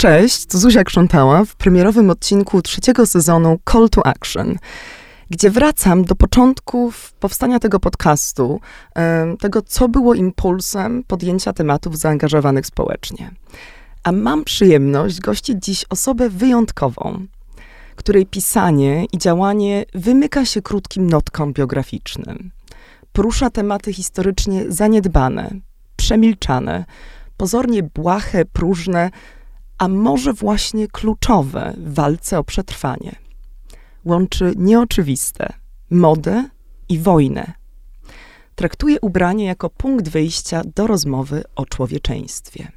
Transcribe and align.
Cześć, 0.00 0.46
to 0.46 0.58
Zuzia 0.58 0.84
Krzątała 0.84 1.44
w 1.44 1.56
premierowym 1.56 2.10
odcinku 2.10 2.62
trzeciego 2.62 3.06
sezonu 3.06 3.58
Call 3.72 3.88
to 3.90 4.06
Action, 4.06 4.58
gdzie 5.30 5.50
wracam 5.50 6.04
do 6.04 6.14
początków 6.14 7.12
powstania 7.12 7.58
tego 7.58 7.80
podcastu, 7.80 8.60
tego, 9.40 9.62
co 9.62 9.88
było 9.88 10.14
impulsem 10.14 11.04
podjęcia 11.06 11.52
tematów 11.52 11.98
zaangażowanych 11.98 12.66
społecznie. 12.66 13.30
A 14.02 14.12
mam 14.12 14.44
przyjemność 14.44 15.20
gościć 15.20 15.64
dziś 15.64 15.84
osobę 15.90 16.28
wyjątkową, 16.28 17.26
której 17.96 18.26
pisanie 18.26 19.04
i 19.12 19.18
działanie 19.18 19.84
wymyka 19.94 20.44
się 20.44 20.62
krótkim 20.62 21.10
notkom 21.10 21.52
biograficznym. 21.52 22.50
Porusza 23.12 23.50
tematy 23.50 23.92
historycznie 23.92 24.64
zaniedbane, 24.68 25.50
przemilczane, 25.96 26.84
pozornie 27.36 27.82
błahe, 27.82 28.44
próżne, 28.44 29.10
a 29.80 29.88
może 29.88 30.32
właśnie 30.32 30.88
kluczowe 30.88 31.74
w 31.76 31.94
walce 31.94 32.38
o 32.38 32.44
przetrwanie. 32.44 33.16
Łączy 34.04 34.52
nieoczywiste 34.56 35.52
modę 35.90 36.48
i 36.88 36.98
wojnę. 36.98 37.52
Traktuje 38.54 39.00
ubranie 39.00 39.44
jako 39.44 39.70
punkt 39.70 40.08
wyjścia 40.08 40.62
do 40.76 40.86
rozmowy 40.86 41.44
o 41.56 41.66
człowieczeństwie. 41.66 42.72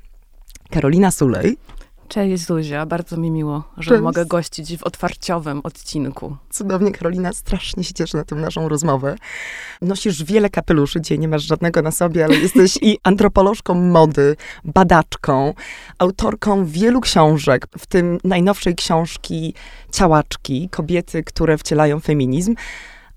Karolina 0.69 1.11
Sulej 1.11 1.57
Cześć 2.13 2.45
Zuzia, 2.45 2.85
bardzo 2.85 3.17
mi 3.17 3.31
miło, 3.31 3.63
że 3.77 3.89
Cześć. 3.89 4.03
mogę 4.03 4.25
gościć 4.25 4.77
w 4.77 4.83
otwarciowym 4.83 5.61
odcinku. 5.63 6.37
Cudownie, 6.49 6.91
Karolina, 6.91 7.33
strasznie 7.33 7.83
się 7.83 7.93
cieszę 7.93 8.17
na 8.17 8.23
tę 8.23 8.35
naszą 8.35 8.69
rozmowę. 8.69 9.15
Nosisz 9.81 10.23
wiele 10.23 10.49
kapeluszy, 10.49 11.01
dzisiaj 11.01 11.19
nie 11.19 11.27
masz 11.27 11.43
żadnego 11.43 11.81
na 11.81 11.91
sobie, 11.91 12.25
ale 12.25 12.35
jesteś 12.35 12.77
i 12.81 12.97
antropolożką 13.03 13.73
mody, 13.73 14.35
badaczką, 14.63 15.53
autorką 15.97 16.65
wielu 16.65 17.01
książek, 17.01 17.67
w 17.77 17.85
tym 17.85 18.17
najnowszej 18.23 18.75
książki 18.75 19.53
Ciałaczki, 19.91 20.69
kobiety, 20.69 21.23
które 21.23 21.57
wcielają 21.57 21.99
feminizm 21.99 22.55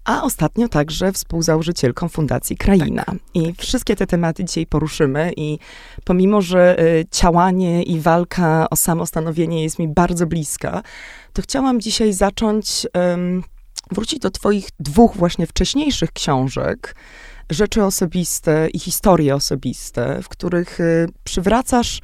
a 0.06 0.22
ostatnio 0.22 0.68
także 0.68 1.12
współzałożycielką 1.12 2.08
Fundacji 2.08 2.56
Kraina. 2.56 3.04
Tak. 3.04 3.16
I 3.34 3.54
wszystkie 3.58 3.96
te 3.96 4.06
tematy 4.06 4.44
dzisiaj 4.44 4.66
poruszymy 4.66 5.32
i 5.36 5.58
pomimo, 6.04 6.42
że 6.42 6.80
y, 6.80 7.06
ciałanie 7.10 7.82
i 7.82 8.00
walka 8.00 8.70
o 8.70 8.76
samostanowienie 8.76 9.62
jest 9.62 9.78
mi 9.78 9.88
bardzo 9.88 10.26
bliska, 10.26 10.82
to 11.32 11.42
chciałam 11.42 11.80
dzisiaj 11.80 12.12
zacząć 12.12 12.86
um, 12.94 13.42
wrócić 13.90 14.18
do 14.18 14.30
twoich 14.30 14.68
dwóch 14.80 15.16
właśnie 15.16 15.46
wcześniejszych 15.46 16.12
książek, 16.12 16.94
Rzeczy 17.50 17.84
osobiste 17.84 18.68
i 18.74 18.78
historie 18.78 19.34
osobiste, 19.34 20.22
w 20.22 20.28
których 20.28 20.80
y, 20.80 21.08
przywracasz 21.24 22.00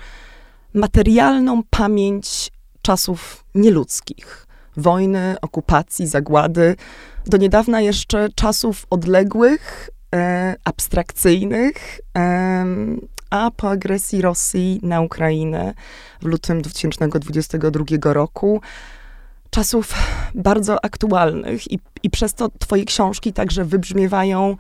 materialną 0.75 1.63
pamięć 1.71 2.53
czasów 2.83 3.45
nieludzkich 3.55 4.47
wojny, 4.77 5.37
okupacji, 5.43 6.07
zagłady, 6.07 6.77
do 7.27 7.37
niedawna 7.37 7.81
jeszcze 7.81 8.29
czasów 8.35 8.87
odległych, 8.91 9.91
e, 10.15 10.55
abstrakcyjnych, 10.65 12.01
e, 12.19 12.67
a 13.31 13.51
po 13.57 13.71
agresji 13.71 14.23
Rosji 14.23 14.81
na 14.83 15.01
Ukrainę 15.01 15.75
w 16.23 16.27
lutym 16.27 16.63
2022 16.63 18.13
roku, 18.13 18.61
czasów 19.51 19.95
bardzo 20.35 20.85
aktualnych 20.85 21.73
i, 21.73 21.79
i 22.03 22.11
przez 22.11 22.35
to 22.35 22.49
twoje 22.59 22.85
książki 22.85 23.33
także 23.33 23.65
wybrzmiewają 23.65 24.57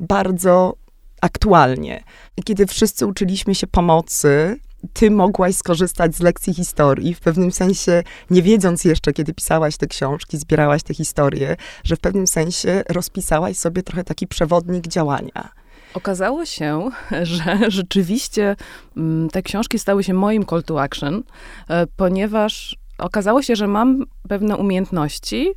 bardzo 0.00 0.74
aktualnie. 1.20 2.02
Kiedy 2.44 2.66
wszyscy 2.66 3.06
uczyliśmy 3.06 3.54
się 3.54 3.66
pomocy, 3.66 4.56
ty 4.92 5.10
mogłaś 5.10 5.56
skorzystać 5.56 6.16
z 6.16 6.20
lekcji 6.20 6.54
historii, 6.54 7.14
w 7.14 7.20
pewnym 7.20 7.52
sensie 7.52 8.02
nie 8.30 8.42
wiedząc 8.42 8.84
jeszcze, 8.84 9.12
kiedy 9.12 9.34
pisałaś 9.34 9.76
te 9.76 9.86
książki, 9.86 10.38
zbierałaś 10.38 10.82
te 10.82 10.94
historie, 10.94 11.56
że 11.84 11.96
w 11.96 12.00
pewnym 12.00 12.26
sensie 12.26 12.82
rozpisałaś 12.88 13.56
sobie 13.56 13.82
trochę 13.82 14.04
taki 14.04 14.26
przewodnik 14.26 14.86
działania. 14.86 15.48
Okazało 15.94 16.44
się, 16.44 16.90
że 17.22 17.58
rzeczywiście 17.68 18.56
mm, 18.96 19.30
te 19.30 19.42
książki 19.42 19.78
stały 19.78 20.04
się 20.04 20.14
moim 20.14 20.46
call 20.46 20.62
to 20.62 20.82
action, 20.82 21.22
e, 21.68 21.86
ponieważ 21.96 22.76
okazało 22.98 23.42
się, 23.42 23.56
że 23.56 23.66
mam 23.66 24.04
pewne 24.28 24.56
umiejętności, 24.56 25.52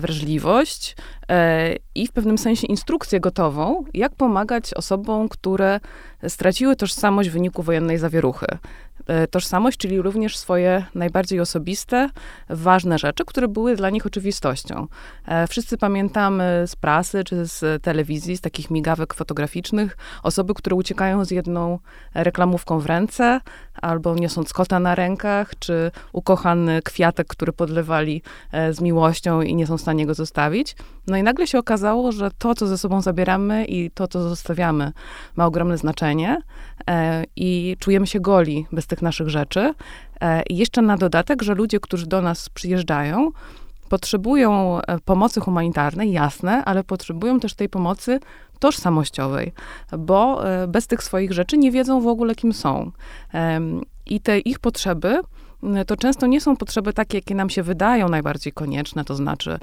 wrażliwość 0.00 0.96
e, 1.28 1.74
i 1.94 2.06
w 2.06 2.12
pewnym 2.12 2.38
sensie 2.38 2.66
instrukcję 2.66 3.20
gotową, 3.20 3.84
jak 3.94 4.14
pomagać 4.14 4.74
osobom, 4.74 5.28
które 5.28 5.80
straciły 6.28 6.76
tożsamość 6.76 7.28
w 7.28 7.32
wyniku 7.32 7.62
wojennej 7.62 7.98
zawieruchy. 7.98 8.46
E, 9.10 9.26
tożsamość, 9.26 9.78
czyli 9.78 10.02
również 10.02 10.36
swoje 10.36 10.84
najbardziej 10.94 11.40
osobiste, 11.40 12.08
ważne 12.48 12.98
rzeczy, 12.98 13.24
które 13.24 13.48
były 13.48 13.76
dla 13.76 13.90
nich 13.90 14.06
oczywistością. 14.06 14.86
E, 15.26 15.46
wszyscy 15.46 15.78
pamiętamy 15.78 16.64
z 16.66 16.76
prasy 16.76 17.24
czy 17.24 17.46
z 17.46 17.82
telewizji, 17.82 18.36
z 18.36 18.40
takich 18.40 18.70
migawek 18.70 19.14
fotograficznych, 19.14 19.96
osoby, 20.22 20.54
które 20.54 20.76
uciekają 20.76 21.24
z 21.24 21.30
jedną 21.30 21.78
reklamówką 22.14 22.78
w 22.78 22.86
ręce, 22.86 23.40
albo 23.82 24.14
niosąc 24.14 24.52
kota 24.52 24.80
na 24.80 24.94
rękach, 24.94 25.58
czy 25.58 25.90
ukochany 26.12 26.82
kwiatek, 26.82 27.26
który 27.26 27.52
podlewali 27.52 28.22
e, 28.52 28.72
z 28.72 28.80
miłością 28.80 29.42
i 29.42 29.54
nie 29.54 29.66
są 29.66 29.78
w 29.78 29.80
stanie 29.80 30.06
go 30.06 30.14
zostawić. 30.14 30.76
No 31.06 31.16
i 31.16 31.22
nagle 31.22 31.46
się 31.46 31.58
okazało, 31.58 32.12
że 32.12 32.30
to, 32.38 32.54
co 32.54 32.66
ze 32.66 32.78
sobą 32.78 33.00
zabieramy 33.00 33.64
i 33.64 33.90
to, 33.90 34.08
co 34.08 34.28
zostawiamy, 34.28 34.92
ma 35.36 35.46
ogromne 35.46 35.78
znaczenie 35.78 36.38
i 37.36 37.76
czujemy 37.78 38.06
się 38.06 38.20
goli 38.20 38.66
bez 38.72 38.86
tych 38.86 38.99
naszych 39.02 39.28
rzeczy. 39.28 39.74
E, 40.20 40.42
I 40.42 40.56
jeszcze 40.56 40.82
na 40.82 40.96
dodatek, 40.96 41.42
że 41.42 41.54
ludzie, 41.54 41.80
którzy 41.80 42.06
do 42.06 42.22
nas 42.22 42.48
przyjeżdżają, 42.48 43.30
potrzebują 43.88 44.80
e, 44.80 44.98
pomocy 44.98 45.40
humanitarnej, 45.40 46.12
jasne, 46.12 46.64
ale 46.64 46.84
potrzebują 46.84 47.40
też 47.40 47.54
tej 47.54 47.68
pomocy 47.68 48.20
tożsamościowej, 48.58 49.52
bo 49.98 50.48
e, 50.48 50.68
bez 50.68 50.86
tych 50.86 51.02
swoich 51.02 51.32
rzeczy 51.32 51.58
nie 51.58 51.70
wiedzą 51.70 52.00
w 52.00 52.06
ogóle, 52.06 52.34
kim 52.34 52.52
są. 52.52 52.90
I 54.06 54.20
te 54.20 54.38
ich 54.38 54.58
potrzeby 54.58 55.20
to 55.86 55.96
często 55.96 56.26
nie 56.26 56.40
są 56.40 56.56
potrzeby 56.56 56.92
takie, 56.92 57.18
jakie 57.18 57.34
nam 57.34 57.50
się 57.50 57.62
wydają 57.62 58.08
najbardziej 58.08 58.52
konieczne, 58.52 59.04
to 59.04 59.14
znaczy 59.14 59.58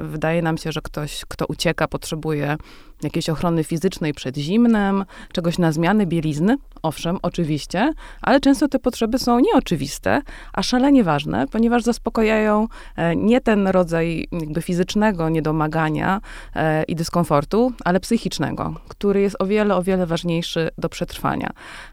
wydaje 0.00 0.42
nam 0.42 0.58
się, 0.58 0.72
że 0.72 0.80
ktoś, 0.82 1.24
kto 1.28 1.46
ucieka, 1.46 1.88
potrzebuje 1.88 2.56
jakiejś 3.02 3.28
ochrony 3.28 3.64
fizycznej 3.64 4.14
przed 4.14 4.36
zimnem, 4.36 5.04
czegoś 5.32 5.58
na 5.58 5.72
zmiany 5.72 6.06
bielizny. 6.06 6.56
Owszem, 6.82 7.18
oczywiście, 7.22 7.92
ale 8.22 8.40
często 8.40 8.68
te 8.68 8.78
potrzeby 8.78 9.18
są 9.18 9.38
nieoczywiste, 9.38 10.22
a 10.52 10.62
szalenie 10.62 11.04
ważne, 11.04 11.46
ponieważ 11.46 11.82
zaspokajają 11.82 12.68
e, 12.96 13.16
nie 13.16 13.40
ten 13.40 13.68
rodzaj 13.68 14.28
jakby 14.32 14.62
fizycznego 14.62 15.28
niedomagania 15.28 16.20
e, 16.54 16.82
i 16.82 16.94
dyskomfortu, 16.94 17.72
ale 17.84 18.00
psychicznego, 18.00 18.74
który 18.88 19.20
jest 19.20 19.36
o 19.38 19.46
wiele, 19.46 19.76
o 19.76 19.82
wiele 19.82 20.06
ważniejszy 20.06 20.70
do 20.78 20.88
przetrwania. 20.88 21.50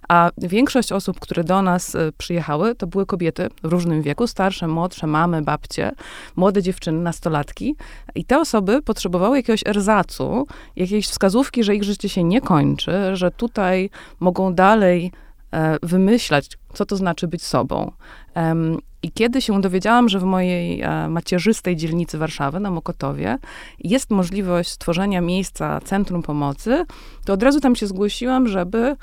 A 0.10 0.32
większość 0.38 0.92
osób, 0.92 1.20
które 1.20 1.44
do 1.44 1.62
nas 1.62 1.96
e, 1.96 2.12
przyjechały, 2.18 2.76
to 2.76 2.88
były 2.88 3.06
kobiety 3.06 3.50
w 3.64 3.72
różnym 3.72 4.02
wieku, 4.02 4.28
starsze, 4.28 4.68
młodsze, 4.68 5.08
mamy, 5.08 5.42
babcie, 5.42 5.92
młode 6.36 6.64
dziewczyny, 6.64 7.00
nastolatki. 7.00 7.76
I 8.16 8.26
te 8.26 8.40
osoby 8.40 8.82
potrzebowały 8.82 9.38
jakiegoś 9.38 9.64
erzacu, 9.68 10.48
jakiegoś 10.76 10.95
jakieś 10.96 11.10
wskazówki, 11.10 11.64
że 11.64 11.76
ich 11.76 11.84
życie 11.84 12.10
się 12.10 12.24
nie 12.24 12.42
kończy, 12.42 13.16
że 13.16 13.32
tutaj 13.32 13.90
mogą 14.20 14.54
dalej 14.54 15.12
e, 15.52 15.78
wymyślać, 15.84 16.50
co 16.74 16.86
to 16.86 16.96
znaczy 16.96 17.28
być 17.28 17.44
sobą. 17.44 17.92
I 19.04 19.12
kiedy 19.12 19.42
się 19.42 19.62
dowiedziałam, 19.62 20.10
że 20.10 20.20
w 20.20 20.24
mojej 20.24 20.82
e, 20.82 21.10
macierzystej 21.10 21.76
dzielnicy 21.76 22.18
Warszawy, 22.18 22.60
na 22.60 22.72
Mokotowie, 22.72 23.38
jest 23.80 24.12
możliwość 24.12 24.70
stworzenia 24.70 25.22
miejsca 25.22 25.82
Centrum 25.82 26.24
Pomocy, 26.24 26.86
to 27.26 27.34
od 27.34 27.44
razu 27.44 27.60
tam 27.60 27.76
się 27.76 27.88
zgłosiłam, 27.88 28.48
żeby 28.48 28.96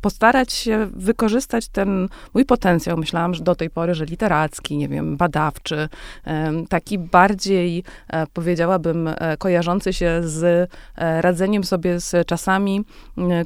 postarać 0.00 0.52
się 0.52 0.86
wykorzystać 0.92 1.68
ten 1.68 2.08
mój 2.34 2.44
potencjał. 2.44 2.96
Myślałam, 2.96 3.34
że 3.34 3.44
do 3.44 3.54
tej 3.54 3.70
pory, 3.70 3.94
że 3.94 4.04
literacki, 4.04 4.76
nie 4.76 4.88
wiem, 4.88 5.16
badawczy, 5.16 5.88
e, 6.26 6.52
taki 6.68 6.98
bardziej, 6.98 7.84
powiedziałabym, 8.32 9.10
kojarzący 9.38 9.92
się 9.92 10.20
z 10.24 10.70
radzeniem 10.96 11.64
sobie 11.64 12.00
z 12.00 12.26
czasami, 12.26 12.84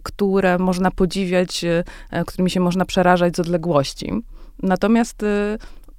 które 0.02 0.58
można 0.58 0.90
podziwiać, 0.90 1.64
którymi 2.26 2.50
się 2.50 2.60
można 2.60 2.84
przerażać 2.84 3.36
z 3.36 3.40
odległości. 3.40 4.12
Natomiast 4.62 5.24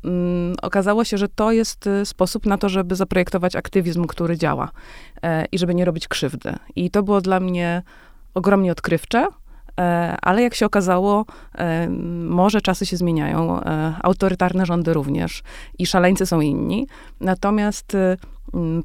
mm, 0.04 0.56
okazało 0.62 1.04
się, 1.04 1.18
że 1.18 1.28
to 1.28 1.52
jest 1.52 1.90
sposób 2.04 2.46
na 2.46 2.58
to, 2.58 2.70
żeby 2.70 2.96
zaprojektować 2.96 3.56
aktywizm, 3.56 4.06
który 4.06 4.38
działa 4.38 4.72
e, 5.24 5.46
i 5.46 5.58
żeby 5.58 5.76
nie 5.76 5.86
robić 5.86 6.08
krzywdy. 6.08 6.56
I 6.76 6.92
to 6.92 7.04
było 7.04 7.22
dla 7.22 7.40
mnie 7.40 7.84
ogromnie 8.34 8.72
odkrywcze, 8.72 9.20
e, 9.20 9.30
ale 10.22 10.42
jak 10.42 10.56
się 10.56 10.66
okazało, 10.66 11.26
e, 11.56 11.90
może 12.30 12.62
czasy 12.62 12.86
się 12.86 12.98
zmieniają, 12.98 13.60
autorytarne 14.04 14.66
rządy 14.66 14.94
również 14.94 15.44
i 15.80 15.86
szaleńcy 15.86 16.26
są 16.26 16.42
inni. 16.42 16.88
Natomiast 17.22 17.98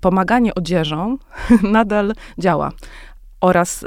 pomaganie 0.00 0.54
odzieżą 0.54 1.18
nadal 1.62 2.12
działa 2.38 2.70
oraz 3.40 3.86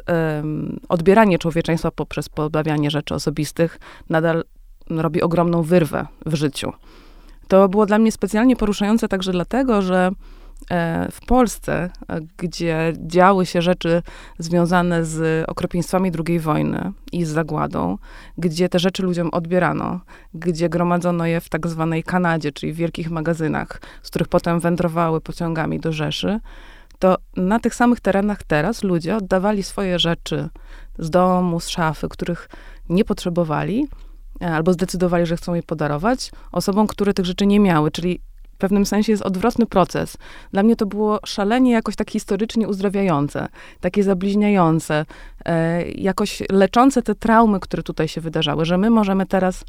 odbieranie 0.89 1.39
człowieczeństwa 1.39 1.91
poprzez 1.91 2.29
pozbawianie 2.29 2.91
rzeczy 2.91 3.15
osobistych 3.15 3.79
nadal 4.09 4.43
robi 4.89 5.21
ogromną 5.21 5.61
wyrwę 5.61 6.07
w 6.25 6.35
życiu. 6.35 6.73
To 7.47 7.69
było 7.69 7.85
dla 7.85 7.99
mnie 7.99 8.11
specjalnie 8.11 8.55
poruszające 8.55 9.07
także 9.07 9.31
dlatego, 9.31 9.81
że 9.81 10.11
e, 10.11 10.13
w 11.11 11.25
Polsce, 11.25 11.89
e, 12.09 12.19
gdzie 12.37 12.93
działy 12.97 13.45
się 13.45 13.61
rzeczy 13.61 14.01
związane 14.39 15.05
z 15.05 15.45
okropieństwami 15.49 16.11
II 16.27 16.39
wojny 16.39 16.91
i 17.11 17.25
z 17.25 17.29
zagładą, 17.29 17.97
gdzie 18.37 18.69
te 18.69 18.79
rzeczy 18.79 19.03
ludziom 19.03 19.29
odbierano, 19.31 19.99
gdzie 20.33 20.69
gromadzono 20.69 21.25
je 21.25 21.41
w 21.41 21.49
tak 21.49 21.67
zwanej 21.67 22.03
Kanadzie, 22.03 22.51
czyli 22.51 22.73
w 22.73 22.75
wielkich 22.75 23.11
magazynach, 23.11 23.81
z 24.03 24.09
których 24.09 24.27
potem 24.27 24.59
wędrowały 24.59 25.21
pociągami 25.21 25.79
do 25.79 25.91
Rzeszy, 25.91 26.39
to 26.99 27.17
na 27.37 27.59
tych 27.59 27.75
samych 27.75 27.99
terenach 27.99 28.43
teraz 28.43 28.83
ludzie 28.83 29.17
oddawali 29.17 29.63
swoje 29.63 29.99
rzeczy 29.99 30.49
z 30.99 31.09
domu, 31.09 31.59
z 31.59 31.67
szafy, 31.67 32.09
których 32.09 32.49
nie 32.89 33.05
potrzebowali, 33.05 33.87
e, 34.41 34.55
albo 34.55 34.73
zdecydowali, 34.73 35.25
że 35.25 35.37
chcą 35.37 35.53
je 35.53 35.63
podarować 35.63 36.31
osobom, 36.51 36.87
które 36.87 37.13
tych 37.13 37.25
rzeczy 37.25 37.45
nie 37.45 37.59
miały, 37.59 37.91
czyli 37.91 38.19
pewnym 38.63 38.85
sensie 38.85 39.11
jest 39.11 39.23
odwrotny 39.23 39.65
proces. 39.65 40.17
Dla 40.51 40.63
mnie 40.63 40.75
to 40.75 40.85
było 40.85 41.19
szalenie 41.25 41.71
jakoś 41.71 41.95
tak 41.95 42.11
historycznie 42.11 42.67
uzdrawiające, 42.67 43.47
takie 43.81 44.03
zabliźniające, 44.03 45.05
e, 45.45 45.83
jakoś 45.91 46.43
leczące 46.51 47.01
te 47.01 47.15
traumy, 47.15 47.59
które 47.59 47.83
tutaj 47.83 48.07
się 48.07 48.21
wydarzały, 48.21 48.65
że 48.65 48.77
my 48.77 48.89
możemy 48.89 49.25
teraz 49.25 49.65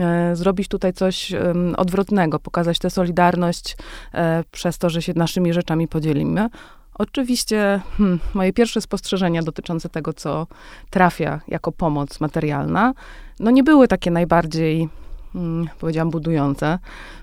e, 0.00 0.36
zrobić 0.36 0.68
tutaj 0.68 0.92
coś 0.92 1.32
e, 1.32 1.54
odwrotnego, 1.76 2.38
pokazać 2.38 2.78
tę 2.78 2.90
solidarność 2.90 3.76
e, 4.14 4.44
przez 4.50 4.78
to, 4.78 4.90
że 4.90 5.02
się 5.02 5.12
naszymi 5.16 5.52
rzeczami 5.52 5.88
podzielimy. 5.88 6.48
Oczywiście 6.94 7.80
hmm, 7.98 8.18
moje 8.34 8.52
pierwsze 8.52 8.80
spostrzeżenia 8.80 9.42
dotyczące 9.42 9.88
tego, 9.88 10.12
co 10.12 10.46
trafia 10.90 11.40
jako 11.48 11.72
pomoc 11.72 12.20
materialna, 12.20 12.94
no 13.40 13.50
nie 13.50 13.62
były 13.62 13.88
takie 13.88 14.10
najbardziej 14.10 14.88
powiedziałam, 15.78 16.10
budujące, 16.10 16.78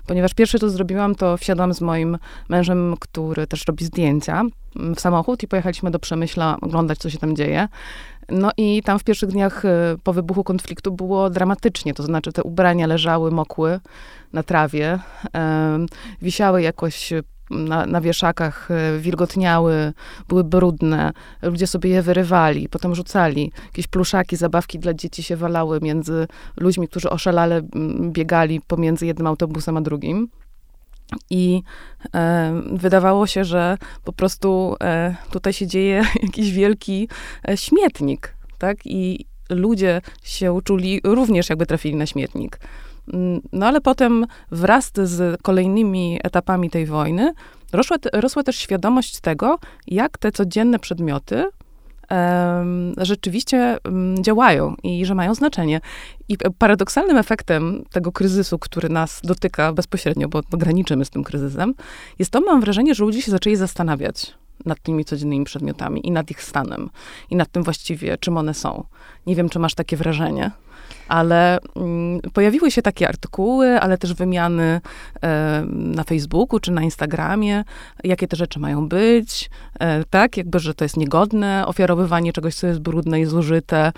ponieważ 0.06 0.34
pierwsze 0.34 0.58
to 0.58 0.70
zrobiłam, 0.70 1.14
to 1.14 1.36
wsiadłam 1.36 1.74
z 1.74 1.80
moim 1.80 2.18
mężem, 2.48 2.94
który 3.00 3.46
też 3.46 3.66
robi 3.66 3.84
zdjęcia, 3.84 4.42
mm, 4.76 4.94
w 4.94 5.00
samochód 5.00 5.42
i 5.42 5.48
pojechaliśmy 5.48 5.90
do 5.90 5.98
Przemyśla 5.98 6.56
oglądać, 6.60 6.98
co 6.98 7.10
się 7.10 7.18
tam 7.18 7.36
dzieje. 7.36 7.68
No 8.28 8.50
i 8.56 8.82
tam 8.82 8.98
w 8.98 9.04
pierwszych 9.04 9.28
dniach 9.28 9.64
y, 9.64 9.68
po 10.04 10.12
wybuchu 10.12 10.44
konfliktu 10.44 10.92
było 10.92 11.30
dramatycznie, 11.30 11.94
to 11.94 12.02
znaczy 12.02 12.32
te 12.32 12.42
ubrania 12.42 12.86
leżały, 12.86 13.30
mokły 13.30 13.80
na 14.32 14.42
trawie, 14.42 14.98
wisiały 16.22 16.62
jakoś 16.62 17.12
na, 17.50 17.86
na 17.86 18.00
wieszakach 18.00 18.70
e, 18.70 18.98
wilgotniały, 18.98 19.92
były 20.28 20.44
brudne, 20.44 21.12
ludzie 21.42 21.66
sobie 21.66 21.90
je 21.90 22.02
wyrywali, 22.02 22.68
potem 22.68 22.94
rzucali. 22.94 23.52
Jakieś 23.66 23.86
pluszaki, 23.86 24.36
zabawki 24.36 24.78
dla 24.78 24.94
dzieci 24.94 25.22
się 25.22 25.36
walały 25.36 25.80
między 25.82 26.26
ludźmi, 26.56 26.88
którzy 26.88 27.10
oszalale 27.10 27.62
biegali 28.00 28.60
pomiędzy 28.60 29.06
jednym 29.06 29.26
autobusem 29.26 29.76
a 29.76 29.80
drugim. 29.80 30.28
I 31.30 31.62
e, 32.14 32.62
wydawało 32.72 33.26
się, 33.26 33.44
że 33.44 33.78
po 34.04 34.12
prostu 34.12 34.76
e, 34.82 35.16
tutaj 35.30 35.52
się 35.52 35.66
dzieje 35.66 36.04
jakiś 36.22 36.52
wielki 36.52 37.08
e, 37.48 37.56
śmietnik, 37.56 38.34
tak? 38.58 38.76
I 38.84 39.26
ludzie 39.50 40.00
się 40.22 40.58
czuli 40.64 41.00
również 41.04 41.48
jakby 41.48 41.66
trafili 41.66 41.94
na 41.94 42.06
śmietnik. 42.06 42.60
Mm, 43.12 43.40
no 43.52 43.66
ale 43.66 43.80
potem 43.80 44.26
wraz 44.50 44.92
z 45.04 45.42
kolejnymi 45.42 46.18
etapami 46.22 46.70
tej 46.70 46.86
wojny 46.86 47.32
rosła, 47.72 47.96
rosła 48.12 48.42
też 48.42 48.56
świadomość 48.56 49.20
tego, 49.20 49.58
jak 49.86 50.18
te 50.18 50.32
codzienne 50.32 50.78
przedmioty 50.78 51.44
rzeczywiście 52.96 53.78
um, 53.84 54.24
działają 54.24 54.74
i 54.82 55.06
że 55.06 55.14
mają 55.14 55.34
znaczenie. 55.34 55.80
I 56.28 56.36
paradoksalnym 56.58 57.16
efektem 57.16 57.84
tego 57.92 58.12
kryzysu, 58.12 58.58
który 58.58 58.88
nas 58.88 59.20
dotyka 59.24 59.72
bezpośrednio, 59.72 60.28
bo 60.28 60.40
graniczymy 60.50 61.04
z 61.04 61.10
tym 61.10 61.24
kryzysem, 61.24 61.74
jest 62.18 62.30
to, 62.30 62.40
mam 62.40 62.60
wrażenie, 62.60 62.94
że 62.94 63.04
ludzie 63.04 63.22
się 63.22 63.30
zaczęli 63.30 63.56
zastanawiać 63.56 64.34
nad 64.66 64.82
tymi 64.82 65.04
codziennymi 65.04 65.44
przedmiotami 65.44 66.06
i 66.06 66.10
nad 66.10 66.30
ich 66.30 66.42
stanem, 66.42 66.90
i 67.30 67.36
nad 67.36 67.50
tym 67.50 67.62
właściwie, 67.62 68.18
czym 68.18 68.36
one 68.36 68.54
są. 68.54 68.84
Nie 69.26 69.36
wiem, 69.36 69.48
czy 69.48 69.58
masz 69.58 69.74
takie 69.74 69.96
wrażenie 69.96 70.50
ale 71.10 71.58
mm, 71.76 72.20
pojawiły 72.20 72.70
się 72.70 72.82
takie 72.82 73.08
artykuły, 73.08 73.80
ale 73.80 73.98
też 73.98 74.14
wymiany 74.14 74.80
na 75.70 76.04
Facebooku 76.04 76.60
czy 76.60 76.72
na 76.72 76.82
Instagramie, 76.82 77.64
jakie 78.04 78.28
te 78.28 78.36
rzeczy 78.36 78.58
mają 78.58 78.88
być, 78.88 79.50
e, 79.80 80.04
tak, 80.04 80.36
jakby, 80.36 80.58
że 80.58 80.74
to 80.74 80.84
jest 80.84 80.96
niegodne 80.96 81.66
ofiarowywanie 81.66 82.32
czegoś, 82.32 82.54
co 82.54 82.66
jest 82.66 82.80
brudne 82.80 83.20
i 83.20 83.24
zużyte. 83.24 83.92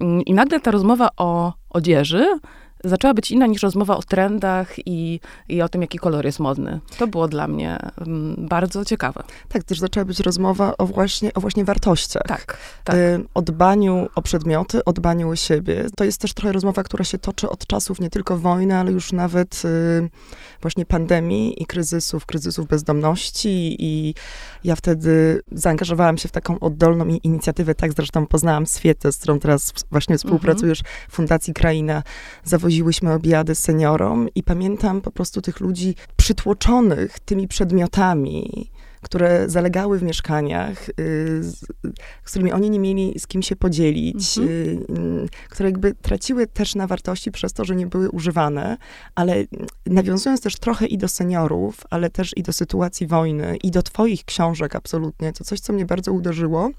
Mm, 0.00 0.22
I 0.22 0.34
nagle 0.34 0.60
ta 0.60 0.70
rozmowa 0.70 1.08
o 1.16 1.52
odzieży 1.70 2.38
zaczęła 2.84 3.14
być 3.14 3.30
inna 3.30 3.46
niż 3.46 3.62
rozmowa 3.62 3.96
o 3.96 4.02
trendach 4.02 4.86
i, 4.86 5.20
i 5.48 5.62
o 5.62 5.68
tym, 5.68 5.82
jaki 5.82 5.98
kolor 5.98 6.24
jest 6.24 6.40
modny. 6.40 6.80
To 6.98 7.06
było 7.06 7.28
dla 7.28 7.48
mnie 7.48 7.78
um, 8.00 8.36
bardzo 8.38 8.84
ciekawe. 8.84 9.22
Tak, 9.48 9.64
też 9.64 9.78
zaczęła 9.78 10.04
być 10.04 10.20
rozmowa 10.20 10.74
o 10.78 10.86
właśnie, 10.86 11.34
o 11.34 11.40
właśnie 11.40 11.64
wartościach. 11.64 12.22
Tak, 12.26 12.58
tak. 12.84 12.96
Y, 12.96 13.24
o 13.34 13.42
dbaniu 13.42 14.08
o 14.14 14.22
przedmioty, 14.22 14.84
o 14.84 14.92
dbaniu 14.92 15.30
o 15.30 15.36
siebie. 15.36 15.86
To 15.96 16.04
jest 16.04 16.20
też 16.20 16.34
trochę 16.34 16.52
rozmowa, 16.52 16.82
która 16.82 17.04
się 17.04 17.18
toczy 17.18 17.50
od 17.50 17.66
czasów 17.66 18.00
nie 18.00 18.10
tylko 18.10 18.38
wojny, 18.38 18.76
ale 18.76 18.92
już 18.92 19.12
nawet 19.12 19.62
y, 19.64 20.10
właśnie 20.62 20.86
pandemii 20.86 21.62
i 21.62 21.66
kryzysów, 21.66 22.26
kryzysów 22.26 22.66
bezdomności 22.66 23.76
i 23.78 24.14
ja 24.64 24.76
wtedy 24.76 25.42
zaangażowałam 25.52 26.18
się 26.18 26.28
w 26.28 26.32
taką 26.32 26.58
oddolną 26.60 27.06
inicjatywę, 27.06 27.74
tak 27.74 27.92
zresztą 27.92 28.26
poznałam 28.26 28.66
Swietę, 28.66 29.12
z 29.12 29.16
którą 29.16 29.38
teraz 29.38 29.72
właśnie 29.90 30.18
współpracujesz 30.18 30.82
w 31.08 31.12
Fundacji 31.12 31.54
Kraina, 31.54 32.02
zawoziłyśmy 32.68 33.12
obiady 33.12 33.54
seniorom 33.54 34.28
i 34.34 34.42
pamiętam 34.42 35.00
po 35.00 35.10
prostu 35.10 35.40
tych 35.40 35.60
ludzi 35.60 35.94
przytłoczonych 36.16 37.18
tymi 37.18 37.48
przedmiotami, 37.48 38.70
które 39.02 39.48
zalegały 39.48 39.98
w 39.98 40.02
mieszkaniach, 40.02 40.88
y, 40.88 40.92
z, 41.42 41.66
którymi 42.24 42.52
oni 42.52 42.70
nie 42.70 42.78
mieli 42.78 43.14
z 43.18 43.26
kim 43.26 43.42
się 43.42 43.56
podzielić, 43.56 44.38
mhm. 44.38 44.58
y, 45.24 45.28
które 45.50 45.68
jakby 45.68 45.94
traciły 45.94 46.46
też 46.46 46.74
na 46.74 46.86
wartości 46.86 47.30
przez 47.30 47.52
to, 47.52 47.64
że 47.64 47.76
nie 47.76 47.86
były 47.86 48.10
używane, 48.10 48.76
ale 49.14 49.44
nawiązując 49.86 50.40
też 50.40 50.56
trochę 50.56 50.86
i 50.86 50.98
do 50.98 51.08
seniorów, 51.08 51.80
ale 51.90 52.10
też 52.10 52.36
i 52.36 52.42
do 52.42 52.52
sytuacji 52.52 53.06
wojny, 53.06 53.56
i 53.62 53.70
do 53.70 53.82
twoich 53.82 54.24
książek 54.24 54.76
absolutnie, 54.76 55.32
to 55.32 55.44
coś, 55.44 55.60
co 55.60 55.72
mnie 55.72 55.86
bardzo 55.86 56.12
uderzyło, 56.12 56.70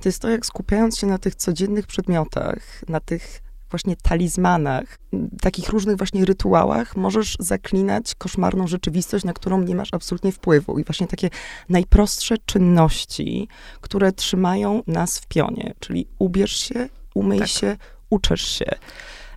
to 0.00 0.08
jest 0.08 0.22
to, 0.22 0.28
jak 0.28 0.46
skupiając 0.46 0.98
się 0.98 1.06
na 1.06 1.18
tych 1.18 1.34
codziennych 1.34 1.86
przedmiotach, 1.86 2.58
na 2.88 3.00
tych 3.00 3.47
właśnie 3.70 3.96
talizmanach, 3.96 4.98
takich 5.40 5.68
różnych 5.68 5.96
właśnie 5.96 6.24
rytuałach, 6.24 6.96
możesz 6.96 7.36
zaklinać 7.40 8.14
koszmarną 8.14 8.66
rzeczywistość, 8.66 9.24
na 9.24 9.32
którą 9.32 9.62
nie 9.62 9.74
masz 9.74 9.88
absolutnie 9.92 10.32
wpływu. 10.32 10.78
I 10.78 10.84
właśnie 10.84 11.06
takie 11.06 11.30
najprostsze 11.68 12.38
czynności, 12.46 13.48
które 13.80 14.12
trzymają 14.12 14.82
nas 14.86 15.18
w 15.18 15.26
pionie, 15.26 15.74
czyli 15.80 16.06
ubierz 16.18 16.56
się, 16.56 16.88
umyj 17.14 17.38
tak. 17.38 17.48
się, 17.48 17.76
uczesz 18.10 18.48
się 18.48 18.66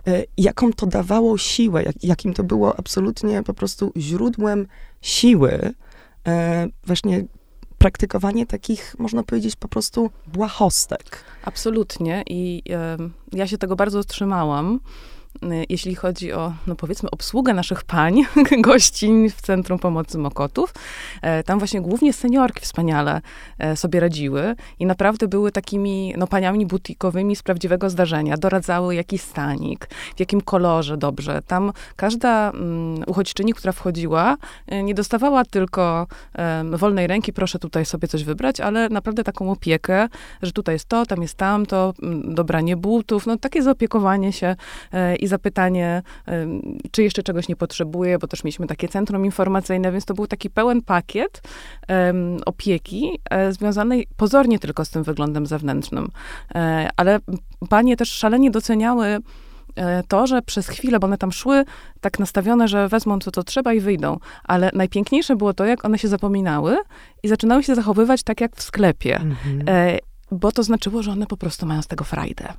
e, 0.06 0.24
jaką 0.36 0.72
to 0.72 0.86
dawało 0.86 1.38
siłę, 1.38 1.82
jak, 1.82 2.04
jakim 2.04 2.34
to 2.34 2.44
było 2.44 2.78
absolutnie 2.78 3.42
po 3.42 3.54
prostu 3.54 3.92
źródłem 3.96 4.66
siły, 5.00 5.74
e, 6.26 6.68
właśnie 6.84 7.24
praktykowanie 7.82 8.46
takich, 8.46 8.94
można 8.98 9.22
powiedzieć, 9.22 9.56
po 9.56 9.68
prostu 9.68 10.10
błahostek. 10.26 11.24
Absolutnie 11.44 12.22
i 12.26 12.62
y, 13.34 13.36
ja 13.38 13.46
się 13.46 13.58
tego 13.58 13.76
bardzo 13.76 14.04
trzymałam. 14.04 14.80
Y, 15.44 15.66
jeśli 15.68 15.94
chodzi 15.94 16.32
o, 16.32 16.52
no 16.66 16.74
powiedzmy, 16.74 17.10
obsługę 17.10 17.54
naszych 17.54 17.84
pań, 17.84 18.22
gościń 18.60 19.30
w 19.30 19.40
Centrum 19.40 19.78
Pomocy 19.78 20.18
Mokotów. 20.18 20.74
E, 21.22 21.42
tam 21.42 21.58
właśnie 21.58 21.80
głównie 21.80 22.12
seniorki 22.12 22.60
wspaniale 22.60 23.20
e, 23.58 23.76
sobie 23.76 24.00
radziły 24.00 24.54
i 24.78 24.86
naprawdę 24.86 25.28
były 25.28 25.52
takimi, 25.52 26.14
no, 26.18 26.26
paniami 26.26 26.66
butikowymi 26.66 27.36
z 27.36 27.42
prawdziwego 27.42 27.90
zdarzenia. 27.90 28.36
Doradzały 28.36 28.94
jakiś 28.94 29.20
stanik, 29.20 29.88
w 30.16 30.20
jakim 30.20 30.40
kolorze 30.40 30.96
dobrze. 30.96 31.42
Tam 31.46 31.72
każda 31.96 32.50
um, 32.50 32.94
uchodźczyni, 33.06 33.52
która 33.52 33.72
wchodziła, 33.72 34.36
e, 34.66 34.82
nie 34.82 34.94
dostawała 34.94 35.44
tylko 35.44 36.06
um, 36.38 36.76
wolnej 36.76 37.06
ręki, 37.06 37.32
proszę 37.32 37.58
tutaj 37.58 37.84
sobie 37.84 38.08
coś 38.08 38.24
wybrać, 38.24 38.60
ale 38.60 38.88
naprawdę 38.88 39.24
taką 39.24 39.50
opiekę, 39.50 40.08
że 40.42 40.52
tutaj 40.52 40.74
jest 40.74 40.88
to, 40.88 41.06
tam 41.06 41.22
jest 41.22 41.34
tamto, 41.34 41.94
dobranie 42.24 42.76
butów, 42.76 43.26
no 43.26 43.36
takie 43.36 43.62
zaopiekowanie 43.62 44.32
się 44.32 44.56
i 45.20 45.26
zapytanie, 45.32 46.02
czy 46.90 47.02
jeszcze 47.02 47.22
czegoś 47.22 47.48
nie 47.48 47.56
potrzebuje, 47.56 48.18
bo 48.18 48.26
też 48.26 48.44
mieliśmy 48.44 48.66
takie 48.66 48.88
centrum 48.88 49.24
informacyjne, 49.24 49.92
więc 49.92 50.04
to 50.04 50.14
był 50.14 50.26
taki 50.26 50.50
pełen 50.50 50.82
pakiet 50.82 51.42
opieki 52.46 53.18
e, 53.30 53.52
związanej 53.52 54.06
pozornie 54.16 54.58
tylko 54.58 54.84
z 54.84 54.90
tym 54.90 55.02
wyglądem 55.02 55.46
zewnętrznym. 55.46 56.08
E, 56.54 56.88
ale 56.96 57.18
panie 57.68 57.96
też 57.96 58.12
szalenie 58.12 58.50
doceniały 58.50 59.06
e, 59.76 60.02
to, 60.08 60.26
że 60.26 60.42
przez 60.42 60.68
chwilę, 60.68 60.98
bo 60.98 61.06
one 61.06 61.18
tam 61.18 61.32
szły 61.32 61.64
tak 62.00 62.18
nastawione, 62.18 62.68
że 62.68 62.88
wezmą 62.88 63.18
co 63.18 63.30
to 63.30 63.42
trzeba 63.42 63.72
i 63.72 63.80
wyjdą. 63.80 64.18
Ale 64.44 64.70
najpiękniejsze 64.74 65.36
było 65.36 65.54
to, 65.54 65.64
jak 65.64 65.84
one 65.84 65.98
się 65.98 66.08
zapominały 66.08 66.76
i 67.22 67.28
zaczynały 67.28 67.62
się 67.62 67.74
zachowywać 67.74 68.22
tak 68.22 68.40
jak 68.40 68.56
w 68.56 68.62
sklepie. 68.62 69.16
Mhm. 69.16 69.62
E, 69.68 69.98
bo 70.30 70.52
to 70.52 70.62
znaczyło, 70.62 71.02
że 71.02 71.10
one 71.10 71.26
po 71.26 71.36
prostu 71.36 71.66
mają 71.66 71.82
z 71.82 71.86
tego 71.86 72.04
frajdę. 72.04 72.52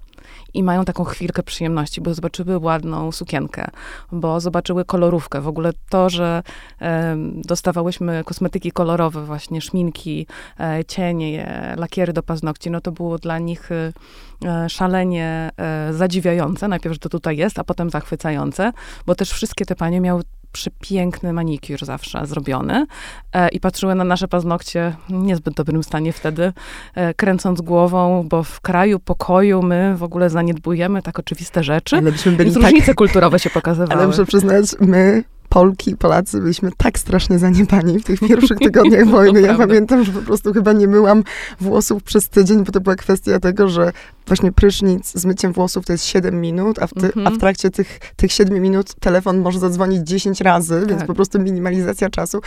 I 0.53 0.63
mają 0.63 0.86
taką 0.86 1.03
chwilkę 1.03 1.43
przyjemności, 1.43 2.01
bo 2.01 2.13
zobaczyły 2.13 2.57
ładną 2.57 3.12
sukienkę, 3.12 3.67
bo 4.12 4.39
zobaczyły 4.39 4.86
kolorówkę. 4.86 5.41
W 5.41 5.48
ogóle 5.48 5.72
to, 5.89 6.10
że 6.10 6.43
e, 6.81 7.15
dostawałyśmy 7.36 8.24
kosmetyki 8.24 8.72
kolorowe, 8.72 9.25
właśnie 9.25 9.62
szminki, 9.62 10.27
e, 10.60 10.86
cienie, 10.86 11.74
lakiery 11.77 12.13
do 12.13 12.24
paznokci, 12.24 12.72
no 12.72 12.81
to 12.81 12.91
było 12.91 13.17
dla 13.17 13.39
nich 13.39 13.69
e, 13.72 14.69
szalenie 14.69 15.51
e, 15.57 15.93
zadziwiające. 15.93 16.67
Najpierw, 16.67 16.93
że 16.93 17.00
to 17.00 17.10
tutaj 17.10 17.38
jest, 17.38 17.60
a 17.60 17.63
potem 17.63 17.89
zachwycające, 17.89 18.72
bo 19.05 19.15
też 19.15 19.31
wszystkie 19.31 19.65
te 19.65 19.75
panie 19.75 20.01
miały 20.01 20.24
przepiękny 20.53 21.33
manikur 21.33 21.86
zawsze 21.86 22.27
zrobiony 22.27 22.86
e, 23.33 23.50
i 23.50 23.60
patrzyły 23.60 23.95
na 23.95 24.03
nasze 24.03 24.27
paznokcie 24.27 24.95
w 25.10 25.13
niezbyt 25.13 25.53
dobrym 25.53 25.83
stanie 25.83 26.13
wtedy, 26.13 26.53
e, 26.95 27.13
kręcąc 27.13 27.62
głową, 27.62 28.27
bo 28.29 28.43
w 28.43 28.62
kraju 28.62 29.00
pokoju 29.00 29.62
my 29.62 29.98
w 29.98 30.03
ogóle 30.03 30.29
zaniedbujemy 30.29 31.01
tak 31.01 31.19
oczywiste 31.19 31.63
rzeczy. 31.63 31.95
Ale 31.95 32.12
byśmy 32.12 32.31
byli 32.31 32.53
tak... 32.53 32.63
różnice 32.63 32.93
kulturowe 32.93 33.39
się 33.39 33.50
pokazywały. 33.50 33.93
Ale 33.93 34.07
muszę 34.07 34.25
przyznać, 34.25 34.65
my 34.79 35.24
Polki 35.53 35.95
Polacy 35.95 36.41
byliśmy 36.41 36.69
tak 36.77 37.00
strasznie 37.00 37.39
zaniepani 37.39 38.00
w 38.00 38.03
tych 38.03 38.19
pierwszych 38.19 38.60
tygodniach 38.67 39.07
wojny. 39.07 39.41
Ja 39.41 39.55
pamiętam, 39.55 40.03
że 40.03 40.12
po 40.12 40.22
prostu 40.22 40.53
chyba 40.53 40.74
nie 40.74 40.88
myłam 40.88 41.24
włosów 41.62 42.03
przez 42.03 42.29
tydzień, 42.29 42.63
bo 42.63 42.72
to 42.72 42.81
była 42.81 42.95
kwestia 42.95 43.39
tego, 43.39 43.69
że 43.69 43.91
właśnie 44.27 44.51
prysznic 44.51 45.11
z 45.11 45.25
myciem 45.25 45.53
włosów 45.53 45.85
to 45.85 45.93
jest 45.93 46.05
7 46.05 46.41
minut, 46.41 46.79
a 46.79 46.87
w, 46.87 46.93
ty, 46.93 47.07
a 47.07 47.11
w 47.11 47.17
mhm. 47.17 47.39
trakcie 47.39 47.69
tych, 47.69 47.99
tych 48.15 48.31
7 48.31 48.61
minut 48.61 48.93
telefon 48.99 49.37
może 49.37 49.59
zadzwonić 49.59 50.07
10 50.07 50.41
razy, 50.41 50.79
tak. 50.79 50.89
więc 50.89 51.03
po 51.03 51.13
prostu 51.13 51.39
minimalizacja 51.39 52.09
czasu. 52.09 52.41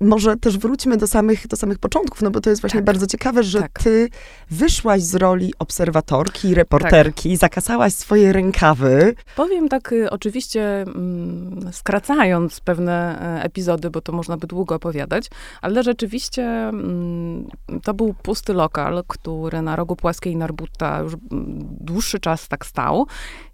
Może 0.00 0.36
też 0.36 0.58
wróćmy 0.58 0.96
do 0.96 1.06
samych, 1.06 1.46
do 1.46 1.56
samych 1.56 1.78
początków, 1.78 2.22
no 2.22 2.30
bo 2.30 2.40
to 2.40 2.50
jest 2.50 2.62
właśnie 2.62 2.80
tak. 2.80 2.84
bardzo 2.84 3.06
ciekawe, 3.06 3.42
że 3.42 3.60
tak. 3.60 3.82
ty 3.82 4.08
wyszłaś 4.50 5.02
z 5.02 5.14
roli 5.14 5.54
obserwatorki, 5.58 6.54
reporterki, 6.54 7.30
tak. 7.30 7.38
zakasałaś 7.38 7.92
swoje 7.92 8.32
rękawy. 8.32 9.14
Powiem 9.36 9.68
tak 9.68 9.92
y, 9.92 10.10
oczywiście 10.10 10.82
mm, 10.82 11.72
skracając 11.72 12.60
pewne 12.60 13.22
e, 13.38 13.42
epizody, 13.42 13.90
bo 13.90 14.00
to 14.00 14.12
można 14.12 14.36
by 14.36 14.46
długo 14.46 14.74
opowiadać, 14.74 15.30
ale 15.62 15.82
rzeczywiście 15.82 16.44
mm, 16.44 17.48
to 17.82 17.94
był 17.94 18.14
pusty 18.14 18.52
lokal, 18.52 19.04
który 19.08 19.62
na 19.62 19.76
rogu 19.76 19.96
Płaskiej 19.96 20.36
Narbuta 20.36 20.98
już 20.98 21.16
dłuższy 21.80 22.20
czas 22.20 22.48
tak 22.48 22.66
stał. 22.66 23.06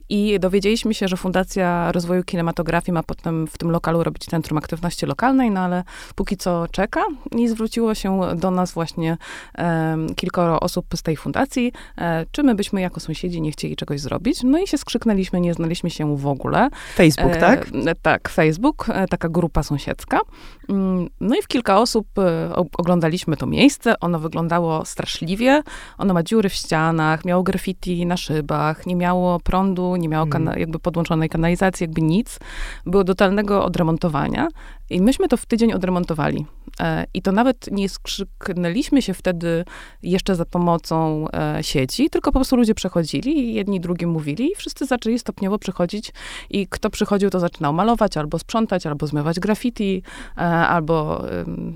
I 0.08 0.40
dowiedzieliśmy 0.40 0.94
się, 0.94 1.08
że 1.08 1.16
Fundacja 1.16 1.92
Rozwoju 1.92 2.24
Kinematografii 2.24 2.92
ma 2.92 3.02
potem 3.02 3.46
w 3.46 3.58
tym 3.58 3.70
lokalu 3.70 4.02
robić 4.02 4.24
Centrum 4.24 4.58
Aktywności 4.58 5.06
Lokalnej, 5.06 5.50
no 5.50 5.60
ale 5.60 5.84
póki 6.14 6.36
co 6.36 6.66
czeka 6.70 7.04
i 7.32 7.48
zwróciło 7.48 7.94
się 7.94 8.20
do 8.36 8.50
nas 8.50 8.72
właśnie 8.72 9.16
e, 9.58 9.96
kilkoro 10.16 10.60
osób 10.60 10.86
z 10.94 11.02
tej 11.02 11.16
fundacji, 11.16 11.72
e, 11.98 12.26
czy 12.32 12.42
my 12.42 12.54
byśmy 12.54 12.80
jako 12.80 13.00
sąsiedzi 13.00 13.40
nie 13.40 13.52
chcieli 13.52 13.76
czegoś 13.76 14.00
zrobić. 14.00 14.42
No 14.42 14.58
i 14.58 14.66
się 14.66 14.78
skrzyknęliśmy, 14.78 15.40
nie 15.40 15.54
znaliśmy 15.54 15.90
się 15.90 16.16
w 16.16 16.26
ogóle. 16.26 16.68
Facebook, 16.94 17.32
e, 17.32 17.40
tak? 17.40 17.70
Tak, 18.02 18.28
Facebook, 18.28 18.86
e, 18.88 19.06
taka 19.08 19.28
grupa 19.28 19.62
sąsiedzka. 19.62 20.20
Mm, 20.68 21.08
no 21.20 21.36
i 21.36 21.42
w 21.42 21.48
kilka 21.48 21.80
osób 21.80 22.06
e, 22.18 22.54
oglądaliśmy 22.78 23.36
to 23.36 23.46
miejsce. 23.46 24.00
Ono 24.00 24.18
wyglądało 24.18 24.84
straszliwie. 24.84 25.62
Ono 25.98 26.14
ma 26.14 26.22
dziury 26.22 26.48
w 26.48 26.54
ścianach, 26.54 27.24
miało 27.24 27.42
graffiti 27.42 28.06
na 28.06 28.16
szybach, 28.16 28.86
nie 28.86 28.96
miało 28.96 29.40
prądu, 29.40 29.95
nie 29.96 30.08
miało 30.08 30.26
kana- 30.26 30.50
mhm. 30.50 30.60
jakby 30.60 30.78
podłączonej 30.78 31.28
kanalizacji, 31.28 31.84
jakby 31.84 32.02
nic. 32.02 32.38
Było 32.86 33.04
totalnego 33.04 33.64
odremontowania. 33.64 34.48
I 34.90 35.00
myśmy 35.00 35.28
to 35.28 35.36
w 35.36 35.46
tydzień 35.46 35.72
odremontowali. 35.72 36.46
E, 36.80 37.06
I 37.14 37.22
to 37.22 37.32
nawet 37.32 37.70
nie 37.70 37.88
skrzyknęliśmy 37.88 39.02
się 39.02 39.14
wtedy 39.14 39.64
jeszcze 40.02 40.36
za 40.36 40.44
pomocą 40.44 41.26
e, 41.32 41.62
sieci, 41.62 42.10
tylko 42.10 42.32
po 42.32 42.38
prostu 42.38 42.56
ludzie 42.56 42.74
przechodzili 42.74 43.38
i 43.38 43.54
jedni 43.54 43.80
drugim 43.80 44.10
mówili 44.10 44.52
i 44.52 44.54
wszyscy 44.54 44.86
zaczęli 44.86 45.18
stopniowo 45.18 45.58
przychodzić 45.58 46.12
i 46.50 46.66
kto 46.66 46.90
przychodził, 46.90 47.30
to 47.30 47.40
zaczynał 47.40 47.72
malować, 47.72 48.16
albo 48.16 48.38
sprzątać, 48.38 48.86
albo 48.86 49.06
zmywać 49.06 49.40
graffiti, 49.40 50.02
e, 50.36 50.40
albo 50.40 51.24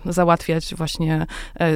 załatwiać 0.04 0.74
właśnie 0.74 1.26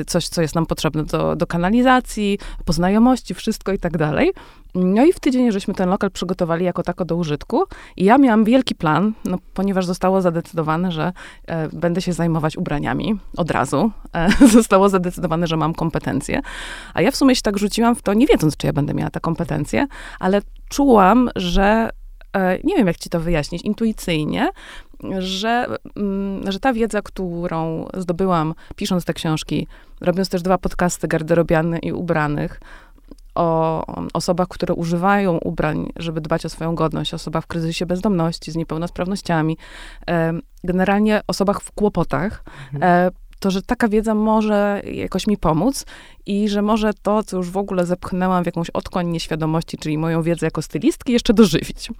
coś, 0.07 0.29
co 0.29 0.43
jest 0.43 0.55
nam 0.55 0.67
potrzebne 0.67 1.05
do, 1.05 1.37
do 1.37 1.47
kanalizacji, 1.47 2.39
poznajomości, 2.65 3.35
wszystko 3.35 3.73
i 3.73 3.79
tak 3.79 3.99
dalej. 3.99 4.33
No 4.75 5.05
i 5.05 5.13
w 5.13 5.21
tydzień 5.21 5.53
żeśmy 5.53 5.75
ten 5.75 5.89
lokal 5.89 6.11
przygotowali 6.11 6.65
jako 6.65 6.83
tako 6.83 7.05
do 7.05 7.17
użytku. 7.17 7.65
I 7.97 8.05
ja 8.05 8.19
miałam 8.19 8.45
wielki 8.45 8.75
plan, 8.75 9.13
no, 9.25 9.39
ponieważ 9.55 9.87
zostało 9.87 10.23
zadecydowane, 10.23 10.93
że 10.93 11.13
e, 11.47 11.69
będę 11.69 12.03
się 12.03 12.13
zajmować 12.13 12.57
ubraniami 12.57 13.19
od 13.37 13.51
razu. 13.51 13.91
E, 14.15 14.29
zostało 14.49 14.89
zadecydowane, 14.89 15.47
że 15.47 15.57
mam 15.57 15.75
kompetencje. 15.75 16.41
A 16.95 17.03
ja 17.03 17.11
w 17.11 17.17
sumie 17.17 17.37
się 17.37 17.43
tak 17.43 17.59
rzuciłam 17.59 17.95
w 17.95 18.03
to, 18.03 18.15
nie 18.15 18.27
wiedząc, 18.27 18.57
czy 18.57 18.67
ja 18.67 18.73
będę 18.73 18.95
miała 18.95 19.11
te 19.11 19.21
kompetencje, 19.21 19.87
ale 20.21 20.43
czułam, 20.69 21.31
że 21.37 21.91
e, 22.33 22.59
nie 22.65 22.77
wiem, 22.77 22.87
jak 22.87 22.97
ci 22.97 23.11
to 23.11 23.21
wyjaśnić, 23.21 23.63
intuicyjnie, 23.63 24.51
że, 25.19 25.67
mm, 25.97 26.53
że 26.53 26.61
ta 26.61 26.73
wiedza, 26.73 27.03
którą 27.03 27.89
zdobyłam 27.95 28.55
pisząc 28.77 29.05
te 29.05 29.15
książki, 29.15 29.67
robiąc 30.01 30.29
też 30.29 30.43
dwa 30.43 30.59
podcasty 30.59 31.09
garderobiane 31.09 31.79
i 31.79 31.93
ubranych, 31.93 32.61
o 33.35 33.85
osobach, 34.13 34.49
które 34.49 34.75
używają 34.75 35.39
ubrań, 35.39 35.93
żeby 35.97 36.21
dbać 36.21 36.47
o 36.47 36.49
swoją 36.49 36.75
godność, 36.75 37.15
osobach 37.15 37.45
w 37.45 37.47
kryzysie 37.47 37.87
bezdomności, 37.87 38.53
z 38.53 38.57
niepełnosprawnościami, 38.57 39.57
generalnie 40.65 41.21
osobach 41.27 41.61
w 41.61 41.73
kłopotach, 41.73 42.45
mhm. 42.73 42.83
E, 42.83 43.11
to, 43.45 43.51
że 43.51 43.63
taka 43.63 43.89
wiedza 43.89 44.15
może 44.15 44.83
jakoś 44.93 45.27
mi 45.27 45.37
pomóc 45.37 45.87
i 46.27 46.49
że 46.49 46.63
może 46.63 46.95
to, 47.03 47.23
co 47.23 47.37
już 47.37 47.51
w 47.51 47.57
ogóle 47.57 47.87
zepchnęłam 47.87 48.43
w 48.43 48.47
jakąś 48.47 48.71
otkoń 48.71 49.09
nieświadomości, 49.09 49.79
czyli 49.79 49.99
moją 49.99 50.23
wiedzę 50.23 50.47
jako 50.47 50.63
stylistki, 50.63 51.13
jeszcze 51.13 51.35
dożywić. 51.35 51.91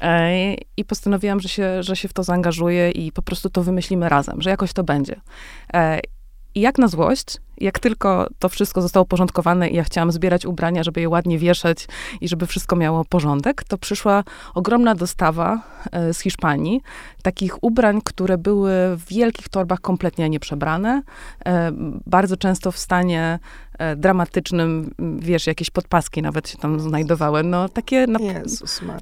E, 0.00 0.54
I 0.76 0.84
postanowiłam, 0.84 1.40
że 1.40 1.48
się, 1.48 1.82
że 1.82 1.96
się 1.96 2.08
w 2.08 2.12
to 2.12 2.22
zaangażuję 2.22 2.90
i 2.90 3.12
po 3.12 3.22
prostu 3.22 3.50
to 3.50 3.62
wymyślimy 3.62 4.08
razem, 4.08 4.42
że 4.42 4.50
jakoś 4.50 4.72
to 4.72 4.84
będzie. 4.84 5.20
E, 5.72 6.00
I 6.54 6.60
jak 6.60 6.78
na 6.78 6.88
złość, 6.88 7.36
jak 7.60 7.78
tylko 7.78 8.26
to 8.38 8.48
wszystko 8.48 8.82
zostało 8.82 9.06
porządkowane 9.06 9.68
i 9.68 9.76
ja 9.76 9.84
chciałam 9.84 10.12
zbierać 10.12 10.46
ubrania, 10.46 10.82
żeby 10.82 11.00
je 11.00 11.08
ładnie 11.08 11.38
wieszać 11.38 11.88
i 12.20 12.28
żeby 12.28 12.46
wszystko 12.46 12.76
miało 12.76 13.04
porządek, 13.04 13.64
to 13.64 13.78
przyszła 13.78 14.24
ogromna 14.54 14.94
dostawa 14.94 15.62
e, 15.92 16.14
z 16.14 16.20
Hiszpanii 16.20 16.80
takich 17.22 17.64
ubrań, 17.64 18.00
które 18.04 18.38
były 18.38 18.72
w 18.96 19.04
wielkich 19.08 19.48
torbach 19.48 19.80
kompletnie 19.80 20.28
nieprzebrane, 20.28 21.02
e, 21.46 21.70
bardzo 22.06 22.36
często 22.36 22.72
w 22.72 22.78
stanie 22.78 23.38
e, 23.78 23.96
dramatycznym, 23.96 24.94
wiesz, 25.18 25.46
jakieś 25.46 25.70
podpaski 25.70 26.22
nawet 26.22 26.48
się 26.48 26.58
tam 26.58 26.80
znajdowały. 26.80 27.42
No 27.42 27.68
takie, 27.68 28.06
na... 28.06 28.18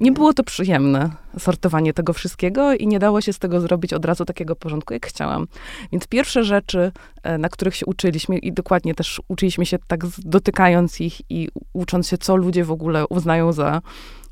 nie 0.01 0.11
było 0.11 0.33
to 0.33 0.43
przyjemne 0.43 1.09
sortowanie 1.39 1.93
tego 1.93 2.13
wszystkiego 2.13 2.73
i 2.73 2.87
nie 2.87 2.99
dało 2.99 3.21
się 3.21 3.33
z 3.33 3.39
tego 3.39 3.61
zrobić 3.61 3.93
od 3.93 4.05
razu 4.05 4.25
takiego 4.25 4.55
porządku, 4.55 4.93
jak 4.93 5.05
chciałam. 5.05 5.47
Więc 5.91 6.07
pierwsze 6.07 6.43
rzeczy, 6.43 6.91
na 7.39 7.49
których 7.49 7.75
się 7.75 7.85
uczyliśmy 7.85 8.37
i 8.47 8.53
dokładnie 8.53 8.95
też 8.95 9.21
uczyliśmy 9.27 9.65
się 9.65 9.77
tak 9.87 10.05
dotykając 10.17 11.01
ich 11.01 11.31
i 11.31 11.49
ucząc 11.73 12.07
się, 12.07 12.17
co 12.17 12.35
ludzie 12.35 12.65
w 12.65 12.71
ogóle 12.71 13.07
uznają 13.07 13.53
za 13.53 13.81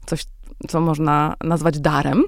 coś, 0.06 0.26
co 0.68 0.82
można 0.82 1.36
nazwać 1.44 1.80
darem, 1.80 2.24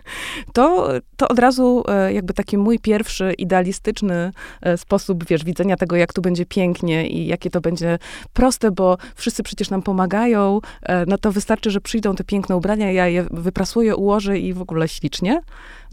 to, 0.54 0.88
to 1.16 1.28
od 1.28 1.38
razu 1.38 1.84
e, 1.88 2.12
jakby 2.12 2.34
taki 2.34 2.58
mój 2.58 2.78
pierwszy 2.78 3.32
idealistyczny 3.32 4.32
e, 4.62 4.78
sposób, 4.78 5.24
wiesz, 5.24 5.44
widzenia 5.44 5.76
tego, 5.76 5.96
jak 5.96 6.12
tu 6.12 6.22
będzie 6.22 6.46
pięknie 6.46 7.08
i 7.08 7.26
jakie 7.26 7.50
to 7.50 7.60
będzie 7.60 7.98
proste, 8.32 8.70
bo 8.70 8.96
wszyscy 9.14 9.42
przecież 9.42 9.70
nam 9.70 9.82
pomagają, 9.82 10.60
e, 10.82 11.06
no 11.06 11.18
to 11.18 11.32
wystarczy, 11.32 11.70
że 11.70 11.80
przyjdą 11.80 12.14
te 12.14 12.24
piękne 12.24 12.56
ubrania, 12.56 12.92
ja 12.92 13.08
je 13.08 13.26
wyprasuję, 13.30 13.96
ułożę 13.96 14.38
i 14.38 14.52
w 14.52 14.62
ogóle 14.62 14.88
ślicznie. 14.88 15.40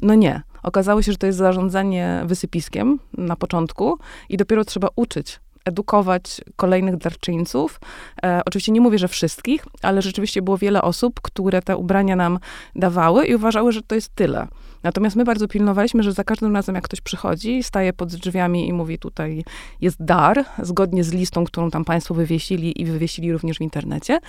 No 0.01 0.15
nie. 0.15 0.41
Okazało 0.63 1.01
się, 1.01 1.11
że 1.11 1.17
to 1.17 1.25
jest 1.25 1.37
zarządzanie 1.37 2.21
wysypiskiem 2.25 2.99
na 3.17 3.35
początku 3.35 3.97
i 4.29 4.37
dopiero 4.37 4.65
trzeba 4.65 4.87
uczyć 4.95 5.39
edukować 5.65 6.41
kolejnych 6.55 6.97
darczyńców. 6.97 7.79
E, 8.23 8.41
oczywiście 8.45 8.71
nie 8.71 8.81
mówię, 8.81 8.97
że 8.97 9.07
wszystkich, 9.07 9.65
ale 9.81 10.01
rzeczywiście 10.01 10.41
było 10.41 10.57
wiele 10.57 10.81
osób, 10.81 11.21
które 11.21 11.61
te 11.61 11.77
ubrania 11.77 12.15
nam 12.15 12.39
dawały 12.75 13.25
i 13.25 13.35
uważały, 13.35 13.71
że 13.71 13.81
to 13.81 13.95
jest 13.95 14.15
tyle. 14.15 14.47
Natomiast 14.83 15.15
my 15.15 15.23
bardzo 15.23 15.47
pilnowaliśmy, 15.47 16.03
że 16.03 16.13
za 16.13 16.23
każdym 16.23 16.55
razem, 16.55 16.75
jak 16.75 16.83
ktoś 16.83 17.01
przychodzi, 17.01 17.63
staje 17.63 17.93
pod 17.93 18.15
drzwiami 18.15 18.67
i 18.67 18.73
mówi, 18.73 18.99
tutaj 18.99 19.43
jest 19.81 20.03
dar, 20.03 20.45
zgodnie 20.61 21.03
z 21.03 21.13
listą, 21.13 21.45
którą 21.45 21.71
tam 21.71 21.85
państwo 21.85 22.13
wywiesili 22.13 22.81
i 22.81 22.85
wywiesili 22.85 23.31
również 23.31 23.57
w 23.57 23.61
internecie, 23.61 24.19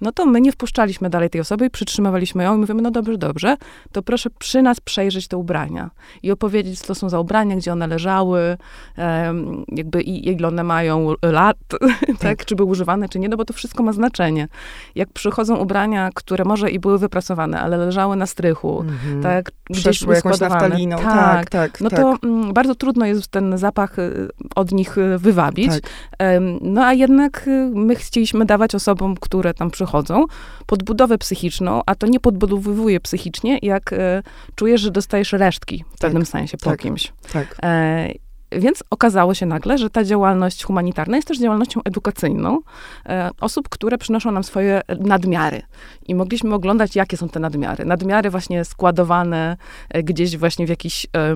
no 0.00 0.12
to 0.12 0.26
my 0.26 0.40
nie 0.40 0.52
wpuszczaliśmy 0.52 1.10
dalej 1.10 1.30
tej 1.30 1.40
osoby 1.40 1.66
i 1.66 1.70
przytrzymywaliśmy 1.70 2.44
ją 2.44 2.56
i 2.56 2.58
mówimy, 2.58 2.82
no 2.82 2.90
dobrze, 2.90 3.18
dobrze, 3.18 3.56
to 3.92 4.02
proszę 4.02 4.30
przy 4.38 4.62
nas 4.62 4.80
przejrzeć 4.80 5.28
te 5.28 5.36
ubrania 5.36 5.90
i 6.22 6.30
opowiedzieć, 6.30 6.80
co 6.80 6.86
to 6.86 6.94
są 6.94 7.08
za 7.08 7.20
ubrania, 7.20 7.56
gdzie 7.56 7.72
one 7.72 7.86
leżały, 7.86 8.56
jakby 9.68 10.02
i 10.02 10.28
ile 10.28 10.48
one 10.48 10.64
mają 10.64 11.14
lat, 11.22 11.56
tak. 11.68 12.18
tak, 12.20 12.44
czy 12.44 12.56
były 12.56 12.70
używane, 12.70 13.08
czy 13.08 13.18
nie, 13.18 13.28
no 13.28 13.36
bo 13.36 13.44
to 13.44 13.52
wszystko 13.52 13.82
ma 13.82 13.92
znaczenie. 13.92 14.48
Jak 14.94 15.08
przychodzą 15.12 15.56
ubrania, 15.56 16.10
które 16.14 16.44
może 16.44 16.70
i 16.70 16.78
były 16.78 16.98
wypracowane, 16.98 17.60
ale 17.60 17.76
leżały 17.76 18.16
na 18.16 18.26
strychu, 18.26 18.84
mm-hmm. 18.84 19.22
tak, 19.22 19.50
gdzieś 19.70 19.97
jakąś 20.02 20.40
naftalinną, 20.40 20.96
tak, 20.96 21.04
tak, 21.04 21.50
tak, 21.50 21.80
no 21.80 21.90
tak. 21.90 22.00
to 22.00 22.16
mm, 22.22 22.52
bardzo 22.52 22.74
trudno 22.74 23.06
jest 23.06 23.28
ten 23.28 23.58
zapach 23.58 23.98
y, 23.98 24.28
od 24.54 24.72
nich 24.72 24.98
y, 24.98 25.18
wywabić. 25.18 25.72
Tak. 25.72 25.90
No 26.60 26.84
a 26.84 26.92
jednak 26.92 27.48
y, 27.48 27.70
my 27.74 27.96
chcieliśmy 27.96 28.44
dawać 28.44 28.74
osobom, 28.74 29.14
które 29.20 29.54
tam 29.54 29.70
przychodzą, 29.70 30.24
podbudowę 30.66 31.18
psychiczną, 31.18 31.82
a 31.86 31.94
to 31.94 32.06
nie 32.06 32.20
podbudowuje 32.20 33.00
psychicznie, 33.00 33.58
jak 33.62 33.94
czujesz, 34.54 34.80
że 34.80 34.90
dostajesz 34.90 35.32
resztki 35.32 35.84
w 35.96 35.98
pewnym 35.98 36.22
tak, 36.22 36.30
sensie 36.30 36.58
po 36.58 36.76
kimś. 36.76 37.12
Tak. 37.32 37.56
Więc 38.52 38.84
okazało 38.90 39.34
się 39.34 39.46
nagle, 39.46 39.78
że 39.78 39.90
ta 39.90 40.04
działalność 40.04 40.64
humanitarna 40.64 41.16
jest 41.16 41.28
też 41.28 41.38
działalnością 41.38 41.80
edukacyjną 41.84 42.60
e, 43.06 43.30
osób, 43.40 43.68
które 43.68 43.98
przynoszą 43.98 44.30
nam 44.30 44.44
swoje 44.44 44.80
nadmiary. 44.98 45.62
I 46.06 46.14
mogliśmy 46.14 46.54
oglądać, 46.54 46.96
jakie 46.96 47.16
są 47.16 47.28
te 47.28 47.40
nadmiary. 47.40 47.84
Nadmiary 47.84 48.30
właśnie 48.30 48.64
składowane 48.64 49.56
e, 49.90 50.02
gdzieś 50.02 50.36
właśnie 50.36 50.66
w 50.66 50.68
jakichś 50.68 51.06
e, 51.16 51.34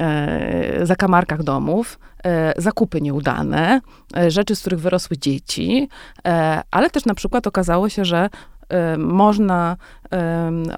e 0.00 0.86
zakamarkach 0.86 1.42
domów, 1.42 1.98
e, 2.24 2.52
zakupy 2.56 3.00
nieudane, 3.00 3.80
e, 4.16 4.30
rzeczy, 4.30 4.56
z 4.56 4.60
których 4.60 4.80
wyrosły 4.80 5.18
dzieci, 5.18 5.88
ale 6.70 6.90
też 6.90 7.04
na 7.04 7.14
przykład 7.14 7.46
okazało 7.46 7.88
się, 7.88 8.04
że 8.04 8.28
można 8.98 9.76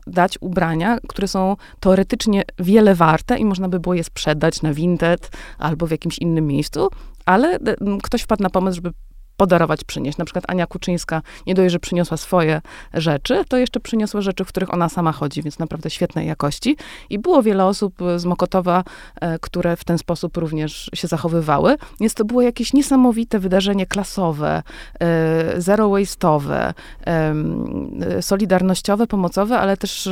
dać 0.06 0.38
ubrania, 0.40 0.98
które 1.08 1.28
są 1.28 1.56
teoretycznie 1.80 2.42
wiele 2.58 2.94
warte 2.94 3.38
i 3.38 3.44
można 3.44 3.68
by 3.68 3.80
było 3.80 3.94
je 3.94 4.04
sprzedać 4.04 4.62
na 4.62 4.74
Vinted 4.74 5.30
albo 5.58 5.86
w 5.86 5.90
jakimś 5.90 6.18
innym 6.18 6.46
miejscu, 6.46 6.88
ale 7.26 7.58
ktoś 8.02 8.22
wpadł 8.22 8.42
na 8.42 8.50
pomysł, 8.50 8.76
żeby 8.76 8.92
podarować, 9.36 9.84
przynieść. 9.84 10.18
Na 10.18 10.24
przykład 10.24 10.44
Ania 10.48 10.66
Kuczyńska 10.66 11.22
nie 11.46 11.54
dość, 11.54 11.72
że 11.72 11.78
przyniosła 11.78 12.16
swoje 12.16 12.60
rzeczy, 12.94 13.44
to 13.48 13.56
jeszcze 13.56 13.80
przyniosła 13.80 14.20
rzeczy, 14.20 14.44
w 14.44 14.48
których 14.48 14.74
ona 14.74 14.88
sama 14.88 15.12
chodzi, 15.12 15.42
więc 15.42 15.58
naprawdę 15.58 15.90
świetnej 15.90 16.26
jakości. 16.26 16.76
I 17.10 17.18
było 17.18 17.42
wiele 17.42 17.64
osób 17.64 17.94
z 18.16 18.24
Mokotowa, 18.24 18.84
e, 19.20 19.38
które 19.38 19.76
w 19.76 19.84
ten 19.84 19.98
sposób 19.98 20.36
również 20.36 20.90
się 20.94 21.08
zachowywały. 21.08 21.76
Więc 22.00 22.14
to 22.14 22.24
było 22.24 22.42
jakieś 22.42 22.72
niesamowite 22.72 23.38
wydarzenie 23.38 23.86
klasowe, 23.86 24.62
e, 25.00 25.60
zero 25.60 25.88
waste'owe, 25.88 26.74
e, 27.06 28.22
solidarnościowe, 28.22 29.06
pomocowe, 29.06 29.58
ale 29.58 29.76
też 29.76 30.08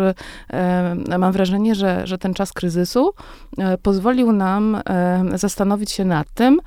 mam 1.18 1.32
wrażenie, 1.32 1.74
że, 1.74 2.06
że 2.06 2.18
ten 2.18 2.34
czas 2.34 2.52
kryzysu 2.52 3.12
pozwolił 3.82 4.32
nam 4.32 4.82
zastanowić 5.34 5.90
się 5.90 6.04
nad 6.04 6.30
tym, 6.34 6.60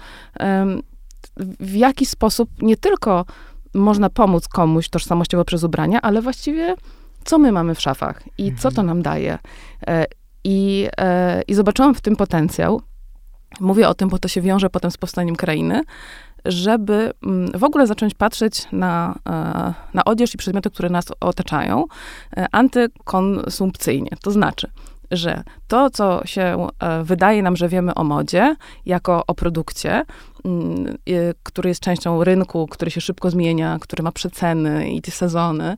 w 1.59 1.75
jaki 1.75 2.05
sposób 2.05 2.49
nie 2.61 2.77
tylko 2.77 3.25
można 3.73 4.09
pomóc 4.09 4.47
komuś 4.47 4.89
tożsamościowo 4.89 5.45
przez 5.45 5.63
ubrania, 5.63 6.01
ale 6.01 6.21
właściwie 6.21 6.75
co 7.27 7.37
my 7.37 7.51
mamy 7.51 7.75
w 7.75 7.81
szafach 7.81 8.23
i 8.37 8.55
co 8.55 8.61
to 8.61 8.81
mhm. 8.81 8.87
nam 8.87 9.01
daje. 9.01 9.37
E, 9.87 10.05
I, 10.43 10.87
e, 10.97 11.41
I 11.41 11.53
zobaczyłam 11.53 11.95
w 11.95 12.01
tym 12.01 12.15
potencjał. 12.15 12.81
Mówię 13.59 13.89
o 13.89 13.93
tym, 13.93 14.09
bo 14.09 14.19
to 14.19 14.27
się 14.27 14.41
wiąże 14.41 14.69
potem 14.69 14.91
z 14.91 14.97
powstaniem 14.97 15.35
krainy, 15.35 15.81
żeby 16.45 17.11
mm, 17.23 17.51
w 17.51 17.63
ogóle 17.63 17.87
zacząć 17.87 18.13
patrzeć 18.13 18.67
na, 18.71 19.19
e, 19.29 19.73
na 19.93 20.05
odzież 20.05 20.33
i 20.33 20.37
przedmioty, 20.37 20.69
które 20.69 20.89
nas 20.89 21.05
otaczają, 21.19 21.85
antykonsumpcyjnie. 22.51 24.09
To 24.23 24.31
znaczy, 24.31 24.71
że 25.11 25.43
to, 25.67 25.89
co 25.89 26.21
się 26.25 26.67
wydaje 27.03 27.43
nam, 27.43 27.55
że 27.55 27.69
wiemy 27.69 27.93
o 27.93 28.03
modzie, 28.03 28.55
jako 28.85 29.23
o 29.27 29.35
produkcie, 29.35 30.05
który 31.43 31.69
jest 31.69 31.81
częścią 31.81 32.23
rynku, 32.23 32.67
który 32.67 32.91
się 32.91 33.01
szybko 33.01 33.29
zmienia, 33.29 33.77
który 33.81 34.03
ma 34.03 34.11
przeceny 34.11 34.91
i 34.91 35.01
te 35.01 35.11
sezony, 35.11 35.77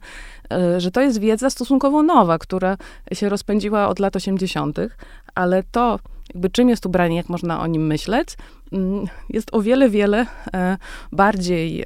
e, 0.53 0.81
że 0.81 0.91
to 0.91 1.01
jest 1.01 1.19
wiedza 1.19 1.49
stosunkowo 1.49 2.03
nowa, 2.03 2.37
która 2.37 2.77
się 3.13 3.29
rozpędziła 3.29 3.87
od 3.87 3.99
lat 3.99 4.15
80., 4.15 4.77
ale 5.35 5.63
to, 5.63 5.99
jakby 6.33 6.49
czym 6.49 6.69
jest 6.69 6.85
ubranie, 6.85 7.17
jak 7.17 7.29
można 7.29 7.61
o 7.61 7.67
nim 7.67 7.87
myśleć, 7.87 8.37
mm, 8.71 9.05
jest 9.29 9.49
o 9.53 9.61
wiele, 9.61 9.89
wiele 9.89 10.25
e, 10.53 10.77
bardziej 11.11 11.85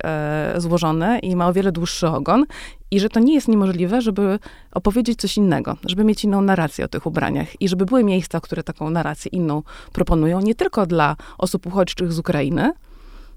złożone 0.57 1.19
i 1.19 1.35
ma 1.35 1.47
o 1.47 1.53
wiele 1.53 1.71
dłuższy 1.71 2.07
ogon 2.07 2.45
i 2.93 2.99
że 2.99 3.09
to 3.09 3.19
nie 3.19 3.33
jest 3.33 3.47
niemożliwe, 3.47 4.01
żeby 4.01 4.39
opowiedzieć 4.71 5.19
coś 5.19 5.37
innego, 5.37 5.77
żeby 5.85 6.03
mieć 6.03 6.23
inną 6.23 6.41
narrację 6.41 6.85
o 6.85 6.87
tych 6.87 7.05
ubraniach 7.05 7.61
i 7.61 7.67
żeby 7.67 7.85
były 7.85 8.03
miejsca, 8.03 8.39
które 8.41 8.63
taką 8.63 8.89
narrację 8.89 9.29
inną 9.31 9.63
proponują, 9.93 10.39
nie 10.39 10.55
tylko 10.55 10.85
dla 10.85 11.15
osób 11.37 11.67
uchodźczych 11.67 12.13
z 12.13 12.19
Ukrainy, 12.19 12.73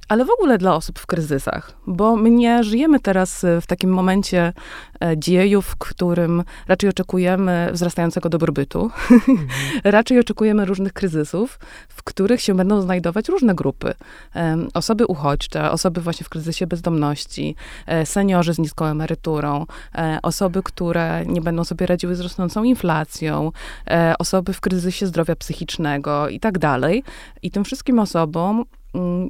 ale 0.09 0.25
w 0.25 0.31
ogóle 0.31 0.59
dla 0.59 0.75
osób 0.75 0.99
w 0.99 1.07
kryzysach, 1.07 1.73
bo 1.87 2.17
my 2.17 2.31
nie 2.31 2.65
żyjemy 2.65 3.01
teraz 3.01 3.45
e, 3.45 3.61
w 3.61 3.67
takim 3.67 3.91
momencie 3.91 4.53
e, 5.05 5.19
dziejów, 5.19 5.67
w 5.67 5.77
którym 5.77 6.45
raczej 6.69 6.91
oczekujemy 6.91 7.71
wzrastającego 7.73 8.29
dobrobytu, 8.29 8.91
mhm. 9.11 9.49
raczej 9.85 10.21
oczekujemy 10.21 10.65
różnych 10.65 10.93
kryzysów, 10.93 11.59
w 11.89 12.03
których 12.03 12.41
się 12.41 12.55
będą 12.55 12.81
znajdować 12.81 13.29
różne 13.29 13.55
grupy. 13.55 13.95
Osoby 14.75 15.07
uchodźcze, 15.07 15.71
osoby 15.71 16.01
właśnie 16.01 16.25
w 16.25 16.29
kryzysie 16.29 16.67
bezdomności, 16.67 17.57
e, 17.87 18.07
seniorzy 18.07 18.55
z 18.55 18.59
niską 18.59 18.85
emeryturą, 18.85 19.67
osoby, 20.23 20.63
które 20.63 21.27
nie 21.27 21.41
będą 21.41 21.65
sobie 21.65 21.87
radziły 21.87 22.15
z 22.15 22.21
rosnącą 22.21 22.65
inflacją, 22.65 23.53
osoby 24.19 24.53
w 24.53 24.61
kryzysie 24.61 25.07
zdrowia 25.07 25.37
psychicznego 25.37 26.29
i 26.29 26.41
tak 26.41 26.59
dalej. 26.59 27.03
I 27.43 27.51
tym 27.51 27.65
wszystkim 27.65 27.99
osobom 27.99 28.65
Mm, 28.86 28.86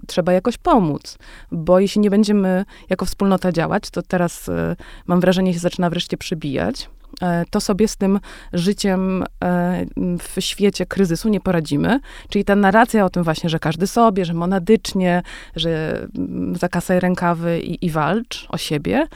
trzeba 0.06 0.32
jakoś 0.32 0.58
pomóc, 0.58 1.18
bo 1.52 1.80
jeśli 1.80 2.00
nie 2.00 2.10
będziemy 2.10 2.64
jako 2.90 3.04
wspólnota 3.04 3.52
działać, 3.52 3.90
to 3.90 4.02
teraz 4.02 4.48
y, 4.48 4.76
mam 5.06 5.20
wrażenie, 5.20 5.54
się 5.54 5.60
zaczyna 5.60 5.90
wreszcie 5.90 6.16
przybijać 6.16 6.90
e, 7.22 7.44
to 7.50 7.60
sobie 7.60 7.88
z 7.88 7.96
tym 7.96 8.20
życiem 8.52 9.24
e, 9.44 9.86
w 10.18 10.40
świecie 10.40 10.86
kryzysu 10.86 11.28
nie 11.28 11.40
poradzimy. 11.40 12.00
Czyli 12.28 12.44
ta 12.44 12.56
narracja 12.56 13.04
o 13.04 13.10
tym 13.10 13.22
właśnie, 13.22 13.50
że 13.50 13.58
każdy 13.58 13.86
sobie, 13.86 14.24
że 14.24 14.34
monadycznie, 14.34 15.22
że 15.56 16.02
mm, 16.18 16.56
zakasaj 16.56 17.00
rękawy 17.00 17.60
i, 17.60 17.86
i 17.86 17.90
walcz 17.90 18.46
o 18.48 18.58
siebie, 18.58 19.06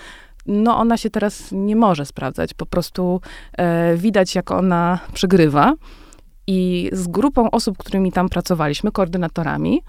no 0.47 0.77
ona 0.77 0.97
się 0.97 1.11
teraz 1.11 1.49
nie 1.53 1.77
może 1.77 2.07
sprawdzać. 2.07 2.55
Po 2.55 2.67
prostu 2.67 3.21
e, 3.59 3.97
widać, 3.97 4.35
jak 4.35 4.51
ona 4.51 4.99
przegrywa. 5.13 5.75
I 6.53 6.91
z 6.93 7.09
grupą 7.09 7.51
osób, 7.51 7.79
którymi 7.79 8.13
tam 8.13 8.29
pracowaliśmy, 8.29 8.93
koordynatorami, 8.93 9.83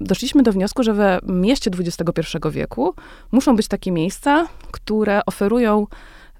doszliśmy 0.00 0.42
do 0.42 0.52
wniosku, 0.52 0.82
że 0.82 0.92
we 0.92 1.18
mieście 1.22 1.70
XXI 1.78 2.38
wieku 2.50 2.94
muszą 3.32 3.56
być 3.56 3.68
takie 3.68 3.92
miejsca, 3.92 4.46
które 4.70 5.20
oferują 5.26 5.86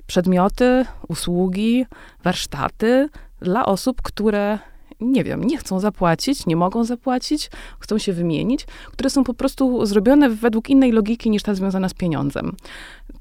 przedmioty, 0.07 0.85
usługi, 1.09 1.87
warsztaty 2.25 3.09
dla 3.41 3.67
osób, 3.67 4.03
które 4.03 4.59
nie 5.01 5.25
wiem, 5.25 5.45
nie 5.45 5.59
chcą 5.59 5.81
zapłacić, 5.81 6.47
nie 6.47 6.57
mogą 6.57 6.85
zapłacić, 6.85 7.51
chcą 7.81 7.99
się 7.99 8.13
wymienić, 8.13 8.67
które 8.93 9.11
są 9.11 9.25
po 9.25 9.35
prostu 9.35 9.87
zrobione 9.87 10.31
według 10.31 10.71
innej 10.71 10.93
logiki 10.93 11.31
niż 11.31 11.43
ta 11.43 11.55
związana 11.55 11.89
z 11.89 11.95
pieniądzem. 11.95 12.57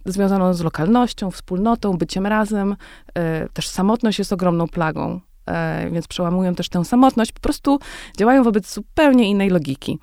Związaną 0.05 0.53
z 0.53 0.61
lokalnością, 0.61 1.31
wspólnotą, 1.31 1.97
byciem 1.97 2.25
razem. 2.25 2.75
E, 3.15 3.49
też 3.49 3.67
samotność 3.67 4.19
jest 4.19 4.33
ogromną 4.33 4.67
plagą 4.67 5.19
więc 5.91 6.07
przełamują 6.07 6.55
też 6.55 6.69
tę 6.69 6.85
samotność, 6.85 7.31
po 7.31 7.39
prostu 7.39 7.79
działają 8.17 8.43
wobec 8.43 8.73
zupełnie 8.73 9.29
innej 9.29 9.49
logiki. 9.49 9.99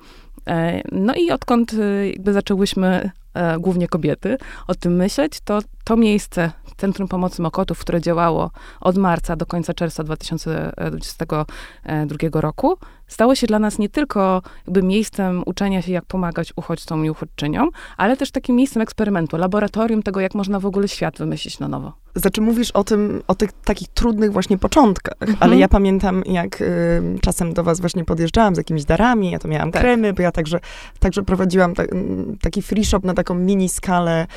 E, 0.47 0.81
no 0.91 1.13
i 1.13 1.31
odkąd 1.31 1.73
e, 1.73 2.09
jakby 2.09 2.33
zaczęłyśmy, 2.33 3.11
głównie 3.59 3.87
kobiety, 3.87 4.37
o 4.67 4.75
tym 4.75 4.95
myśleć, 4.95 5.39
to 5.43 5.59
to 5.83 5.97
miejsce 5.97 6.51
Centrum 6.77 7.07
Pomocy 7.07 7.41
Mokotów, 7.41 7.79
które 7.79 8.01
działało 8.01 8.51
od 8.81 8.97
marca 8.97 9.35
do 9.35 9.45
końca 9.45 9.73
czerwca 9.73 10.03
2022 10.03 12.41
roku, 12.41 12.77
stało 13.11 13.35
się 13.35 13.47
dla 13.47 13.59
nas 13.59 13.79
nie 13.79 13.89
tylko 13.89 14.41
jakby 14.67 14.83
miejscem 14.83 15.43
uczenia 15.45 15.81
się, 15.81 15.91
jak 15.91 16.05
pomagać 16.05 16.53
uchodźcom 16.55 17.05
i 17.05 17.09
uchodźczyniom, 17.09 17.69
ale 17.97 18.17
też 18.17 18.31
takim 18.31 18.55
miejscem 18.55 18.81
eksperymentu, 18.81 19.37
laboratorium 19.37 20.03
tego, 20.03 20.19
jak 20.19 20.35
można 20.35 20.59
w 20.59 20.65
ogóle 20.65 20.87
świat 20.87 21.17
wymyślić 21.17 21.59
na 21.59 21.67
nowo. 21.67 21.93
Znaczy 22.15 22.41
mówisz 22.41 22.71
o 22.71 22.83
tym, 22.83 23.23
o 23.27 23.35
tych 23.35 23.51
takich 23.51 23.87
trudnych 23.87 24.31
właśnie 24.31 24.57
początkach, 24.57 25.15
mhm. 25.19 25.37
ale 25.41 25.57
ja 25.57 25.67
pamiętam, 25.67 26.23
jak 26.25 26.61
y, 26.61 27.01
czasem 27.21 27.53
do 27.53 27.63
was 27.63 27.79
właśnie 27.79 28.05
podjeżdżałam 28.05 28.55
z 28.55 28.57
jakimiś 28.57 28.85
darami, 28.85 29.31
ja 29.31 29.39
to 29.39 29.47
miałam 29.47 29.71
tak. 29.71 29.81
kremy, 29.81 30.13
bo 30.13 30.21
ja 30.21 30.31
także, 30.31 30.59
także 30.99 31.23
prowadziłam 31.23 31.75
ta, 31.75 31.83
taki 32.41 32.61
free 32.61 32.85
shop 32.85 32.99
na 33.03 33.13
taką 33.13 33.33
mini 33.35 33.69
skalę 33.69 34.23
y, 34.23 34.27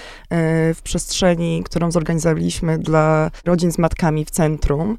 w 0.75 0.81
przestrzeni, 0.85 1.63
którą 1.65 1.91
zorganizowaliśmy 1.91 2.79
dla 2.79 3.31
rodzin 3.45 3.73
z 3.73 3.79
matkami 3.79 4.25
w 4.25 4.31
centrum. 4.31 4.97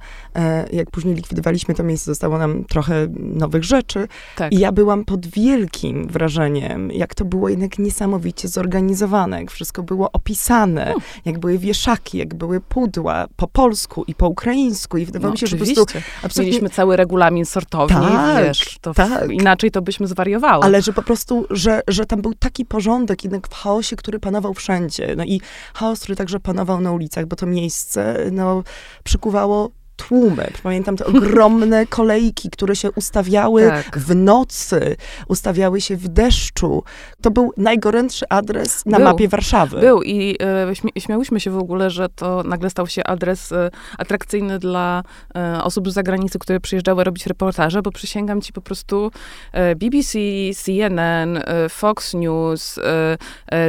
Y, 0.71 0.75
jak 0.75 0.91
później 0.91 1.15
likwidowaliśmy 1.15 1.75
to 1.75 1.83
miejsce, 1.83 2.11
zostało 2.11 2.37
nam 2.37 2.63
trochę 2.63 3.07
nowych 3.19 3.64
rzeczy. 3.65 4.07
Tak. 4.35 4.53
I 4.53 4.59
ja 4.59 4.71
byłam 4.71 5.05
pod 5.05 5.27
wielkim 5.27 6.07
wrażeniem, 6.07 6.91
jak 6.91 7.15
to 7.15 7.25
było 7.25 7.49
jednak 7.49 7.79
niesamowicie 7.79 8.47
zorganizowane, 8.47 9.39
jak 9.39 9.51
wszystko 9.51 9.83
było 9.83 10.11
opisane, 10.11 10.83
hmm. 10.83 11.01
jak 11.25 11.39
były 11.39 11.57
wieszaki, 11.57 12.17
jak 12.17 12.33
były 12.35 12.61
pudła 12.61 13.25
po 13.35 13.47
polsku 13.47 14.03
i 14.07 14.15
po 14.15 14.29
ukraińsku 14.29 14.97
i 14.97 15.05
wydawało 15.05 15.29
No, 15.29 15.33
mi 15.33 15.37
się, 15.37 15.47
że 15.47 15.57
po 15.57 15.65
prostu 15.65 15.85
absolutnie 16.23 16.45
Mieliśmy 16.45 16.69
cały 16.69 16.95
regulamin 16.95 17.45
sortowni, 17.45 17.97
Tak, 17.97 18.45
wiesz, 18.45 18.77
to 18.81 18.93
w- 18.93 18.97
tak. 18.97 19.31
inaczej 19.31 19.71
to 19.71 19.81
byśmy 19.81 20.07
zwariowały. 20.07 20.63
Ale 20.63 20.81
że 20.81 20.93
po 20.93 21.03
prostu, 21.03 21.45
że, 21.49 21.81
że 21.87 22.05
tam 22.05 22.21
był 22.21 22.33
taki 22.33 22.65
porządek 22.65 23.23
jednak 23.23 23.47
w 23.47 23.53
chaosie, 23.53 23.95
który 23.95 24.19
panował 24.19 24.53
wszędzie. 24.53 25.13
No 25.17 25.23
i 25.23 25.41
chaos, 25.73 25.99
który 25.99 26.15
także 26.15 26.39
panował 26.39 26.81
na 26.81 26.91
ulicach, 26.91 27.25
bo 27.25 27.35
to 27.35 27.45
miejsce, 27.45 28.17
no, 28.31 28.63
przykuwało 29.03 29.69
tłumy. 29.95 30.47
Pamiętam 30.63 30.97
te 30.97 31.05
ogromne 31.05 31.85
kolejki, 31.99 32.49
które 32.49 32.75
się 32.75 32.91
ustawiały 32.91 33.67
Tak. 33.67 33.97
w 33.99 34.15
nocy, 34.15 34.95
ustawiały 35.27 35.81
się 35.81 35.97
w 35.97 36.07
deszczu. 36.07 36.83
To 37.21 37.31
był 37.31 37.53
najgorętszy 37.57 38.25
adres 38.29 38.85
na 38.85 38.97
Był. 38.97 39.07
mapie 39.07 39.27
Warszawy. 39.27 39.79
Był 39.79 40.03
i 40.03 40.35
e, 40.41 41.01
śmiałyśmy 41.01 41.39
się 41.39 41.51
w 41.51 41.57
ogóle, 41.57 41.89
że 41.89 42.09
to 42.09 42.43
nagle 42.43 42.69
stał 42.69 42.87
się 42.87 43.03
adres 43.03 43.51
e, 43.51 43.69
atrakcyjny 43.97 44.59
dla 44.59 45.03
e, 45.35 45.63
osób 45.63 45.89
z 45.89 45.93
zagranicy, 45.93 46.39
które 46.39 46.59
przyjeżdżały 46.59 47.03
robić 47.03 47.25
reportaże, 47.27 47.81
bo 47.81 47.91
przysięgam 47.91 48.41
ci 48.41 48.53
po 48.53 48.61
prostu 48.61 49.11
e, 49.51 49.75
BBC, 49.75 50.19
CNN, 50.63 51.37
e, 51.37 51.69
Fox 51.69 52.13
News, 52.13 52.77
e, 52.77 53.17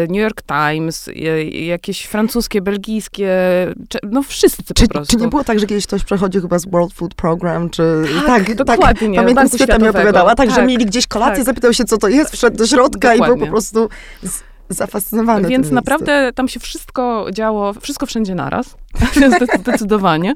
New 0.08 0.16
York 0.22 0.42
Times, 0.42 1.10
jakieś 1.52 2.04
francuskie, 2.04 2.62
belgijskie, 2.62 3.30
no 4.10 4.22
wszyscy 4.22 4.62
po 4.62 4.74
Czy, 4.74 4.88
prostu. 4.88 5.16
czy 5.16 5.22
nie 5.22 5.28
było 5.28 5.44
tak, 5.44 5.60
że 5.60 5.66
kiedyś 5.66 5.86
ktoś 5.86 6.04
przechodził 6.16 6.42
chyba 6.42 6.58
z 6.58 6.66
World 6.68 6.92
Food 6.92 7.14
Program, 7.14 7.70
czy... 7.70 8.04
Tak, 8.26 8.54
dokładnie, 8.54 9.16
Pamiętam, 9.16 9.34
Banku 9.34 9.56
Sweta 9.56 9.78
mi 9.78 9.88
opowiadała, 9.88 10.34
tak, 10.34 10.50
że 10.50 10.56
Tak, 10.56 10.66
mieli 10.66 10.86
gdzieś 10.86 11.06
kolację, 11.06 11.36
tak. 11.36 11.44
zapytał 11.44 11.72
się, 11.72 11.84
co 11.84 11.98
to 11.98 12.08
jest, 12.08 12.32
wszedł 12.32 12.56
do 12.56 12.66
środka 12.66 13.14
i 13.14 13.18
był 13.18 13.26
Dokładnie. 13.26 13.46
po 13.46 13.50
prostu 13.50 13.88
z, 14.22 14.42
zafascynowany 14.68 15.48
Więc 15.48 15.70
naprawdę 15.70 16.32
tam 16.34 16.48
się 16.48 16.60
wszystko 16.60 17.26
działo, 17.32 17.72
wszystko 17.80 18.06
wszędzie 18.06 18.34
naraz, 18.34 18.76
zdecydowanie. 19.60 20.34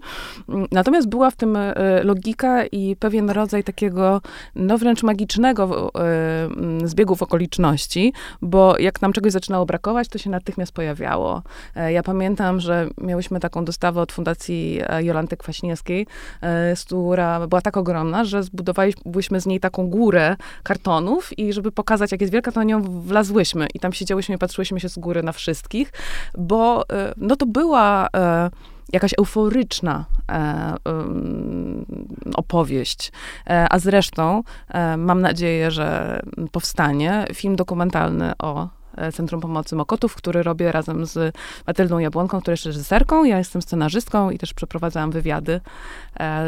Natomiast 0.73 1.09
była 1.09 1.31
w 1.31 1.37
tym 1.37 1.57
e, 1.57 1.75
logika 2.03 2.67
i 2.67 2.97
pewien 2.97 3.31
rodzaj 3.31 3.65
takiego, 3.65 4.21
no 4.55 4.79
wręcz 4.79 5.03
magicznego 5.03 5.91
e, 5.95 6.49
zbiegów 6.89 7.23
okoliczności, 7.23 8.13
bo 8.43 8.79
jak 8.79 9.03
nam 9.03 9.13
czegoś 9.13 9.33
zaczynało 9.33 9.67
brakować, 9.67 10.09
to 10.09 10.19
się 10.19 10.31
natychmiast 10.31 10.73
pojawiało. 10.73 11.43
E, 11.77 11.93
Ja 11.93 12.03
pamiętam, 12.03 12.61
że 12.61 12.89
miałyśmy 13.01 13.41
taką 13.41 13.65
dostawę 13.65 14.01
od 14.01 14.13
Fundacji 14.13 14.81
Jolanty 15.01 15.37
Kwaśniewskiej, 15.37 16.07
która 16.87 17.47
była 17.47 17.61
tak 17.61 17.77
ogromna, 17.77 18.25
że 18.25 18.43
zbudowaliśmy 18.43 19.41
z 19.41 19.47
niej 19.47 19.61
taką 19.61 19.91
górę 19.91 20.37
kartonów 20.63 21.39
i 21.39 21.53
żeby 21.53 21.73
pokazać, 21.73 22.13
jak 22.13 22.21
jest 22.21 22.33
wielka, 22.33 22.53
to 22.53 22.61
na 22.61 22.65
nią 22.65 22.83
wlazłyśmy 22.83 23.67
i 23.75 23.81
tam 23.81 23.93
siedziałyśmy 23.93 24.35
i 24.35 24.39
patrzyłyśmy 24.39 24.81
się 24.81 24.89
z 24.89 24.99
góry 24.99 25.23
na 25.23 25.33
wszystkich, 25.33 25.93
bo 26.39 26.85
no 27.17 27.37
to 27.37 27.47
była 27.47 28.09
jakaś 28.93 29.15
euforyczna 29.19 30.05
e, 30.31 30.77
opowieść. 32.35 33.13
E, 33.47 33.67
a 33.71 33.79
zresztą 33.79 34.43
e, 34.69 34.97
mam 34.97 35.21
nadzieję, 35.21 35.71
że 35.71 36.21
powstanie 36.53 37.27
film 37.35 37.57
dokumentalny 37.57 38.33
o 38.39 38.69
e, 38.97 39.13
Centrum 39.13 39.41
Pomocy 39.41 39.77
Mokotów, 39.77 40.15
który 40.15 40.43
robię 40.43 40.73
razem 40.73 41.07
z 41.07 41.35
Matyldą 41.67 41.99
Jabłonką, 41.99 42.41
która 42.41 42.53
jest 42.53 42.67
reżyserką. 42.67 43.25
Ja 43.25 43.39
jestem 43.39 43.63
scenarzystką 43.63 44.31
i 44.31 44.39
też 44.39 44.55
przeprowadzałam 44.55 45.11
wywiady 45.11 45.61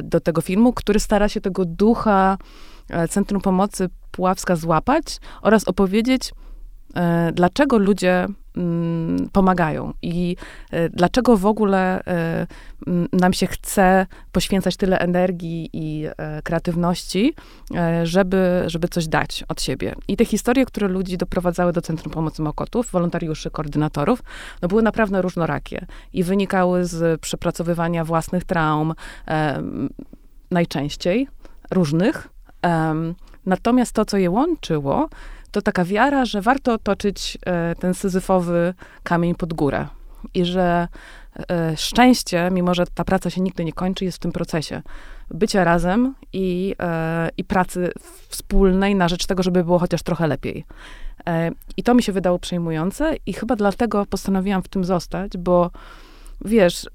do 0.03 0.21
tego 0.21 0.41
filmu, 0.41 0.73
który 0.73 1.01
stara 1.01 1.29
się 1.29 1.41
tego 1.41 1.65
ducha 1.65 2.39
Centrum 3.11 3.41
Pomocy 3.41 3.89
Puławska 4.11 4.57
złapać 4.57 5.05
oraz 5.43 5.65
opowiedzieć, 5.65 6.33
dlaczego 7.33 7.79
ludzie 7.79 8.27
mm, 8.57 9.29
pomagają 9.33 9.93
i 10.03 10.37
e, 10.71 10.89
dlaczego 10.89 11.37
w 11.37 11.47
ogóle 11.47 12.05
e, 12.05 12.47
nam 13.13 13.33
się 13.33 13.47
chce 13.47 14.07
poświęcać 14.33 14.77
tyle 14.77 14.99
energii 14.99 15.71
i 15.73 16.07
e, 16.17 16.43
kreatywności, 16.43 17.35
e, 17.75 18.07
żeby, 18.07 18.63
żeby 18.67 18.89
coś 18.89 19.09
dać 19.09 19.45
od 19.49 19.63
siebie. 19.63 19.95
I 20.09 20.17
te 20.17 20.25
historie, 20.25 20.67
które 20.67 20.89
ludzi 20.89 21.19
doprowadzały 21.19 21.73
do 21.73 21.81
Centrum 21.81 22.13
Pomocy 22.13 22.43
Mokotów, 22.43 22.91
wolontariuszy, 22.91 23.51
koordynatorów, 23.51 24.23
no 24.63 24.69
były 24.69 24.83
naprawdę 24.83 25.23
różnorakie 25.23 25.87
i 26.13 26.25
wynikały 26.25 26.85
z 26.85 27.21
przepracowywania 27.21 28.05
własnych 28.05 28.45
traum, 28.45 28.95
e, 29.29 29.63
najczęściej 30.51 31.29
różnych. 31.71 32.29
Natomiast 33.47 33.93
to, 33.93 34.05
co 34.05 34.17
je 34.17 34.31
łączyło, 34.31 35.09
to 35.53 35.63
taka 35.63 35.85
wiara, 35.85 36.25
że 36.25 36.41
warto 36.41 36.79
toczyć 36.79 37.39
e, 37.47 37.75
ten 37.75 37.95
syzyfowy 37.95 38.75
kamień 39.03 39.35
pod 39.35 39.55
górę. 39.55 39.87
I 40.35 40.45
że 40.45 40.89
e, 41.51 41.77
szczęście, 41.77 42.49
mimo 42.53 42.75
że 42.75 42.85
ta 42.95 43.05
praca 43.05 43.31
się 43.31 43.41
nigdy 43.41 43.65
nie 43.65 43.73
kończy, 43.73 44.05
jest 44.05 44.17
w 44.17 44.21
tym 44.21 44.33
procesie 44.33 44.83
bycia 45.31 45.65
razem 45.65 46.15
i, 46.33 46.75
e, 46.81 47.31
i 47.37 47.45
pracy 47.45 47.93
wspólnej 48.29 48.95
na 48.95 49.09
rzecz 49.09 49.27
tego, 49.27 49.43
żeby 49.43 49.65
było 49.65 49.79
chociaż 49.79 50.03
trochę 50.03 50.27
lepiej. 50.27 50.65
I 51.77 51.83
to 51.83 51.95
mi 51.95 52.03
się 52.03 52.13
wydało 52.13 52.39
przejmujące 52.39 53.17
i 53.27 53.33
chyba 53.33 53.57
dlatego 53.57 54.07
postanowiłam 54.07 54.63
w 54.63 54.69
tym 54.69 54.85
zostać, 54.85 55.37
bo 55.39 55.71
wiesz, 56.45 56.87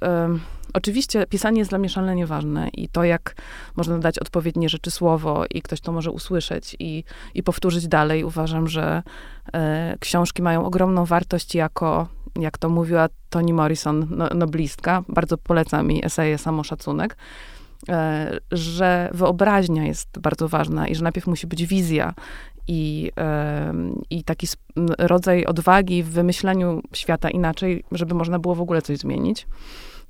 oczywiście 0.77 1.25
pisanie 1.29 1.59
jest 1.59 1.71
dla 1.71 1.79
mnie 1.79 1.89
szalenie 1.89 2.27
ważne 2.27 2.69
i 2.73 2.89
to, 2.89 3.03
jak 3.03 3.35
można 3.75 3.99
dać 3.99 4.19
odpowiednie 4.19 4.69
rzeczy 4.69 4.91
słowo 4.91 5.45
i 5.51 5.61
ktoś 5.61 5.81
to 5.81 5.91
może 5.91 6.11
usłyszeć 6.11 6.75
i, 6.79 7.03
i 7.33 7.43
powtórzyć 7.43 7.87
dalej, 7.87 8.23
uważam, 8.23 8.67
że 8.67 9.03
e, 9.53 9.97
książki 9.99 10.41
mają 10.41 10.65
ogromną 10.65 11.05
wartość 11.05 11.55
jako, 11.55 12.07
jak 12.39 12.57
to 12.57 12.69
mówiła 12.69 13.09
Toni 13.29 13.53
Morrison, 13.53 14.07
no, 14.09 14.29
noblistka, 14.35 15.03
bardzo 15.09 15.37
polecam 15.37 15.91
jej 15.91 16.05
eseje 16.05 16.37
Samoszacunek, 16.37 17.17
e, 17.89 18.37
że 18.51 19.09
wyobraźnia 19.13 19.85
jest 19.85 20.19
bardzo 20.19 20.47
ważna 20.47 20.87
i 20.87 20.95
że 20.95 21.03
najpierw 21.03 21.27
musi 21.27 21.47
być 21.47 21.65
wizja 21.65 22.13
i, 22.67 23.11
i 24.09 24.23
taki 24.23 24.47
rodzaj 24.97 25.45
odwagi 25.45 26.03
w 26.03 26.09
wymyśleniu 26.09 26.81
świata 26.93 27.29
inaczej, 27.29 27.83
żeby 27.91 28.15
można 28.15 28.39
było 28.39 28.55
w 28.55 28.61
ogóle 28.61 28.81
coś 28.81 28.97
zmienić. 28.97 29.47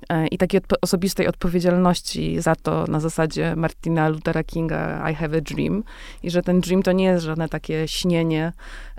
E, 0.08 0.26
I 0.26 0.38
takiej 0.38 0.60
odpo- 0.60 0.76
osobistej 0.82 1.28
odpowiedzialności 1.28 2.40
za 2.40 2.56
to 2.56 2.84
na 2.88 3.00
zasadzie 3.00 3.56
Martina 3.56 4.08
Luthera 4.08 4.44
Kinga 4.44 5.10
I 5.10 5.14
have 5.14 5.38
a 5.38 5.40
dream. 5.40 5.84
I 6.22 6.30
że 6.30 6.42
ten 6.42 6.60
dream 6.60 6.82
to 6.82 6.92
nie 6.92 7.04
jest 7.04 7.24
żadne 7.24 7.48
takie 7.48 7.88
śnienie 7.88 8.52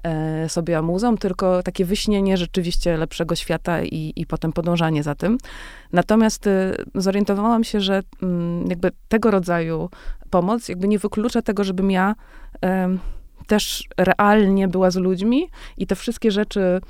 e, 0.03 0.49
sobie 0.49 0.77
amuzą, 0.77 1.17
tylko 1.17 1.63
takie 1.63 1.85
wyśnienie 1.85 2.37
rzeczywiście 2.37 2.97
lepszego 2.97 3.35
świata 3.35 3.83
i, 3.83 4.13
i 4.15 4.25
potem 4.25 4.53
podążanie 4.53 5.03
za 5.03 5.15
tym. 5.15 5.37
Natomiast 5.91 6.47
e, 6.47 6.75
zorientowałam 6.95 7.63
się, 7.63 7.81
że 7.81 8.01
mm, 8.23 8.67
jakby 8.69 8.91
tego 9.07 9.31
rodzaju 9.31 9.89
pomoc 10.29 10.69
jakby 10.69 10.87
nie 10.87 10.99
wyklucza 10.99 11.41
tego, 11.41 11.63
żebym 11.63 11.91
ja 11.91 12.15
em, 12.61 12.99
też 13.47 13.83
realnie 13.97 14.67
była 14.67 14.91
z 14.91 14.95
ludźmi 14.95 15.49
i 15.77 15.87
te 15.87 15.95
wszystkie 15.95 16.31
rzeczy, 16.31 16.81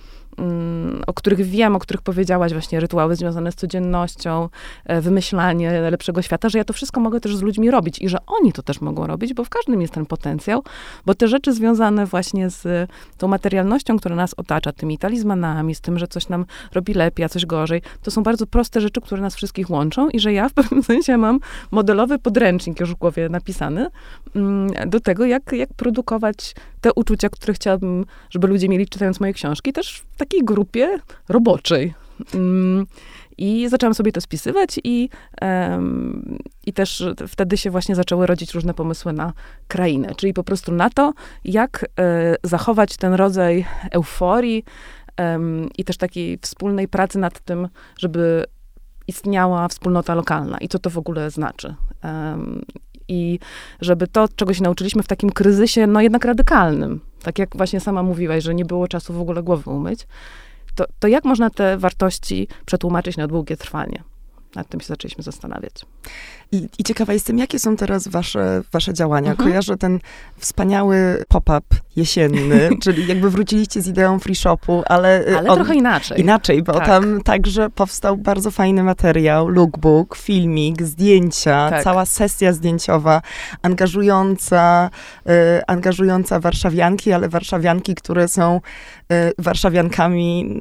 o 1.07 1.13
których 1.13 1.39
wiem, 1.39 1.75
o 1.75 1.79
których 1.79 2.01
powiedziałaś, 2.01 2.53
właśnie 2.53 2.79
rytuały 2.79 3.15
związane 3.15 3.51
z 3.51 3.55
codziennością, 3.55 4.49
e, 4.85 5.01
wymyślanie 5.01 5.81
lepszego 5.81 6.21
świata, 6.21 6.49
że 6.49 6.57
ja 6.57 6.63
to 6.63 6.73
wszystko 6.73 6.99
mogę 6.99 7.19
też 7.19 7.35
z 7.35 7.41
ludźmi 7.41 7.71
robić 7.71 7.99
i 7.99 8.09
że 8.09 8.17
oni 8.27 8.53
to 8.53 8.63
też 8.63 8.81
mogą 8.81 9.07
robić, 9.07 9.33
bo 9.33 9.43
w 9.43 9.49
każdym 9.49 9.81
jest 9.81 9.93
ten 9.93 10.05
potencjał, 10.05 10.63
bo 11.05 11.15
te 11.15 11.27
rzeczy 11.27 11.53
związane 11.53 12.05
właśnie 12.05 12.49
z 12.49 12.89
tą 13.17 13.27
materialnością, 13.27 13.97
która 13.97 14.15
nas 14.15 14.33
otacza, 14.37 14.71
tymi 14.71 14.97
talizmanami, 14.97 15.75
z 15.75 15.81
tym, 15.81 15.99
że 15.99 16.07
coś 16.07 16.29
nam 16.29 16.45
robi 16.73 16.93
lepiej, 16.93 17.25
a 17.25 17.29
coś 17.29 17.45
gorzej, 17.45 17.81
to 18.03 18.11
są 18.11 18.23
bardzo 18.23 18.47
proste 18.47 18.81
rzeczy, 18.81 19.01
które 19.01 19.21
nas 19.21 19.35
wszystkich 19.35 19.69
łączą 19.69 20.09
i 20.09 20.19
że 20.19 20.33
ja 20.33 20.49
w 20.49 20.53
pewnym 20.59 20.83
sensie 20.83 21.17
mam 21.17 21.39
modelowy 21.71 22.19
podręcznik 22.19 22.79
już 22.79 22.91
w 22.91 22.95
głowie 22.95 23.29
napisany 23.29 23.87
mm, 24.35 24.89
do 24.89 24.99
tego, 24.99 25.25
jak, 25.25 25.51
jak 25.51 25.73
produkować 25.73 26.55
te 26.81 26.93
uczucia, 26.93 27.29
które 27.29 27.53
chciałabym, 27.53 28.05
żeby 28.29 28.47
ludzie 28.47 28.69
mieli 28.69 28.87
czytając 28.87 29.19
moje 29.19 29.33
książki, 29.33 29.73
też 29.73 30.03
takiej 30.19 30.43
grupie 30.43 30.99
roboczej. 31.29 31.93
Mm, 32.33 32.85
I 33.37 33.69
zaczęłam 33.69 33.93
sobie 33.93 34.11
to 34.11 34.21
spisywać 34.21 34.79
i, 34.83 35.09
em, 35.41 36.37
i 36.65 36.73
też 36.73 37.03
wtedy 37.27 37.57
się 37.57 37.71
właśnie 37.71 37.95
zaczęły 37.95 38.27
rodzić 38.27 38.53
różne 38.53 38.73
pomysły 38.73 39.13
na 39.13 39.33
krainę, 39.67 40.15
czyli 40.15 40.33
po 40.33 40.43
prostu 40.43 40.71
na 40.71 40.89
to, 40.89 41.13
jak 41.45 41.85
e, 41.99 42.35
zachować 42.43 42.97
ten 42.97 43.13
rodzaj 43.13 43.65
euforii 43.91 44.63
em, 45.17 45.69
i 45.77 45.83
też 45.83 45.97
takiej 45.97 46.39
wspólnej 46.41 46.87
pracy 46.87 47.19
nad 47.19 47.39
tym, 47.39 47.67
żeby 47.99 48.45
istniała 49.07 49.67
wspólnota 49.67 50.15
lokalna 50.15 50.57
i 50.57 50.67
co 50.67 50.79
to 50.79 50.89
w 50.89 50.97
ogóle 50.97 51.31
znaczy. 51.31 51.75
Em, 52.01 52.61
I 53.07 53.39
żeby 53.81 54.07
to, 54.07 54.27
czego 54.35 54.53
się 54.53 54.63
nauczyliśmy 54.63 55.03
w 55.03 55.07
takim 55.07 55.29
kryzysie, 55.29 55.87
no 55.87 56.01
jednak 56.01 56.25
radykalnym, 56.25 57.01
tak 57.23 57.39
jak 57.39 57.57
właśnie 57.57 57.79
sama 57.79 58.03
mówiłaś, 58.03 58.43
że 58.43 58.55
nie 58.55 58.65
było 58.65 58.87
czasu 58.87 59.13
w 59.13 59.21
ogóle 59.21 59.43
głowy 59.43 59.71
umyć, 59.71 60.07
to, 60.75 60.85
to 60.99 61.07
jak 61.07 61.25
można 61.25 61.49
te 61.49 61.77
wartości 61.77 62.47
przetłumaczyć 62.65 63.17
na 63.17 63.27
długie 63.27 63.57
trwanie? 63.57 64.03
Nad 64.55 64.69
tym 64.69 64.81
się 64.81 64.87
zaczęliśmy 64.87 65.23
zastanawiać. 65.23 65.73
I, 66.51 66.67
I, 66.79 66.83
ciekawa 66.83 67.13
jestem, 67.13 67.37
jakie 67.37 67.59
są 67.59 67.75
teraz 67.75 68.07
wasze, 68.07 68.61
wasze 68.71 68.93
działania? 68.93 69.31
Mhm. 69.31 69.49
Kojarzę 69.49 69.77
ten 69.77 69.99
wspaniały 70.37 71.23
pop-up 71.27 71.61
jesienny, 71.95 72.69
czyli 72.83 73.07
jakby 73.07 73.29
wróciliście 73.29 73.81
z 73.81 73.87
ideą 73.87 74.19
free 74.19 74.35
shopu, 74.35 74.83
ale... 74.85 75.27
Y, 75.27 75.37
ale 75.37 75.49
on, 75.49 75.55
trochę 75.55 75.75
inaczej. 75.75 76.21
Inaczej, 76.21 76.63
bo 76.63 76.73
tak. 76.73 76.87
tam 76.87 77.21
także 77.21 77.69
powstał 77.69 78.17
bardzo 78.17 78.51
fajny 78.51 78.83
materiał, 78.83 79.47
lookbook, 79.47 80.15
filmik, 80.15 80.83
zdjęcia, 80.83 81.69
tak. 81.69 81.83
cała 81.83 82.05
sesja 82.05 82.53
zdjęciowa, 82.53 83.21
angażująca, 83.61 84.89
y, 85.29 85.31
angażująca 85.67 86.39
warszawianki, 86.39 87.13
ale 87.13 87.29
warszawianki, 87.29 87.95
które 87.95 88.27
są 88.27 88.61
y, 89.11 89.33
warszawiankami 89.37 90.59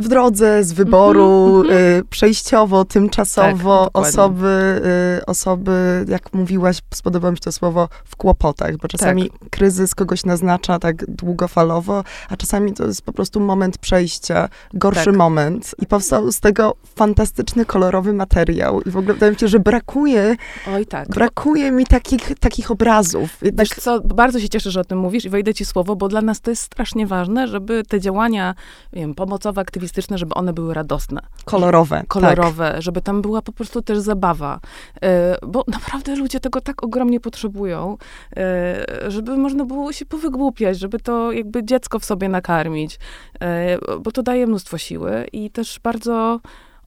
w 0.00 0.08
drodze, 0.08 0.64
z 0.64 0.72
wyboru, 0.72 1.62
mm-hmm. 1.62 1.72
y, 1.72 2.04
przejściowo, 2.10 2.84
tymczasowo, 2.84 3.84
tak, 3.84 4.02
osoby, 4.02 4.82
y, 5.18 5.26
osoby, 5.26 6.04
jak 6.08 6.32
mówiłaś, 6.32 6.78
spodoba 6.94 7.30
mi 7.30 7.36
się 7.36 7.42
to 7.42 7.52
słowo, 7.52 7.88
w 8.04 8.16
kłopotach, 8.16 8.76
bo 8.76 8.88
czasami 8.88 9.30
tak. 9.30 9.50
kryzys 9.50 9.94
kogoś 9.94 10.24
naznacza 10.24 10.78
tak 10.78 11.06
długofalowo, 11.06 12.04
a 12.28 12.36
czasami 12.36 12.72
to 12.72 12.86
jest 12.86 13.02
po 13.02 13.12
prostu 13.12 13.40
moment 13.40 13.78
przejścia, 13.78 14.48
gorszy 14.74 15.04
tak. 15.04 15.16
moment. 15.16 15.74
I 15.78 15.86
powstał 15.86 16.32
z 16.32 16.40
tego 16.40 16.74
fantastyczny, 16.96 17.64
kolorowy 17.64 18.12
materiał. 18.12 18.80
I 18.80 18.90
w 18.90 18.96
ogóle 18.96 19.14
wydaje 19.14 19.32
mi 19.32 19.38
się, 19.38 19.48
że 19.48 19.58
brakuje, 19.58 20.36
Oj, 20.74 20.86
tak. 20.86 21.08
brakuje 21.08 21.70
mi 21.70 21.86
takich, 21.86 22.38
takich 22.38 22.70
obrazów. 22.70 23.30
Jednak... 23.42 23.66
Wiesz 23.66 23.84
co, 23.84 24.00
bardzo 24.00 24.40
się 24.40 24.48
cieszę, 24.48 24.70
że 24.70 24.80
o 24.80 24.84
tym 24.84 24.98
mówisz 24.98 25.24
i 25.24 25.28
wejdę 25.28 25.54
ci 25.54 25.64
słowo, 25.64 25.96
bo 25.96 26.08
dla 26.08 26.22
nas 26.22 26.40
to 26.40 26.50
jest 26.50 26.62
strasznie 26.62 27.06
ważne, 27.06 27.48
żeby 27.48 27.82
te 27.88 28.00
działania, 28.00 28.54
wiem, 28.92 29.14
pomocowe, 29.14 29.60
aktywistyczne, 29.60 29.89
żeby 30.18 30.34
one 30.34 30.52
były 30.52 30.74
radosne. 30.74 31.20
Kolorowe. 31.44 32.04
Kolorowe, 32.08 32.72
tak. 32.72 32.82
żeby 32.82 33.00
tam 33.00 33.22
była 33.22 33.42
po 33.42 33.52
prostu 33.52 33.82
też 33.82 33.98
zabawa. 33.98 34.60
E, 35.02 35.36
bo 35.46 35.64
naprawdę 35.68 36.16
ludzie 36.16 36.40
tego 36.40 36.60
tak 36.60 36.84
ogromnie 36.84 37.20
potrzebują, 37.20 37.96
e, 38.36 39.10
żeby 39.10 39.36
można 39.36 39.64
było 39.64 39.92
się 39.92 40.06
powygłupiać, 40.06 40.78
żeby 40.78 41.00
to 41.00 41.32
jakby 41.32 41.64
dziecko 41.64 41.98
w 41.98 42.04
sobie 42.04 42.28
nakarmić, 42.28 42.98
e, 43.40 43.78
bo 44.00 44.12
to 44.12 44.22
daje 44.22 44.46
mnóstwo 44.46 44.78
siły 44.78 45.26
i 45.32 45.50
też 45.50 45.80
bardzo 45.82 46.40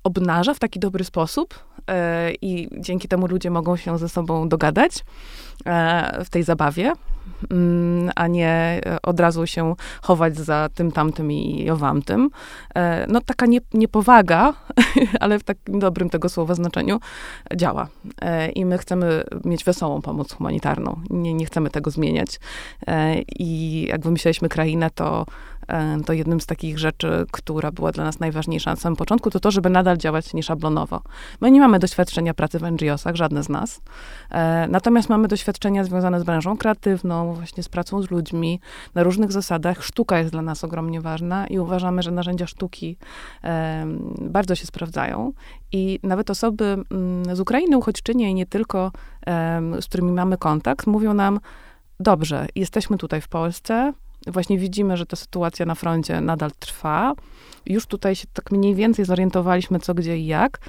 obnaża 0.03 0.53
w 0.53 0.59
taki 0.59 0.79
dobry 0.79 1.03
sposób 1.03 1.59
i 2.41 2.69
dzięki 2.77 3.07
temu 3.07 3.27
ludzie 3.27 3.49
mogą 3.49 3.75
się 3.75 3.97
ze 3.97 4.09
sobą 4.09 4.49
dogadać 4.49 5.05
w 6.25 6.29
tej 6.29 6.43
zabawie. 6.43 6.93
Mm, 7.51 8.11
a 8.15 8.27
nie 8.27 8.81
e, 8.85 9.01
od 9.01 9.19
razu 9.19 9.47
się 9.47 9.75
chować 10.01 10.37
za 10.37 10.69
tym, 10.73 10.91
tamtym 10.91 11.31
i 11.31 11.69
owamtym. 11.69 12.29
E, 12.75 13.05
no 13.09 13.21
taka 13.21 13.45
nie, 13.45 13.59
niepowaga, 13.73 14.53
ale 15.19 15.39
w 15.39 15.43
takim 15.43 15.79
dobrym 15.79 16.09
tego 16.09 16.29
słowa 16.29 16.55
znaczeniu 16.55 16.99
działa. 17.55 17.87
E, 18.21 18.49
I 18.49 18.65
my 18.65 18.77
chcemy 18.77 19.23
mieć 19.45 19.63
wesołą 19.63 20.01
pomoc 20.01 20.33
humanitarną. 20.33 20.99
Nie, 21.09 21.33
nie 21.33 21.45
chcemy 21.45 21.69
tego 21.69 21.91
zmieniać. 21.91 22.39
I 23.39 23.81
jak 23.89 24.01
wymyśleliśmy 24.01 24.49
krainę, 24.49 24.89
to 24.95 25.25
to 26.05 26.13
jednym 26.13 26.41
z 26.41 26.45
takich 26.45 26.79
rzeczy, 26.79 27.25
która 27.31 27.71
była 27.71 27.91
dla 27.91 28.03
nas 28.03 28.19
najważniejsza 28.19 28.69
na 28.69 28.75
samym 28.75 28.95
początku, 28.95 29.29
to 29.29 29.39
to, 29.39 29.51
żeby 29.51 29.69
nadal 29.69 29.97
działać 29.97 30.33
nieszablonowo. 30.33 31.01
My 31.41 31.51
nie 31.51 31.59
mamy 31.59 31.79
doświadczenia 31.79 32.33
pracy 32.33 32.59
w 32.59 32.61
NGO-sach, 32.61 33.15
żadne 33.15 33.43
z 33.43 33.49
nas. 33.49 33.81
Natomiast 34.69 35.09
mamy 35.09 35.27
doświadczenia 35.27 35.83
związane 35.83 36.19
z 36.19 36.23
branżą 36.23 36.57
kreatywną, 36.57 37.33
właśnie 37.33 37.63
z 37.63 37.69
pracą 37.69 38.01
z 38.01 38.11
ludźmi, 38.11 38.59
na 38.95 39.03
różnych 39.03 39.31
zasadach. 39.31 39.83
Sztuka 39.83 40.19
jest 40.19 40.31
dla 40.31 40.41
nas 40.41 40.63
ogromnie 40.63 41.01
ważna 41.01 41.47
i 41.47 41.59
uważamy, 41.59 42.03
że 42.03 42.11
narzędzia 42.11 42.47
sztuki 42.47 42.97
bardzo 44.21 44.55
się 44.55 44.65
sprawdzają. 44.65 45.33
I 45.71 45.99
nawet 46.03 46.29
osoby 46.29 46.77
mm, 46.91 47.35
z 47.35 47.39
Ukrainy, 47.39 47.77
uchodźczynie 47.77 48.29
i 48.29 48.33
nie 48.33 48.45
tylko, 48.45 48.91
z 49.81 49.85
którymi 49.85 50.11
mamy 50.11 50.37
kontakt, 50.37 50.87
mówią 50.87 51.13
nam, 51.13 51.39
dobrze, 51.99 52.47
jesteśmy 52.55 52.97
tutaj 52.97 53.21
w 53.21 53.27
Polsce, 53.27 53.93
właśnie 54.27 54.57
widzimy, 54.57 54.97
że 54.97 55.05
ta 55.05 55.15
sytuacja 55.15 55.65
na 55.65 55.75
froncie 55.75 56.21
nadal 56.21 56.51
trwa. 56.59 57.13
Już 57.65 57.85
tutaj 57.85 58.15
się 58.15 58.27
tak 58.33 58.51
mniej 58.51 58.75
więcej 58.75 59.05
zorientowaliśmy, 59.05 59.79
co, 59.79 59.93
gdzie 59.93 60.17
i 60.17 60.25
jak. 60.25 60.59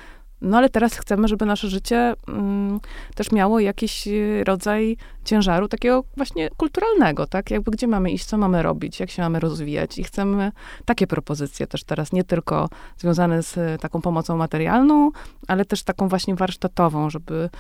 No 0.45 0.57
ale 0.57 0.69
teraz 0.69 0.95
chcemy, 0.95 1.29
żeby 1.29 1.47
nasze 1.47 1.69
życie 1.69 2.15
mm, 2.29 2.81
też 3.15 3.33
miało 3.33 3.61
jakiś 3.61 4.09
e, 4.09 4.45
rodzaj 4.45 4.97
ciężaru 5.25 5.69
takiego 5.69 6.05
właśnie 6.17 6.51
kulturalnego, 6.57 7.27
tak? 7.27 7.51
Jakby 7.51 7.71
gdzie 7.71 7.87
mamy 7.87 8.11
iść, 8.11 8.25
co 8.25 8.39
mamy 8.39 8.63
robić, 8.63 9.01
jak 9.01 9.11
się 9.11 9.23
mamy 9.23 9.41
rozwijać. 9.41 9.99
I 9.99 10.05
chcemy 10.05 10.53
takie 10.85 11.07
propozycje 11.07 11.67
też 11.67 11.85
teraz, 11.85 12.13
nie 12.13 12.25
tylko 12.25 12.69
związane 12.99 13.43
z 13.43 13.59
e, 13.59 13.79
taką 13.79 14.01
pomocą 14.01 14.37
materialną, 14.37 15.11
ale 15.49 15.65
też 15.65 15.83
taką 15.83 16.09
właśnie 16.09 16.35
warsztatową, 16.35 17.11
żeby 17.11 17.51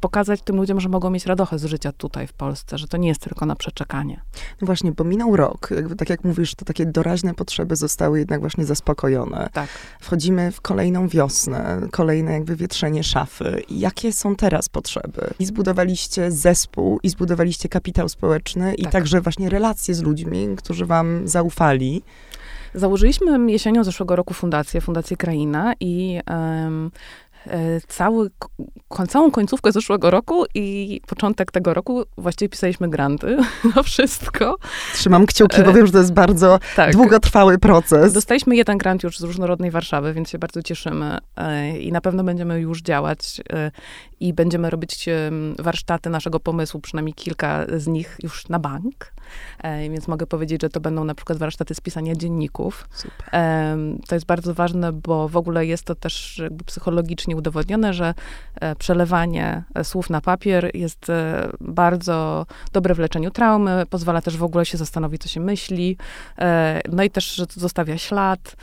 pokazać 0.00 0.42
tym 0.42 0.56
ludziom, 0.56 0.80
że 0.80 0.88
mogą 0.88 1.10
mieć 1.10 1.26
radochę 1.26 1.58
z 1.58 1.64
życia 1.64 1.92
tutaj 1.92 2.26
w 2.26 2.32
Polsce, 2.32 2.78
że 2.78 2.88
to 2.88 2.96
nie 2.96 3.08
jest 3.08 3.20
tylko 3.20 3.46
na 3.46 3.56
przeczekanie. 3.56 4.20
No 4.60 4.66
właśnie, 4.66 4.92
bo 4.92 5.04
minął 5.04 5.36
rok. 5.36 5.68
Jakby, 5.70 5.96
tak 5.96 6.10
jak 6.10 6.24
mówisz, 6.24 6.54
to 6.54 6.64
takie 6.64 6.86
doraźne 6.86 7.34
potrzeby 7.34 7.76
zostały 7.76 8.18
jednak 8.18 8.40
właśnie 8.40 8.64
zaspokojone. 8.64 9.48
Tak. 9.52 9.68
Wchodzimy 10.00 10.52
w 10.52 10.60
kolejną 10.60 11.08
wiosnę, 11.08 11.80
kolejne 11.90 12.27
jakby 12.32 12.56
wietrzenie 12.56 13.04
szafy. 13.04 13.62
Jakie 13.70 14.12
są 14.12 14.36
teraz 14.36 14.68
potrzeby? 14.68 15.30
I 15.38 15.46
zbudowaliście 15.46 16.30
zespół, 16.30 17.00
i 17.02 17.08
zbudowaliście 17.08 17.68
kapitał 17.68 18.08
społeczny, 18.08 18.70
tak. 18.70 18.78
i 18.78 18.86
także 18.86 19.20
właśnie 19.20 19.48
relacje 19.50 19.94
z 19.94 20.02
ludźmi, 20.02 20.48
którzy 20.56 20.86
wam 20.86 21.28
zaufali. 21.28 22.02
Założyliśmy 22.74 23.52
jesienią 23.52 23.84
zeszłego 23.84 24.16
roku 24.16 24.34
fundację, 24.34 24.80
Fundację 24.80 25.16
Kraina 25.16 25.74
i 25.80 26.20
um, 26.30 26.90
cały, 27.88 28.30
całą 29.08 29.30
końcówkę 29.30 29.72
zeszłego 29.72 30.10
roku 30.10 30.44
i 30.54 31.00
początek 31.06 31.50
tego 31.50 31.74
roku 31.74 32.02
właściwie 32.18 32.48
pisaliśmy 32.48 32.88
granty 32.88 33.36
na 33.76 33.82
wszystko. 33.82 34.56
Trzymam 34.94 35.26
kciuki, 35.26 35.62
bo 35.62 35.70
e, 35.70 35.74
wiem, 35.74 35.86
że 35.86 35.92
to 35.92 35.98
jest 35.98 36.12
bardzo 36.12 36.58
tak. 36.76 36.92
długotrwały 36.92 37.58
proces. 37.58 38.12
Dostaliśmy 38.12 38.56
jeden 38.56 38.78
grant 38.78 39.02
już 39.02 39.18
z 39.18 39.22
Różnorodnej 39.22 39.70
Warszawy, 39.70 40.12
więc 40.12 40.30
się 40.30 40.38
bardzo 40.38 40.62
cieszymy 40.62 41.18
e, 41.36 41.78
i 41.78 41.92
na 41.92 42.00
pewno 42.00 42.24
będziemy 42.24 42.60
już 42.60 42.82
działać 42.82 43.40
i 44.20 44.32
będziemy 44.32 44.70
robić 44.70 45.08
warsztaty 45.58 46.10
naszego 46.10 46.40
pomysłu, 46.40 46.80
przynajmniej 46.80 47.14
kilka 47.14 47.66
z 47.76 47.86
nich 47.86 48.16
już 48.22 48.48
na 48.48 48.58
bank. 48.58 49.12
Więc 49.90 50.08
mogę 50.08 50.26
powiedzieć, 50.26 50.62
że 50.62 50.68
to 50.68 50.80
będą 50.80 51.04
na 51.04 51.14
przykład 51.14 51.38
warsztaty 51.38 51.74
z 51.74 51.80
pisania 51.80 52.14
dzienników. 52.14 52.88
Super. 52.92 53.18
To 54.08 54.14
jest 54.14 54.26
bardzo 54.26 54.54
ważne, 54.54 54.92
bo 54.92 55.28
w 55.28 55.36
ogóle 55.36 55.66
jest 55.66 55.84
to 55.84 55.94
też 55.94 56.42
psychologicznie 56.66 57.36
udowodnione, 57.36 57.94
że 57.94 58.14
e, 58.60 58.76
przelewanie 58.76 59.64
e, 59.74 59.84
słów 59.84 60.10
na 60.10 60.20
papier 60.20 60.70
jest 60.74 61.10
e, 61.10 61.48
bardzo 61.60 62.46
dobre 62.72 62.94
w 62.94 62.98
leczeniu 62.98 63.30
traumy, 63.30 63.86
pozwala 63.90 64.22
też 64.22 64.36
w 64.36 64.42
ogóle 64.42 64.66
się 64.66 64.78
zastanowić, 64.78 65.22
co 65.22 65.28
się 65.28 65.40
myśli, 65.40 65.96
no 66.92 67.02
i 67.02 67.10
też, 67.10 67.34
że 67.34 67.46
to 67.46 67.60
zostawia 67.60 67.98
ślad. 67.98 68.56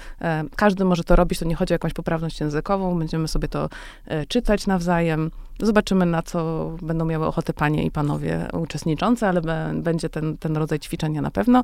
Każdy 0.55 0.85
może 0.85 1.03
to 1.03 1.15
robić, 1.15 1.39
to 1.39 1.45
nie 1.45 1.55
chodzi 1.55 1.73
o 1.73 1.75
jakąś 1.75 1.93
poprawność 1.93 2.39
językową, 2.39 2.99
będziemy 2.99 3.27
sobie 3.27 3.47
to 3.47 3.69
czytać 4.27 4.67
nawzajem. 4.67 5.31
Zobaczymy, 5.59 6.05
na 6.05 6.21
co 6.21 6.71
będą 6.81 7.05
miały 7.05 7.25
ochotę 7.25 7.53
panie 7.53 7.85
i 7.85 7.91
panowie 7.91 8.47
uczestniczący, 8.53 9.27
ale 9.27 9.41
będzie 9.73 10.09
ten, 10.09 10.37
ten 10.37 10.57
rodzaj 10.57 10.79
ćwiczenia 10.79 11.21
na 11.21 11.31
pewno. 11.31 11.63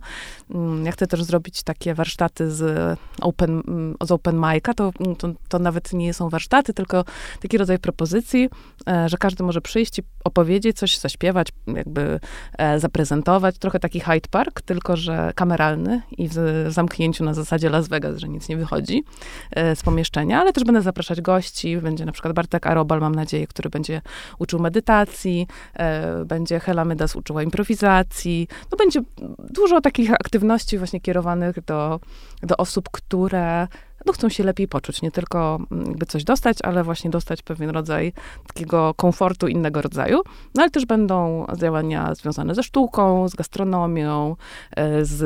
Mm, 0.50 0.86
ja 0.86 0.92
chcę 0.92 1.08
też 1.08 1.24
zrobić 1.24 1.64
takie 1.64 1.94
warsztaty 1.94 2.52
z 2.52 3.00
open, 3.22 3.62
mm, 3.68 3.96
z 4.04 4.12
open 4.12 4.36
mic'a. 4.36 4.74
To, 4.74 4.92
to, 5.18 5.30
to 5.50 5.60
nawet 5.60 5.94
nie 5.94 6.14
są 6.14 6.30
warsztaty, 6.30 6.74
tylko 6.74 7.06
taki 7.42 7.58
rodzaj 7.58 7.80
propozycji, 7.80 8.50
e, 8.90 9.10
że 9.10 9.18
każdy 9.18 9.44
może 9.44 9.62
przyjść 9.62 10.00
i 10.00 10.04
opowiedzieć 10.24 10.78
coś, 10.78 10.98
zaśpiewać, 10.98 11.48
jakby 11.68 12.20
e, 12.58 12.80
zaprezentować. 12.80 13.58
Trochę 13.58 13.80
taki 13.80 14.00
Hyde 14.00 14.30
Park, 14.32 14.62
tylko 14.62 14.98
że 14.98 15.32
kameralny 15.36 16.02
i 16.18 16.30
w 16.32 16.66
zamknięciu 16.70 17.24
na 17.24 17.34
zasadzie 17.34 17.70
Las 17.70 17.88
Vegas, 17.88 18.18
że 18.18 18.30
nic 18.30 18.50
nie 18.50 18.58
wychodzi 18.58 19.04
e, 19.52 19.76
z 19.76 19.82
pomieszczenia, 19.82 20.42
ale 20.42 20.54
też 20.54 20.64
będę 20.64 20.82
zapraszać 20.82 21.22
gości. 21.22 21.78
Będzie 21.78 22.06
na 22.06 22.12
przykład 22.12 22.34
Bartek 22.34 22.68
Arobal, 22.68 23.00
mam 23.00 23.16
nadzieję, 23.16 23.48
który 23.48 23.70
będzie 23.70 23.82
będzie 23.82 24.02
uczył 24.40 24.60
medytacji, 24.60 25.48
e, 25.74 26.26
będzie 26.26 26.60
Hela 26.60 26.86
Mydas 26.86 27.16
uczyła 27.16 27.44
improwizacji. 27.44 28.48
No 28.72 28.78
będzie 28.78 29.02
dużo 29.50 29.82
takich 29.82 30.12
aktywności 30.14 30.78
właśnie 30.78 31.02
kierowanych 31.02 31.64
do, 31.66 32.00
do 32.44 32.58
osób, 32.58 32.90
które 32.92 33.68
no, 34.06 34.14
chcą 34.14 34.30
się 34.30 34.44
lepiej 34.44 34.68
poczuć, 34.68 35.02
nie 35.02 35.12
tylko 35.12 35.60
mm, 35.72 35.88
jakby 35.88 36.06
coś 36.06 36.24
dostać, 36.24 36.58
ale 36.64 36.84
właśnie 36.84 37.10
dostać 37.10 37.42
pewien 37.42 37.70
rodzaj 37.70 38.14
takiego 38.48 38.94
komfortu 38.94 39.48
innego 39.48 39.82
rodzaju. 39.82 40.22
No 40.56 40.62
ale 40.62 40.72
też 40.72 40.86
będą 40.86 41.46
działania 41.58 42.16
związane 42.16 42.56
ze 42.56 42.64
sztuką, 42.64 43.30
z 43.30 43.36
gastronomią, 43.36 44.36
e, 44.76 45.06
z 45.06 45.22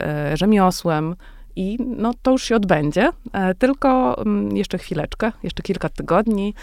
e, 0.00 0.36
rzemiosłem. 0.36 1.16
I 1.56 1.78
no, 1.80 2.12
to 2.22 2.30
już 2.30 2.42
się 2.44 2.56
odbędzie, 2.56 3.10
e, 3.32 3.54
tylko 3.54 4.18
mm, 4.18 4.56
jeszcze 4.56 4.78
chwileczkę, 4.78 5.32
jeszcze 5.42 5.62
kilka 5.62 5.88
tygodni 5.88 6.54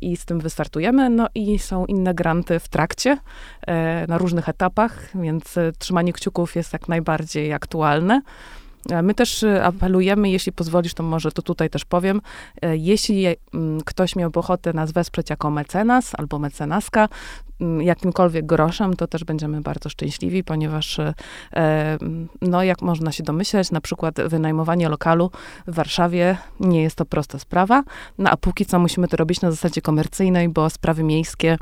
i 0.00 0.16
z 0.16 0.24
tym 0.24 0.40
wystartujemy. 0.40 1.10
No 1.10 1.28
i 1.34 1.58
są 1.58 1.86
inne 1.86 2.14
granty 2.14 2.58
w 2.58 2.68
trakcie, 2.68 3.16
na 4.08 4.18
różnych 4.18 4.48
etapach, 4.48 5.08
więc 5.14 5.58
trzymanie 5.78 6.12
kciuków 6.12 6.56
jest 6.56 6.72
jak 6.72 6.88
najbardziej 6.88 7.52
aktualne. 7.52 8.22
My 9.02 9.14
też 9.14 9.44
apelujemy, 9.62 10.30
jeśli 10.30 10.52
pozwolisz, 10.52 10.94
to 10.94 11.02
może 11.02 11.32
to 11.32 11.42
tutaj 11.42 11.70
też 11.70 11.84
powiem, 11.84 12.20
jeśli 12.62 13.26
mm, 13.26 13.80
ktoś 13.84 14.16
miałby 14.16 14.38
ochotę 14.38 14.72
nas 14.72 14.92
wesprzeć 14.92 15.30
jako 15.30 15.50
mecenas 15.50 16.12
albo 16.18 16.38
mecenaska, 16.38 17.08
mm, 17.60 17.82
jakimkolwiek 17.82 18.46
groszem, 18.46 18.96
to 18.96 19.06
też 19.06 19.24
będziemy 19.24 19.60
bardzo 19.60 19.88
szczęśliwi, 19.88 20.44
ponieważ, 20.44 21.00
no 22.42 22.62
jak 22.62 22.82
można 22.82 23.12
się 23.12 23.22
domyśleć, 23.22 23.70
na 23.70 23.80
przykład 23.80 24.14
wynajmowanie 24.28 24.88
lokalu 24.88 25.30
w 25.66 25.74
Warszawie 25.74 26.36
nie 26.60 26.82
jest 26.82 26.96
to 26.96 27.04
prosta 27.04 27.38
sprawa, 27.38 27.82
no 28.18 28.30
a 28.30 28.36
póki 28.36 28.66
co 28.66 28.78
musimy 28.78 29.08
to 29.08 29.16
robić 29.16 29.40
na 29.40 29.50
zasadzie 29.50 29.82
komercyjnej, 29.82 30.48
bo 30.48 30.70
sprawy 30.70 31.02
miejskie 31.02 31.58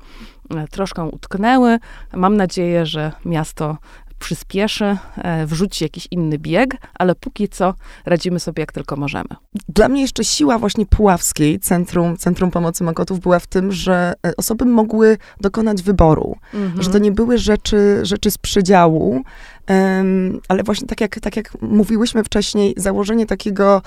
e, 0.50 0.68
troszkę 0.68 1.04
utknęły. 1.04 1.78
Mam 2.12 2.36
nadzieję, 2.36 2.86
że 2.86 3.12
miasto 3.24 3.76
przyspieszy, 4.18 4.96
e, 5.16 5.46
wrzuci 5.46 5.84
jakiś 5.84 6.08
inny 6.10 6.38
bieg, 6.38 6.76
ale 6.94 7.14
póki 7.14 7.48
co 7.48 7.74
radzimy 8.06 8.40
sobie 8.40 8.60
jak 8.60 8.72
tylko 8.72 8.96
możemy. 8.96 9.28
Dla 9.68 9.88
mnie 9.88 10.02
jeszcze 10.02 10.24
siła 10.24 10.58
właśnie 10.58 10.86
Puławskiej, 10.86 11.60
Centrum, 11.60 12.16
Centrum 12.16 12.50
Pomocy 12.50 12.84
Mokotów, 12.84 13.20
była 13.20 13.38
w 13.38 13.46
tym, 13.46 13.72
że 13.72 14.14
e, 14.26 14.36
osoby 14.36 14.64
mogły 14.64 15.16
dokonać 15.40 15.82
wyboru, 15.82 16.36
mhm. 16.54 16.82
że 16.82 16.90
to 16.90 16.98
nie 16.98 17.12
były 17.12 17.38
rzeczy, 17.38 18.00
rzeczy 18.02 18.30
z 18.30 18.38
przedziału, 18.38 19.22
um, 19.68 20.40
ale 20.48 20.62
właśnie 20.62 20.86
tak 20.86 21.00
jak, 21.00 21.20
tak 21.20 21.36
jak 21.36 21.62
mówiłyśmy 21.62 22.24
wcześniej, 22.24 22.74
założenie 22.76 23.26
takiego 23.26 23.82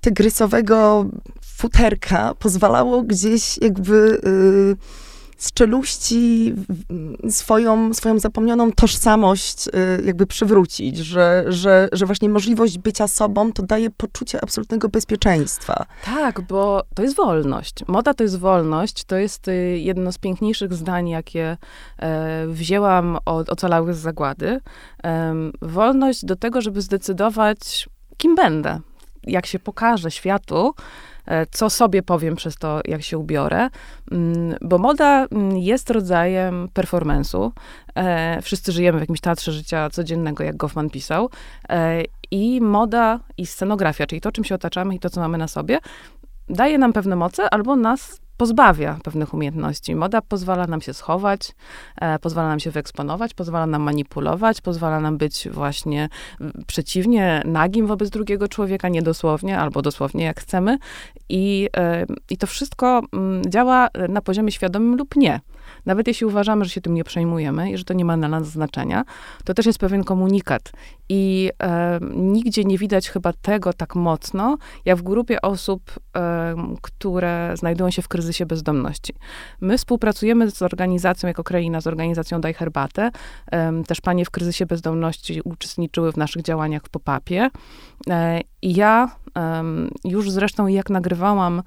tygrysowego 0.00 1.06
futerka 1.42 2.34
pozwalało 2.38 3.02
gdzieś 3.02 3.58
jakby... 3.58 4.20
Yy, 4.24 5.05
z 5.36 5.52
czeluści 5.52 6.54
swoją, 7.28 7.94
swoją 7.94 8.18
zapomnianą 8.18 8.72
tożsamość 8.72 9.68
y, 9.68 9.72
jakby 10.04 10.26
przywrócić, 10.26 10.98
że, 10.98 11.44
że, 11.48 11.88
że 11.92 12.06
właśnie 12.06 12.28
możliwość 12.28 12.78
bycia 12.78 13.08
sobą 13.08 13.52
to 13.52 13.62
daje 13.62 13.90
poczucie 13.90 14.42
absolutnego 14.42 14.88
bezpieczeństwa. 14.88 15.86
Tak, 16.04 16.40
bo 16.40 16.82
to 16.94 17.02
jest 17.02 17.16
wolność. 17.16 17.74
Moda 17.86 18.14
to 18.14 18.22
jest 18.22 18.38
wolność. 18.38 19.04
To 19.04 19.16
jest 19.16 19.48
y, 19.48 19.78
jedno 19.78 20.12
z 20.12 20.18
piękniejszych 20.18 20.74
zdań, 20.74 21.08
jakie 21.08 21.56
e, 21.98 22.46
wzięłam 22.46 23.18
od 23.24 23.50
ocalałych 23.50 23.94
z 23.94 23.98
zagłady. 23.98 24.60
Wolność 25.62 26.24
do 26.24 26.36
tego, 26.36 26.60
żeby 26.60 26.82
zdecydować, 26.82 27.88
kim 28.16 28.34
będę, 28.34 28.80
jak 29.24 29.46
się 29.46 29.58
pokażę 29.58 30.10
światu, 30.10 30.74
co 31.50 31.70
sobie 31.70 32.02
powiem 32.02 32.36
przez 32.36 32.56
to, 32.56 32.80
jak 32.84 33.02
się 33.02 33.18
ubiorę, 33.18 33.68
mm, 34.10 34.54
bo 34.60 34.78
moda 34.78 35.26
mm, 35.26 35.56
jest 35.56 35.90
rodzajem 35.90 36.68
performance'u. 36.74 37.50
E, 37.94 38.42
wszyscy 38.42 38.72
żyjemy 38.72 38.98
w 38.98 39.00
jakimś 39.00 39.20
teatrze 39.20 39.52
życia 39.52 39.90
codziennego, 39.90 40.44
jak 40.44 40.56
Goffman 40.56 40.90
pisał. 40.90 41.30
E, 41.68 42.02
I 42.30 42.60
moda 42.60 43.20
i 43.36 43.46
scenografia, 43.46 44.06
czyli 44.06 44.20
to, 44.20 44.32
czym 44.32 44.44
się 44.44 44.54
otaczamy 44.54 44.94
i 44.94 44.98
to, 44.98 45.10
co 45.10 45.20
mamy 45.20 45.38
na 45.38 45.48
sobie, 45.48 45.78
daje 46.48 46.78
nam 46.78 46.92
pewne 46.92 47.16
moce 47.16 47.50
albo 47.50 47.76
nas 47.76 48.20
pozbawia 48.36 48.98
pewnych 49.04 49.34
umiejętności. 49.34 49.94
Moda 49.94 50.22
pozwala 50.22 50.66
nam 50.66 50.80
się 50.80 50.94
schować, 50.94 51.54
e, 52.00 52.18
pozwala 52.18 52.48
nam 52.48 52.60
się 52.60 52.70
wyeksponować, 52.70 53.34
pozwala 53.34 53.66
nam 53.66 53.82
manipulować, 53.82 54.60
pozwala 54.60 55.00
nam 55.00 55.18
być 55.18 55.48
właśnie 55.50 56.08
przeciwnie, 56.66 57.42
nagim 57.44 57.86
wobec 57.86 58.10
drugiego 58.10 58.48
człowieka, 58.48 58.88
niedosłownie 58.88 59.58
albo 59.58 59.82
dosłownie, 59.82 60.24
jak 60.24 60.40
chcemy. 60.40 60.78
I, 61.28 61.68
e, 61.76 62.06
i 62.30 62.36
to 62.36 62.46
wszystko 62.46 63.02
działa 63.48 63.88
na 64.08 64.20
poziomie 64.20 64.52
świadomym 64.52 64.96
lub 64.96 65.16
nie. 65.16 65.40
Nawet 65.86 66.08
jeśli 66.08 66.26
uważamy, 66.26 66.64
że 66.64 66.70
się 66.70 66.80
tym 66.80 66.94
nie 66.94 67.04
przejmujemy 67.04 67.70
i 67.70 67.76
że 67.76 67.84
to 67.84 67.94
nie 67.94 68.04
ma 68.04 68.16
na 68.16 68.28
nas 68.28 68.46
znaczenia, 68.46 69.04
to 69.44 69.54
też 69.54 69.66
jest 69.66 69.78
pewien 69.78 70.04
komunikat. 70.04 70.72
I 71.08 71.50
e, 71.62 71.98
nigdzie 72.14 72.64
nie 72.64 72.78
widać 72.78 73.10
chyba 73.10 73.32
tego 73.32 73.72
tak 73.72 73.94
mocno, 73.94 74.58
jak 74.84 74.98
w 74.98 75.02
grupie 75.02 75.42
osób, 75.42 75.82
e, 76.16 76.54
które 76.82 77.54
znajdują 77.56 77.90
się 77.90 78.02
w 78.02 78.08
kryzysie 78.08 78.46
bezdomności. 78.46 79.14
My 79.60 79.78
współpracujemy 79.78 80.50
z 80.50 80.62
organizacją, 80.62 81.26
jako 81.26 81.44
kraina, 81.44 81.80
z 81.80 81.86
organizacją 81.86 82.40
Daj 82.40 82.54
Herbatę. 82.54 83.10
E, 83.52 83.82
też 83.84 84.00
panie 84.00 84.24
w 84.24 84.30
kryzysie 84.30 84.66
bezdomności 84.66 85.40
uczestniczyły 85.44 86.12
w 86.12 86.16
naszych 86.16 86.42
działaniach 86.42 86.82
w 86.82 86.88
pop-upie. 86.88 87.50
E, 88.10 88.40
I 88.62 88.74
ja 88.74 89.10
już 90.04 90.30
zresztą 90.30 90.66
jak 90.66 90.90
nagrywałam 90.90 91.62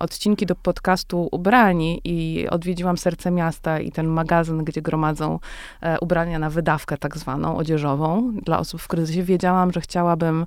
odcinki 0.00 0.46
do 0.46 0.54
podcastu 0.54 1.28
Ubrani 1.32 2.00
i 2.04 2.48
odwiedziłam 2.50 2.98
Serce 2.98 3.30
Miasta 3.30 3.80
i 3.80 3.92
ten 3.92 4.06
magazyn, 4.06 4.64
gdzie 4.64 4.82
gromadzą 4.82 5.38
e, 5.80 5.98
ubrania 6.00 6.38
na 6.38 6.50
wydawkę 6.50 6.98
tak 6.98 7.18
zwaną, 7.18 7.56
odzieżową. 7.56 8.32
Dla 8.42 8.58
osób 8.58 8.80
w 8.80 8.88
kryzysie, 8.88 9.22
wiedziałam, 9.22 9.72
że 9.72 9.80
chciałabym 9.80 10.46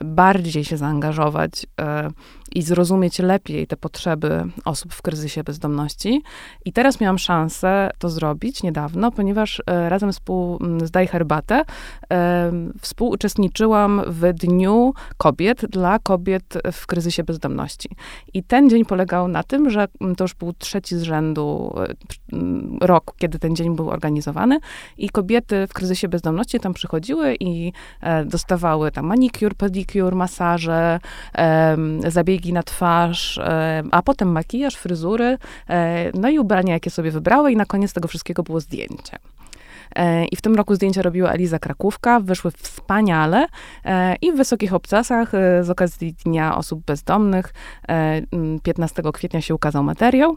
bardziej 0.00 0.64
się 0.64 0.76
zaangażować 0.76 1.66
e, 1.80 2.10
i 2.54 2.62
zrozumieć 2.62 3.18
lepiej 3.18 3.66
te 3.66 3.76
potrzeby 3.76 4.44
osób 4.64 4.94
w 4.94 5.02
kryzysie 5.02 5.44
bezdomności. 5.44 6.22
I 6.64 6.72
teraz 6.72 7.00
miałam 7.00 7.18
szansę 7.18 7.90
to 7.98 8.08
zrobić 8.08 8.62
niedawno, 8.62 9.10
ponieważ 9.10 9.62
e, 9.66 9.88
razem 9.88 10.12
współ, 10.12 10.58
z 10.84 10.90
Daj 10.90 11.06
Herbatę 11.06 11.62
e, 12.12 12.52
współuczestniczyłam 12.80 14.02
w 14.06 14.32
Dniu 14.32 14.94
Kobiet 15.16 15.66
dla 15.66 15.98
kobiet 15.98 16.54
w 16.72 16.86
kryzysie 16.86 17.24
bezdomności. 17.24 17.88
I 18.34 18.42
ten 18.42 18.70
dzień 18.70 18.84
polegał 18.84 19.28
na 19.28 19.42
tym, 19.42 19.70
że 19.70 19.88
to 20.16 20.24
już 20.24 20.34
był 20.34 20.52
trzeci 20.52 20.96
z 20.96 21.02
rzędu 21.02 21.74
rok, 22.80 23.14
kiedy 23.18 23.38
ten 23.38 23.56
dzień 23.56 23.76
był 23.76 23.90
organizowany 23.90 24.58
i 24.98 25.10
kobiety 25.10 25.66
w 25.66 25.72
kryzysie 25.72 26.08
bezdomności 26.08 26.60
tam 26.60 26.74
przychodziły 26.74 27.36
i 27.40 27.72
dostawały 28.26 28.90
tam 28.90 29.06
manicure, 29.06 29.54
pedicure, 29.54 30.16
masaże, 30.16 31.00
zabiegi 32.08 32.35
na 32.52 32.62
twarz, 32.62 33.38
e, 33.38 33.82
a 33.90 34.02
potem 34.02 34.32
makijaż, 34.32 34.74
fryzury, 34.74 35.38
e, 35.68 36.10
no 36.14 36.28
i 36.28 36.38
ubrania, 36.38 36.72
jakie 36.72 36.90
sobie 36.90 37.10
wybrały 37.10 37.52
i 37.52 37.56
na 37.56 37.64
koniec 37.64 37.92
tego 37.92 38.08
wszystkiego 38.08 38.42
było 38.42 38.60
zdjęcie. 38.60 39.18
E, 39.96 40.24
I 40.24 40.36
w 40.36 40.42
tym 40.42 40.54
roku 40.54 40.74
zdjęcia 40.74 41.02
robiła 41.02 41.30
Eliza 41.30 41.58
Krakówka, 41.58 42.20
wyszły 42.20 42.50
wspaniale 42.50 43.46
i 44.22 44.32
w 44.32 44.36
wysokich 44.36 44.74
obcasach 44.74 45.32
z 45.62 45.70
okazji 45.70 46.14
Dnia 46.24 46.56
Osób 46.56 46.84
Bezdomnych 46.84 47.52
15 48.62 49.02
kwietnia 49.12 49.40
się 49.40 49.54
ukazał 49.54 49.84
materiał. 49.84 50.36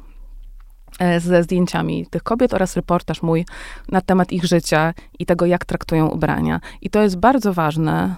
E, 0.99 1.19
ze 1.19 1.43
zdjęciami 1.43 2.05
tych 2.09 2.23
kobiet 2.23 2.53
oraz 2.53 2.75
reportaż 2.75 3.21
mój 3.21 3.45
na 3.91 4.01
temat 4.01 4.31
ich 4.31 4.45
życia 4.45 4.93
i 5.19 5.25
tego, 5.25 5.45
jak 5.45 5.65
traktują 5.65 6.07
ubrania. 6.07 6.59
I 6.81 6.89
to 6.89 7.01
jest 7.01 7.17
bardzo 7.17 7.53
ważne, 7.53 8.15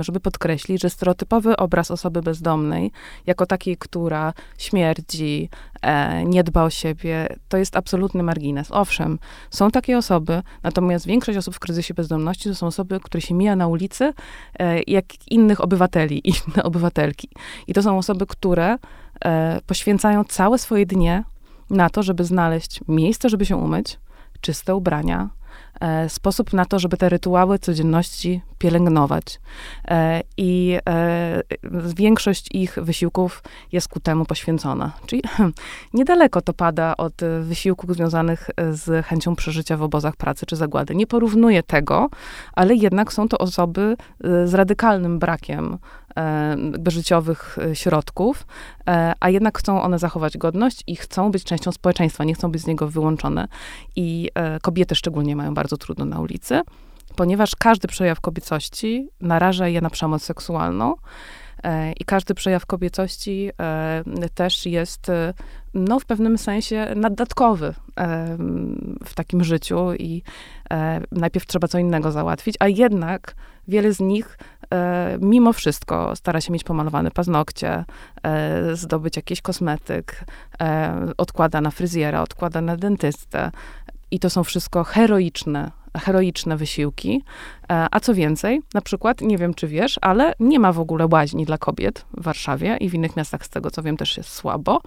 żeby 0.00 0.20
podkreślić, 0.20 0.82
że 0.82 0.90
stereotypowy 0.90 1.56
obraz 1.56 1.90
osoby 1.90 2.22
bezdomnej, 2.22 2.92
jako 3.26 3.46
takiej, 3.46 3.76
która 3.76 4.32
śmierdzi, 4.58 5.48
e, 5.82 6.24
nie 6.24 6.44
dba 6.44 6.62
o 6.62 6.70
siebie, 6.70 7.36
to 7.48 7.56
jest 7.56 7.76
absolutny 7.76 8.22
margines. 8.22 8.68
Owszem, 8.70 9.18
są 9.50 9.70
takie 9.70 9.98
osoby, 9.98 10.42
natomiast 10.62 11.06
większość 11.06 11.38
osób 11.38 11.54
w 11.54 11.58
kryzysie 11.58 11.94
bezdomności 11.94 12.48
to 12.48 12.54
są 12.54 12.66
osoby, 12.66 13.00
które 13.00 13.20
się 13.20 13.34
mija 13.34 13.56
na 13.56 13.66
ulicy, 13.66 14.12
e, 14.58 14.82
jak 14.86 15.04
innych 15.30 15.60
obywateli, 15.60 16.22
inne 16.28 16.62
obywatelki. 16.62 17.28
I 17.66 17.74
to 17.74 17.82
są 17.82 17.98
osoby, 17.98 18.26
które 18.26 18.78
poświęcają 19.66 20.24
całe 20.24 20.58
swoje 20.58 20.86
dnie 20.86 21.24
na 21.72 21.90
to, 21.90 22.02
żeby 22.02 22.24
znaleźć 22.24 22.80
miejsce, 22.88 23.28
żeby 23.28 23.46
się 23.46 23.56
umyć, 23.56 23.98
czyste 24.40 24.74
ubrania, 24.74 25.28
e, 25.80 26.08
sposób 26.08 26.52
na 26.52 26.64
to, 26.64 26.78
żeby 26.78 26.96
te 26.96 27.08
rytuały 27.08 27.58
codzienności 27.58 28.40
pielęgnować. 28.58 29.40
E, 29.88 30.22
I 30.36 30.78
e, 30.88 31.42
większość 31.96 32.48
ich 32.54 32.78
wysiłków 32.82 33.42
jest 33.72 33.88
ku 33.88 34.00
temu 34.00 34.24
poświęcona. 34.24 34.92
Czyli 35.06 35.22
niedaleko 35.94 36.42
to 36.42 36.52
pada 36.52 36.96
od 36.96 37.14
wysiłków 37.40 37.94
związanych 37.94 38.50
z 38.70 39.06
chęcią 39.06 39.36
przeżycia 39.36 39.76
w 39.76 39.82
obozach 39.82 40.16
pracy 40.16 40.46
czy 40.46 40.56
zagłady. 40.56 40.94
Nie 40.94 41.06
porównuję 41.06 41.62
tego, 41.62 42.08
ale 42.52 42.74
jednak 42.74 43.12
są 43.12 43.28
to 43.28 43.38
osoby 43.38 43.96
z 44.44 44.54
radykalnym 44.54 45.18
brakiem 45.18 45.78
E, 46.16 46.56
życiowych 46.90 47.58
e, 47.58 47.76
środków, 47.76 48.46
e, 48.88 49.12
a 49.20 49.30
jednak 49.30 49.58
chcą 49.58 49.82
one 49.82 49.98
zachować 49.98 50.38
godność 50.38 50.82
i 50.86 50.96
chcą 50.96 51.30
być 51.30 51.44
częścią 51.44 51.72
społeczeństwa, 51.72 52.24
nie 52.24 52.34
chcą 52.34 52.50
być 52.52 52.62
z 52.62 52.66
niego 52.66 52.88
wyłączone. 52.88 53.48
I 53.96 54.30
kobiety 54.62 54.94
szczególnie 54.94 55.36
mają 55.36 55.54
bardzo 55.54 55.76
trudno 55.76 56.04
na 56.04 56.20
ulicy, 56.20 56.60
ponieważ 57.16 57.56
każdy 57.56 57.88
przejaw 57.88 58.20
kobiecości 58.20 59.08
naraża 59.20 59.68
je 59.68 59.80
na 59.80 59.90
przemoc 59.90 60.22
seksualną. 60.22 60.94
I 62.00 62.04
każdy 62.04 62.34
przejaw 62.34 62.66
kobiecości 62.66 63.50
też 64.34 64.66
jest 64.66 65.10
no, 65.74 66.00
w 66.00 66.04
pewnym 66.04 66.38
sensie 66.38 66.92
naddatkowy 66.96 67.74
w 69.04 69.14
takim 69.14 69.44
życiu 69.44 69.94
i 69.94 70.22
najpierw 71.12 71.46
trzeba 71.46 71.68
co 71.68 71.78
innego 71.78 72.12
załatwić, 72.12 72.56
a 72.60 72.68
jednak 72.68 73.34
wiele 73.68 73.92
z 73.92 74.00
nich 74.00 74.38
E, 74.61 74.61
mimo 75.20 75.52
wszystko 75.52 76.16
stara 76.16 76.40
się 76.40 76.52
mieć 76.52 76.64
pomalowane 76.64 77.10
paznokcie, 77.10 77.84
e, 78.22 78.76
zdobyć 78.76 79.16
jakiś 79.16 79.40
kosmetyk, 79.40 80.24
e, 80.60 81.06
odkłada 81.16 81.60
na 81.60 81.70
fryzjera, 81.70 82.22
odkłada 82.22 82.60
na 82.60 82.76
dentystę. 82.76 83.50
I 84.10 84.18
to 84.18 84.30
są 84.30 84.44
wszystko 84.44 84.84
heroiczne 84.84 85.70
heroiczne 85.98 86.56
wysiłki. 86.56 87.24
E, 87.70 87.86
a 87.90 88.00
co 88.00 88.14
więcej, 88.14 88.62
na 88.74 88.80
przykład, 88.80 89.20
nie 89.20 89.38
wiem 89.38 89.54
czy 89.54 89.68
wiesz, 89.68 89.98
ale 90.02 90.34
nie 90.40 90.58
ma 90.58 90.72
w 90.72 90.80
ogóle 90.80 91.06
łaźni 91.12 91.44
dla 91.44 91.58
kobiet 91.58 92.04
w 92.16 92.22
Warszawie 92.22 92.76
i 92.76 92.88
w 92.88 92.94
innych 92.94 93.16
miastach, 93.16 93.46
z 93.46 93.48
tego 93.48 93.70
co 93.70 93.82
wiem, 93.82 93.96
też 93.96 94.16
jest 94.16 94.28
słabo 94.28 94.80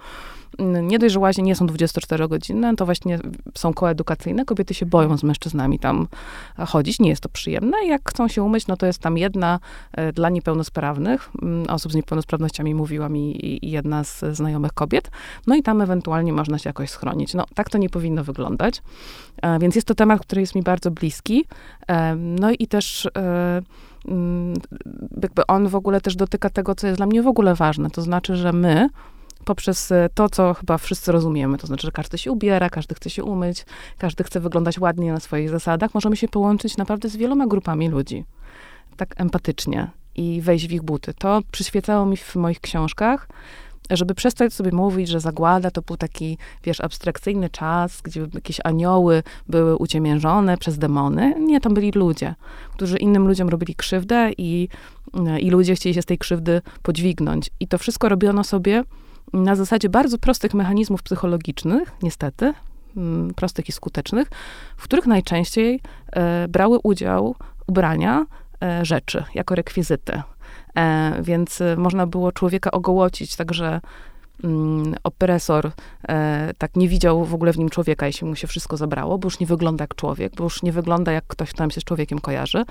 nie 0.58 0.98
dość, 0.98 1.12
że 1.12 1.20
łaźnie 1.20 1.44
nie 1.44 1.56
są 1.56 1.66
24-godzinne, 1.66 2.76
to 2.76 2.84
właśnie 2.84 3.18
są 3.54 3.74
koedukacyjne. 3.74 4.44
Kobiety 4.44 4.74
się 4.74 4.86
boją 4.86 5.18
z 5.18 5.22
mężczyznami 5.22 5.78
tam 5.78 6.08
chodzić. 6.66 7.00
Nie 7.00 7.08
jest 7.08 7.22
to 7.22 7.28
przyjemne. 7.28 7.76
Jak 7.86 8.10
chcą 8.10 8.28
się 8.28 8.42
umyć, 8.42 8.66
no 8.66 8.76
to 8.76 8.86
jest 8.86 8.98
tam 8.98 9.18
jedna 9.18 9.60
e, 9.92 10.12
dla 10.12 10.30
niepełnosprawnych, 10.30 11.30
mm, 11.42 11.66
osób 11.70 11.92
z 11.92 11.94
niepełnosprawnościami 11.94 12.74
mówiła 12.74 13.08
mi 13.08 13.58
jedna 13.62 14.04
z 14.04 14.24
znajomych 14.32 14.72
kobiet. 14.72 15.10
No 15.46 15.56
i 15.56 15.62
tam 15.62 15.80
ewentualnie 15.80 16.32
można 16.32 16.58
się 16.58 16.68
jakoś 16.68 16.90
schronić. 16.90 17.34
No 17.34 17.44
tak 17.54 17.70
to 17.70 17.78
nie 17.78 17.90
powinno 17.90 18.24
wyglądać. 18.24 18.82
E, 19.42 19.58
więc 19.58 19.74
jest 19.74 19.86
to 19.86 19.94
temat, 19.94 20.20
który 20.20 20.40
jest 20.40 20.54
mi 20.54 20.62
bardzo 20.62 20.90
bliski. 20.90 21.44
E, 21.88 22.16
no 22.16 22.50
i 22.58 22.66
też 22.66 23.08
mm, 24.08 24.54
jakby 25.22 25.46
on 25.46 25.68
w 25.68 25.74
ogóle 25.74 26.00
też 26.00 26.16
dotyka 26.16 26.50
tego, 26.50 26.74
co 26.74 26.86
jest 26.86 26.98
dla 26.98 27.06
mnie 27.06 27.22
w 27.22 27.26
ogóle 27.26 27.54
ważne. 27.54 27.90
To 27.90 28.02
znaczy, 28.02 28.36
że 28.36 28.52
my, 28.52 28.88
poprzez 29.46 29.92
e, 29.92 30.08
to, 30.14 30.28
co 30.28 30.54
chyba 30.54 30.78
wszyscy 30.78 31.12
rozumiemy, 31.12 31.58
to 31.58 31.66
znaczy, 31.66 31.86
że 31.86 31.92
każdy 31.92 32.18
się 32.18 32.32
ubiera, 32.32 32.70
każdy 32.70 32.94
chce 32.94 33.10
się 33.10 33.24
umyć, 33.24 33.66
każdy 33.98 34.24
chce 34.24 34.40
wyglądać 34.40 34.78
ładnie 34.78 35.12
na 35.12 35.20
swoich 35.20 35.50
zasadach, 35.50 35.94
możemy 35.94 36.16
się 36.16 36.28
połączyć 36.28 36.76
naprawdę 36.76 37.08
z 37.08 37.16
wieloma 37.16 37.46
grupami 37.46 37.88
ludzi, 37.88 38.24
tak 38.96 39.14
empatycznie 39.20 39.90
i 40.14 40.40
wejść 40.40 40.66
w 40.66 40.72
ich 40.72 40.82
buty. 40.82 41.14
To 41.14 41.40
przyświecało 41.50 42.06
mi 42.06 42.16
w 42.16 42.36
moich 42.36 42.60
książkach, 42.60 43.28
żeby 43.90 44.14
przestać 44.14 44.54
sobie 44.54 44.72
mówić, 44.72 45.08
że 45.08 45.20
zagłada 45.20 45.70
to 45.70 45.82
był 45.82 45.96
taki, 45.96 46.38
wiesz, 46.64 46.80
abstrakcyjny 46.80 47.50
czas, 47.50 48.00
gdzie 48.02 48.26
jakieś 48.34 48.60
anioły 48.64 49.22
były 49.48 49.76
uciemiężone 49.76 50.58
przez 50.58 50.78
demony. 50.78 51.34
Nie, 51.40 51.60
to 51.60 51.70
byli 51.70 51.92
ludzie, 51.94 52.34
którzy 52.72 52.96
innym 52.96 53.28
ludziom 53.28 53.48
robili 53.48 53.74
krzywdę 53.74 54.30
i, 54.38 54.68
i 55.40 55.50
ludzie 55.50 55.74
chcieli 55.74 55.94
się 55.94 56.02
z 56.02 56.06
tej 56.06 56.18
krzywdy 56.18 56.62
podźwignąć. 56.82 57.50
I 57.60 57.68
to 57.68 57.78
wszystko 57.78 58.08
robiono 58.08 58.44
sobie 58.44 58.84
na 59.32 59.56
zasadzie 59.56 59.88
bardzo 59.88 60.18
prostych 60.18 60.54
mechanizmów 60.54 61.02
psychologicznych, 61.02 61.92
niestety, 62.02 62.54
mm, 62.96 63.34
prostych 63.34 63.68
i 63.68 63.72
skutecznych, 63.72 64.28
w 64.76 64.84
których 64.84 65.06
najczęściej 65.06 65.80
e, 66.12 66.48
brały 66.48 66.78
udział 66.82 67.36
ubrania, 67.66 68.26
e, 68.62 68.84
rzeczy 68.84 69.24
jako 69.34 69.54
rekwizyty. 69.54 70.22
E, 70.76 71.22
więc 71.22 71.62
można 71.76 72.06
było 72.06 72.32
człowieka 72.32 72.70
ogołocić, 72.70 73.36
także 73.36 73.80
mm, 74.44 74.94
opresor 75.04 75.70
e, 76.08 76.52
tak 76.58 76.76
nie 76.76 76.88
widział 76.88 77.24
w 77.24 77.34
ogóle 77.34 77.52
w 77.52 77.58
nim 77.58 77.68
człowieka, 77.68 78.06
jeśli 78.06 78.26
mu 78.26 78.36
się 78.36 78.46
wszystko 78.46 78.76
zabrało, 78.76 79.18
bo 79.18 79.26
już 79.26 79.40
nie 79.40 79.46
wygląda 79.46 79.82
jak 79.82 79.94
człowiek, 79.94 80.32
bo 80.36 80.44
już 80.44 80.62
nie 80.62 80.72
wygląda 80.72 81.12
jak 81.12 81.26
ktoś, 81.26 81.50
kto 81.50 81.62
nam 81.62 81.70
się 81.70 81.80
z 81.80 81.84
człowiekiem 81.84 82.18
kojarzy, 82.18 82.64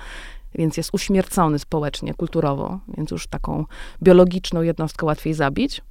więc 0.54 0.76
jest 0.76 0.90
uśmiercony 0.92 1.58
społecznie, 1.58 2.14
kulturowo, 2.14 2.78
więc 2.96 3.10
już 3.10 3.26
taką 3.26 3.64
biologiczną 4.02 4.62
jednostkę 4.62 5.06
łatwiej 5.06 5.34
zabić. 5.34 5.82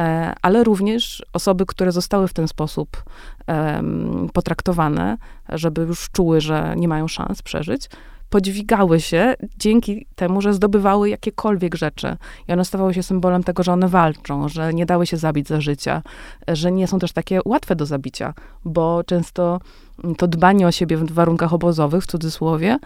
E, 0.00 0.32
ale 0.42 0.64
również 0.64 1.22
osoby, 1.32 1.66
które 1.66 1.92
zostały 1.92 2.28
w 2.28 2.34
ten 2.34 2.48
sposób 2.48 3.04
potraktowane, 4.32 5.16
żeby 5.48 5.82
już 5.82 6.10
czuły, 6.10 6.40
że 6.40 6.74
nie 6.76 6.88
mają 6.88 7.08
szans 7.08 7.42
przeżyć, 7.42 7.88
podźwigały 8.30 9.00
się 9.00 9.34
dzięki 9.58 10.06
temu, 10.14 10.40
że 10.40 10.54
zdobywały 10.54 11.08
jakiekolwiek 11.08 11.74
rzeczy. 11.74 12.16
I 12.48 12.52
one 12.52 12.64
stawały 12.64 12.94
się 12.94 13.02
symbolem 13.02 13.44
tego, 13.44 13.62
że 13.62 13.72
one 13.72 13.88
walczą, 13.88 14.48
że 14.48 14.74
nie 14.74 14.86
dały 14.86 15.06
się 15.06 15.16
zabić 15.16 15.48
za 15.48 15.60
życia, 15.60 16.02
że 16.48 16.72
nie 16.72 16.86
są 16.86 16.98
też 16.98 17.12
takie 17.12 17.40
łatwe 17.44 17.76
do 17.76 17.86
zabicia, 17.86 18.34
bo 18.64 19.04
często 19.04 19.60
to 20.16 20.26
dbanie 20.28 20.66
o 20.66 20.72
siebie 20.72 20.96
w 20.96 21.12
warunkach 21.12 21.54
obozowych, 21.54 22.04
w 22.04 22.06
cudzysłowie, 22.06 22.78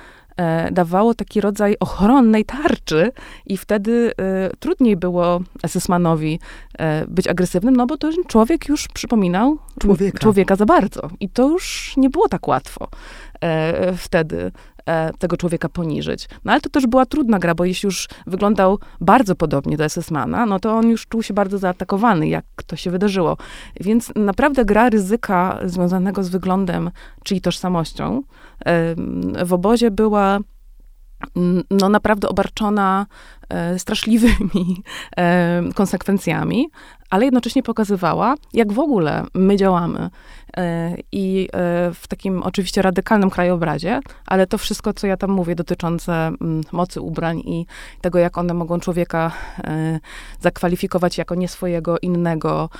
dawało 0.72 1.14
taki 1.14 1.40
rodzaj 1.40 1.76
ochronnej 1.80 2.44
tarczy 2.44 3.12
i 3.46 3.56
wtedy 3.56 4.12
e, 4.18 4.50
trudniej 4.58 4.96
było 4.96 5.40
Esesmanowi 5.62 6.40
e, 6.78 7.06
być 7.06 7.28
agresywnym, 7.28 7.76
no 7.76 7.86
bo 7.86 7.96
to 7.96 8.10
człowiek 8.28 8.68
już 8.68 8.88
przypominał 8.88 9.58
człowieka. 9.80 10.18
człowieka 10.18 10.56
za 10.56 10.66
bardzo. 10.66 11.10
I 11.20 11.28
to 11.28 11.48
już 11.48 11.94
nie 11.96 12.10
było 12.10 12.28
tak 12.28 12.48
łatwo 12.48 12.88
e, 13.40 13.92
wtedy 13.96 14.52
e, 14.88 15.12
tego 15.18 15.36
człowieka 15.36 15.68
poniżyć. 15.68 16.28
No 16.44 16.52
ale 16.52 16.60
to 16.60 16.70
też 16.70 16.86
była 16.86 17.06
trudna 17.06 17.38
gra, 17.38 17.54
bo 17.54 17.64
jeśli 17.64 17.86
już 17.86 18.08
wyglądał 18.26 18.78
bardzo 19.00 19.34
podobnie 19.34 19.76
do 19.76 19.84
Esesmana, 19.84 20.46
no 20.46 20.60
to 20.60 20.76
on 20.76 20.88
już 20.88 21.06
czuł 21.06 21.22
się 21.22 21.34
bardzo 21.34 21.58
zaatakowany, 21.58 22.28
jak 22.28 22.44
to 22.66 22.76
się 22.76 22.90
wydarzyło. 22.90 23.36
Więc 23.80 24.12
naprawdę 24.16 24.64
gra 24.64 24.88
ryzyka 24.88 25.58
związanego 25.64 26.24
z 26.24 26.28
wyglądem, 26.28 26.90
czyli 27.24 27.40
tożsamością, 27.40 28.22
w 29.44 29.52
obozie 29.52 29.90
była 29.90 30.38
no 31.70 31.88
naprawdę 31.88 32.28
obarczona 32.28 33.06
e, 33.06 33.37
straszliwymi 33.78 34.82
e, 35.16 35.62
konsekwencjami, 35.74 36.68
ale 37.10 37.24
jednocześnie 37.24 37.62
pokazywała, 37.62 38.34
jak 38.52 38.72
w 38.72 38.78
ogóle 38.78 39.24
my 39.34 39.56
działamy. 39.56 40.10
E, 40.56 40.96
I 41.12 41.48
e, 41.52 41.90
w 41.94 42.08
takim 42.08 42.42
oczywiście 42.42 42.82
radykalnym 42.82 43.30
krajobrazie, 43.30 44.00
ale 44.26 44.46
to 44.46 44.58
wszystko, 44.58 44.92
co 44.92 45.06
ja 45.06 45.16
tam 45.16 45.30
mówię, 45.30 45.54
dotyczące 45.54 46.12
mm, 46.12 46.60
mocy 46.72 47.00
ubrań 47.00 47.38
i 47.38 47.66
tego, 48.00 48.18
jak 48.18 48.38
one 48.38 48.54
mogą 48.54 48.80
człowieka 48.80 49.32
e, 49.64 50.00
zakwalifikować 50.40 51.18
jako 51.18 51.34
nie 51.34 51.48
swojego, 51.48 51.98
innego, 51.98 52.70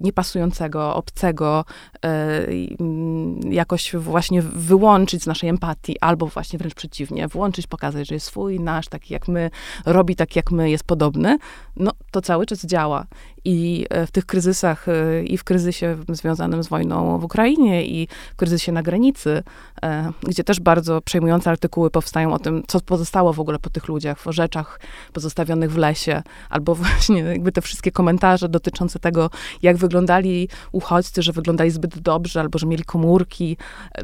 niepasującego, 0.00 0.94
obcego, 0.94 1.64
mm, 2.02 3.52
jakoś 3.52 3.94
właśnie 3.94 4.42
wyłączyć 4.42 5.22
z 5.22 5.26
naszej 5.26 5.48
empatii, 5.48 5.96
albo 6.00 6.26
właśnie 6.26 6.58
wręcz 6.58 6.74
przeciwnie, 6.74 7.28
włączyć, 7.28 7.66
pokazać, 7.66 8.08
że 8.08 8.14
jest 8.14 8.26
swój, 8.26 8.60
nasz, 8.60 8.88
taki 8.88 9.14
jak 9.14 9.28
my, 9.28 9.50
robi 9.92 10.16
tak 10.16 10.36
jak 10.36 10.50
my, 10.50 10.70
jest 10.70 10.84
podobny, 10.84 11.38
no 11.76 11.92
to 12.10 12.20
cały 12.20 12.46
czas 12.46 12.66
działa. 12.66 13.06
I 13.44 13.86
e, 13.90 14.06
w 14.06 14.10
tych 14.10 14.26
kryzysach, 14.26 14.88
e, 14.88 15.22
i 15.22 15.38
w 15.38 15.44
kryzysie 15.44 15.96
związanym 16.08 16.62
z 16.62 16.68
wojną 16.68 17.18
w 17.18 17.24
Ukrainie, 17.24 17.86
i 17.86 18.08
w 18.32 18.36
kryzysie 18.36 18.72
na 18.72 18.82
granicy, 18.82 19.42
e, 19.82 20.12
gdzie 20.22 20.44
też 20.44 20.60
bardzo 20.60 21.00
przejmujące 21.00 21.50
artykuły 21.50 21.90
powstają 21.90 22.32
o 22.32 22.38
tym, 22.38 22.62
co 22.68 22.80
pozostało 22.80 23.32
w 23.32 23.40
ogóle 23.40 23.58
po 23.58 23.70
tych 23.70 23.88
ludziach, 23.88 24.26
o 24.26 24.32
rzeczach 24.32 24.80
pozostawionych 25.12 25.72
w 25.72 25.76
lesie, 25.76 26.22
albo 26.50 26.74
właśnie 26.80 27.18
jakby 27.18 27.52
te 27.52 27.60
wszystkie 27.60 27.92
komentarze 27.92 28.48
dotyczące 28.48 28.98
tego, 28.98 29.30
jak 29.62 29.76
wyglądali 29.76 30.48
uchodźcy, 30.72 31.22
że 31.22 31.32
wyglądali 31.32 31.70
zbyt 31.70 31.98
dobrze, 31.98 32.40
albo 32.40 32.58
że 32.58 32.66
mieli 32.66 32.84
komórki 32.84 33.56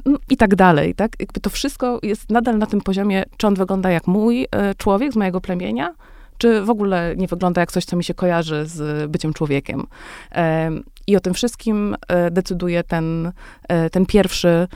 no, 0.05 0.19
i 0.31 0.37
tak 0.37 0.55
dalej, 0.55 0.95
tak? 0.95 1.13
Jakby 1.21 1.41
to 1.41 1.51
wszystko 1.51 2.01
jest 2.03 2.31
nadal 2.31 2.59
na 2.59 2.67
tym 2.67 2.81
poziomie, 2.81 3.25
czy 3.37 3.47
on 3.47 3.55
wygląda 3.55 3.91
jak 3.91 4.07
mój 4.07 4.47
człowiek 4.77 5.13
z 5.13 5.17
mojego 5.17 5.41
plemienia, 5.41 5.95
czy 6.39 6.63
w 6.63 6.71
ogóle 6.71 7.15
nie 7.17 7.27
wygląda 7.27 7.61
jak 7.61 7.73
coś, 7.73 7.85
co 7.85 7.97
mi 7.97 8.05
się 8.05 8.15
kojarzy 8.15 8.67
z 8.67 9.11
byciem 9.11 9.33
człowiekiem. 9.33 9.87
I 11.07 11.17
o 11.17 11.21
tym 11.21 11.35
wszystkim 11.35 11.97
e, 12.09 12.31
decyduje 12.31 12.85
ten, 12.85 13.33
e, 13.69 13.91
ten 13.91 14.07
pierwszy 14.07 14.69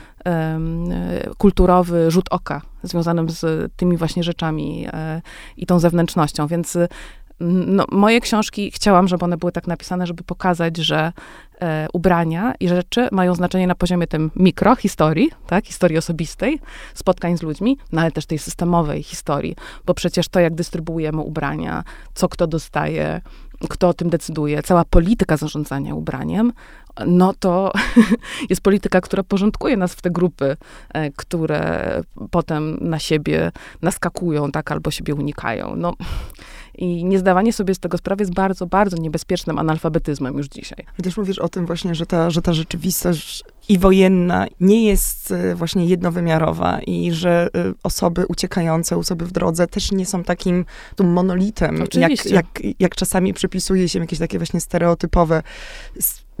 kulturowy 1.37 2.11
rzut 2.11 2.25
oka 2.29 2.61
związanym 2.83 3.29
z 3.29 3.71
tymi 3.75 3.97
właśnie 3.97 4.23
rzeczami 4.23 4.87
e, 4.93 5.21
i 5.57 5.65
tą 5.65 5.79
zewnętrznością. 5.79 6.47
Więc 6.47 6.77
no, 7.49 7.85
moje 7.91 8.21
książki 8.21 8.71
chciałam, 8.71 9.07
żeby 9.07 9.25
one 9.25 9.37
były 9.37 9.51
tak 9.51 9.67
napisane, 9.67 10.07
żeby 10.07 10.23
pokazać, 10.23 10.77
że 10.77 11.13
e, 11.61 11.87
ubrania 11.93 12.53
i 12.59 12.67
rzeczy 12.67 13.07
mają 13.11 13.35
znaczenie 13.35 13.67
na 13.67 13.75
poziomie 13.75 14.07
tym 14.07 14.31
mikro, 14.35 14.75
historii, 14.75 15.31
tak, 15.47 15.65
historii 15.65 15.97
osobistej, 15.97 16.59
spotkań 16.93 17.37
z 17.37 17.41
ludźmi, 17.41 17.77
no 17.91 18.01
ale 18.01 18.11
też 18.11 18.25
tej 18.25 18.39
systemowej 18.39 19.03
historii, 19.03 19.55
bo 19.85 19.93
przecież 19.93 20.27
to, 20.27 20.39
jak 20.39 20.55
dystrybuujemy 20.55 21.21
ubrania, 21.21 21.83
co 22.13 22.27
kto 22.27 22.47
dostaje, 22.47 23.21
kto 23.69 23.89
o 23.89 23.93
tym 23.93 24.09
decyduje, 24.09 24.63
cała 24.63 24.85
polityka 24.85 25.37
zarządzania 25.37 25.95
ubraniem, 25.95 26.53
no 27.07 27.33
to 27.39 27.71
jest 28.49 28.61
polityka, 28.61 29.01
która 29.01 29.23
porządkuje 29.23 29.77
nas 29.77 29.93
w 29.93 30.01
te 30.01 30.09
grupy, 30.09 30.57
e, 30.93 31.11
które 31.11 32.01
potem 32.31 32.77
na 32.81 32.99
siebie 32.99 33.51
naskakują, 33.81 34.51
tak, 34.51 34.71
albo 34.71 34.91
siebie 34.91 35.15
unikają. 35.15 35.75
No, 35.75 35.93
i 36.81 37.05
niezdawanie 37.05 37.53
sobie 37.53 37.75
z 37.75 37.79
tego 37.79 37.97
sprawy 37.97 38.21
jest 38.21 38.33
bardzo, 38.33 38.65
bardzo 38.65 38.97
niebezpiecznym 38.97 39.59
analfabetyzmem 39.59 40.37
już 40.37 40.47
dzisiaj. 40.47 40.85
Chociaż 40.97 41.17
mówisz 41.17 41.39
o 41.39 41.49
tym 41.49 41.65
właśnie, 41.65 41.95
że 41.95 42.05
ta, 42.05 42.29
że 42.29 42.41
ta 42.41 42.53
rzeczywistość 42.53 43.43
i 43.69 43.79
wojenna 43.79 44.47
nie 44.59 44.85
jest 44.85 45.31
e, 45.31 45.55
właśnie 45.55 45.85
jednowymiarowa 45.85 46.79
i 46.79 47.11
że 47.11 47.47
e, 47.55 47.73
osoby 47.83 48.25
uciekające, 48.27 48.97
osoby 48.97 49.25
w 49.25 49.31
drodze 49.31 49.67
też 49.67 49.91
nie 49.91 50.05
są 50.05 50.23
takim 50.23 50.65
tu 50.95 51.03
monolitem, 51.03 51.83
jak, 51.93 52.25
jak, 52.25 52.45
jak 52.79 52.95
czasami 52.95 53.33
przypisuje 53.33 53.89
się 53.89 53.99
jakieś 53.99 54.19
takie 54.19 54.37
właśnie 54.37 54.61
stereotypowe 54.61 55.43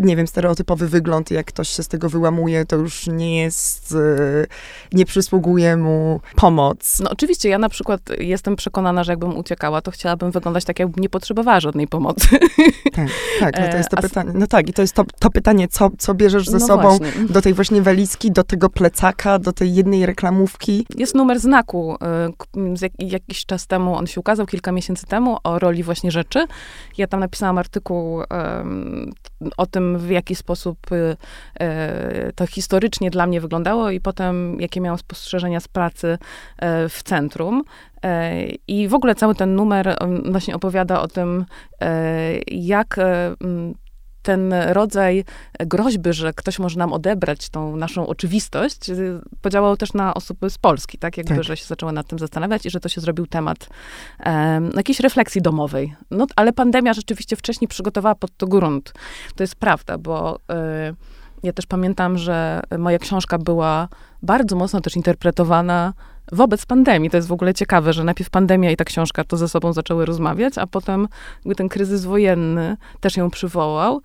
nie 0.01 0.15
wiem, 0.15 0.27
stereotypowy 0.27 0.87
wygląd, 0.87 1.31
jak 1.31 1.45
ktoś 1.45 1.69
się 1.69 1.83
z 1.83 1.87
tego 1.87 2.09
wyłamuje, 2.09 2.65
to 2.65 2.75
już 2.75 3.07
nie 3.07 3.37
jest, 3.41 3.91
e, 3.95 4.45
nie 4.93 5.05
przysługuje 5.05 5.77
mu 5.77 6.19
pomoc. 6.35 6.99
No 7.03 7.09
oczywiście, 7.09 7.49
ja 7.49 7.57
na 7.57 7.69
przykład 7.69 8.01
jestem 8.19 8.55
przekonana, 8.55 9.03
że 9.03 9.11
jakbym 9.11 9.37
uciekała, 9.37 9.81
to 9.81 9.91
chciałabym 9.91 10.31
wyglądać 10.31 10.65
tak, 10.65 10.79
jakbym 10.79 11.01
nie 11.03 11.09
potrzebowała 11.09 11.59
żadnej 11.59 11.87
pomocy. 11.87 12.27
Tak, 12.93 13.07
tak, 13.39 13.53
no 13.59 13.67
to 13.71 13.77
jest 13.81 13.89
to 13.89 13.97
E, 13.97 13.99
a- 13.99 14.01
pytanie. 14.01 14.31
No 14.35 14.47
tak, 14.47 14.69
i 14.69 14.73
to 14.73 14.81
jest 14.81 14.93
to, 14.93 15.03
to 15.19 15.29
pytanie, 15.29 15.67
co, 15.67 15.89
co 15.97 16.13
bierzesz 16.13 16.47
ze 16.49 16.57
No 16.59 16.67
sobą 16.67 16.97
właśnie. 16.97 17.25
do 17.29 17.41
tej 17.41 17.53
właśnie 17.53 17.81
walizki, 17.81 18.31
do 18.31 18.43
tego 18.43 18.69
plecaka, 18.69 19.39
do 19.39 19.53
tej 19.53 19.73
jednej 19.75 20.05
reklamówki. 20.05 20.85
Jest 20.97 21.15
numer 21.15 21.39
znaku. 21.39 21.95
y, 22.57 22.73
jak, 22.81 22.91
jakiś 23.11 23.45
czas 23.45 23.67
temu 23.67 23.95
on 23.95 24.07
się 24.07 24.19
ukazał, 24.19 24.45
kilka 24.45 24.71
miesięcy 24.71 25.05
temu, 25.05 25.37
o 25.43 25.59
roli 25.59 25.83
właśnie 25.83 26.11
rzeczy. 26.11 26.45
Ja 26.97 27.07
tam 27.07 27.19
napisałam 27.19 27.57
artykuł 27.57 28.21
em, 28.29 29.11
o 29.57 29.65
tym, 29.65 29.97
w 29.99 30.09
jaki 30.09 30.35
sposób 30.35 30.91
y, 30.91 31.17
e, 31.59 32.31
to 32.35 32.47
historycznie 32.47 33.11
dla 33.11 33.27
mnie 33.27 33.41
wyglądało 33.41 33.89
i 33.89 33.99
potem 33.99 34.59
jakie 34.59 34.81
miałam 34.81 34.97
spostrzeżenia 34.97 35.59
z 35.59 35.67
pracy 35.67 36.17
e, 36.57 36.89
w 36.89 37.03
centrum. 37.03 37.63
E, 38.03 38.45
I 38.67 38.87
w 38.87 38.93
ogóle 38.93 39.15
cały 39.15 39.35
ten 39.35 39.55
numer 39.55 39.87
em, 39.87 40.31
właśnie 40.31 40.55
opowiada 40.55 41.01
o 41.01 41.07
tym, 41.07 41.45
jak 42.47 42.97
e, 42.97 43.35
m, 43.41 43.73
ten 44.21 44.53
rodzaj 44.53 45.25
groźby, 45.59 46.13
że 46.13 46.33
ktoś 46.33 46.59
może 46.59 46.79
nam 46.79 46.93
odebrać 46.93 47.49
tą 47.49 47.75
naszą 47.75 48.07
oczywistość, 48.07 48.89
y, 48.89 49.19
podziałał 49.41 49.77
też 49.77 49.93
na 49.93 50.13
osoby 50.13 50.49
z 50.49 50.57
Polski, 50.57 50.97
tak? 50.97 51.17
Jakby, 51.17 51.35
Tak. 51.35 51.43
że 51.43 51.57
się 51.57 51.65
zaczęła 51.65 51.91
nad 51.91 52.07
tym 52.07 52.19
zastanawiać 52.19 52.65
i 52.65 52.69
że 52.69 52.79
to 52.79 52.89
się 52.89 53.01
zrobił 53.01 53.27
temat 53.27 53.69
em, 54.19 54.71
jakiejś 54.75 54.99
refleksji 54.99 55.41
domowej. 55.41 55.95
No, 56.11 56.27
ale 56.35 56.53
pandemia 56.53 56.93
rzeczywiście 56.93 57.35
wcześniej 57.35 57.67
przygotowała 57.67 58.15
pod 58.15 58.37
to 58.37 58.47
grunt. 58.47 58.93
To 59.35 59.43
jest 59.43 59.55
prawda, 59.55 59.97
bo 59.97 60.35
y, 60.35 60.95
ja 61.43 61.53
też 61.53 61.65
pamiętam, 61.65 62.17
że 62.17 62.61
moja 62.79 62.99
książka 62.99 63.37
była 63.37 63.87
bardzo 64.23 64.55
mocno 64.55 64.81
też 64.81 64.95
interpretowana 64.95 65.93
wobec 66.31 66.65
pandemii. 66.65 67.09
To 67.09 67.17
jest 67.17 67.27
w 67.27 67.31
ogóle 67.31 67.53
ciekawe, 67.53 67.93
że 67.93 68.03
najpierw 68.03 68.29
pandemia 68.29 68.71
i 68.71 68.77
ta 68.77 68.83
książka 68.83 69.23
to 69.23 69.37
ze 69.37 69.49
sobą 69.49 69.73
zaczęły 69.73 70.05
rozmawiać, 70.05 70.57
a 70.57 70.67
potem 70.67 71.07
jakby 71.37 71.55
ten 71.55 71.69
kryzys 71.69 72.05
wojenny 72.05 72.77
też 72.99 73.17
ją 73.17 73.29
przywołał. 73.29 74.01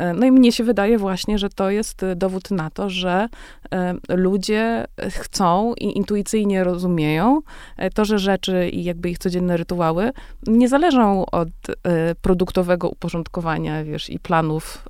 E, 0.00 0.14
No 0.14 0.26
i 0.26 0.32
mnie 0.32 0.52
się 0.52 0.64
wydaje 0.64 0.98
właśnie, 0.98 1.38
że 1.38 1.48
to 1.48 1.70
jest 1.70 2.02
e, 2.02 2.16
dowód 2.16 2.50
na 2.50 2.70
to, 2.70 2.90
że 2.90 3.28
e, 3.70 3.94
ludzie 4.08 4.86
chcą 5.10 5.74
i 5.74 5.96
intuicyjnie 5.96 6.64
rozumieją 6.64 7.40
to, 7.94 8.04
że 8.04 8.18
rzeczy 8.18 8.68
i 8.68 8.84
jakby 8.84 9.10
ich 9.10 9.18
codzienne 9.18 9.56
rytuały 9.56 10.10
nie 10.46 10.68
zależą 10.68 11.26
od 11.26 11.48
produktowego 12.22 12.88
uporządkowania, 12.88 13.84
wiesz, 13.84 14.10
i 14.10 14.18
planów 14.18 14.88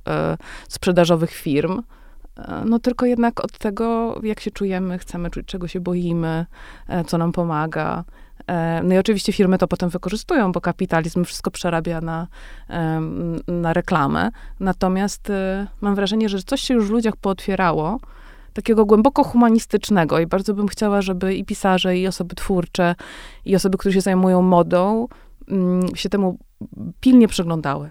sprzedażowych 0.69 1.31
firm, 1.31 1.81
no 2.65 2.79
tylko 2.79 3.05
jednak 3.05 3.43
od 3.43 3.57
tego, 3.57 4.19
jak 4.23 4.39
się 4.39 4.51
czujemy, 4.51 4.97
chcemy 4.97 5.29
czuć, 5.29 5.45
czego 5.45 5.67
się 5.67 5.79
boimy, 5.79 6.45
e, 6.87 7.03
co 7.03 7.17
nam 7.17 7.31
pomaga. 7.31 8.03
E, 8.47 8.81
No 8.83 8.95
i 8.95 8.97
oczywiście 8.97 9.33
firmy 9.33 9.57
to 9.57 9.67
potem 9.67 9.89
wykorzystują, 9.89 10.51
bo 10.51 10.61
kapitalizm 10.61 11.25
wszystko 11.25 11.51
przerabia 11.51 12.01
na, 12.01 12.27
na 13.47 13.73
reklamę. 13.73 14.29
Natomiast 14.59 15.29
e, 15.29 15.67
mam 15.81 15.95
wrażenie, 15.95 16.29
że 16.29 16.43
coś 16.43 16.61
się 16.61 16.73
już 16.73 16.87
w 16.87 16.91
ludziach 16.91 17.15
pootwierało, 17.15 17.99
takiego 18.53 18.85
głęboko 18.85 19.23
humanistycznego 19.23 20.19
i 20.19 20.27
bardzo 20.27 20.53
bym 20.53 20.67
chciała, 20.67 21.01
żeby 21.01 21.35
i 21.35 21.45
pisarze, 21.45 21.97
i 21.97 22.07
osoby 22.07 22.35
twórcze, 22.35 22.95
i 23.45 23.55
osoby, 23.55 23.77
które 23.77 23.93
się 23.93 24.01
zajmują 24.01 24.41
modą, 24.41 25.07
mm, 25.47 25.95
się 25.95 26.09
temu 26.09 26.37
pilnie 26.99 27.27
przyglądały. 27.27 27.89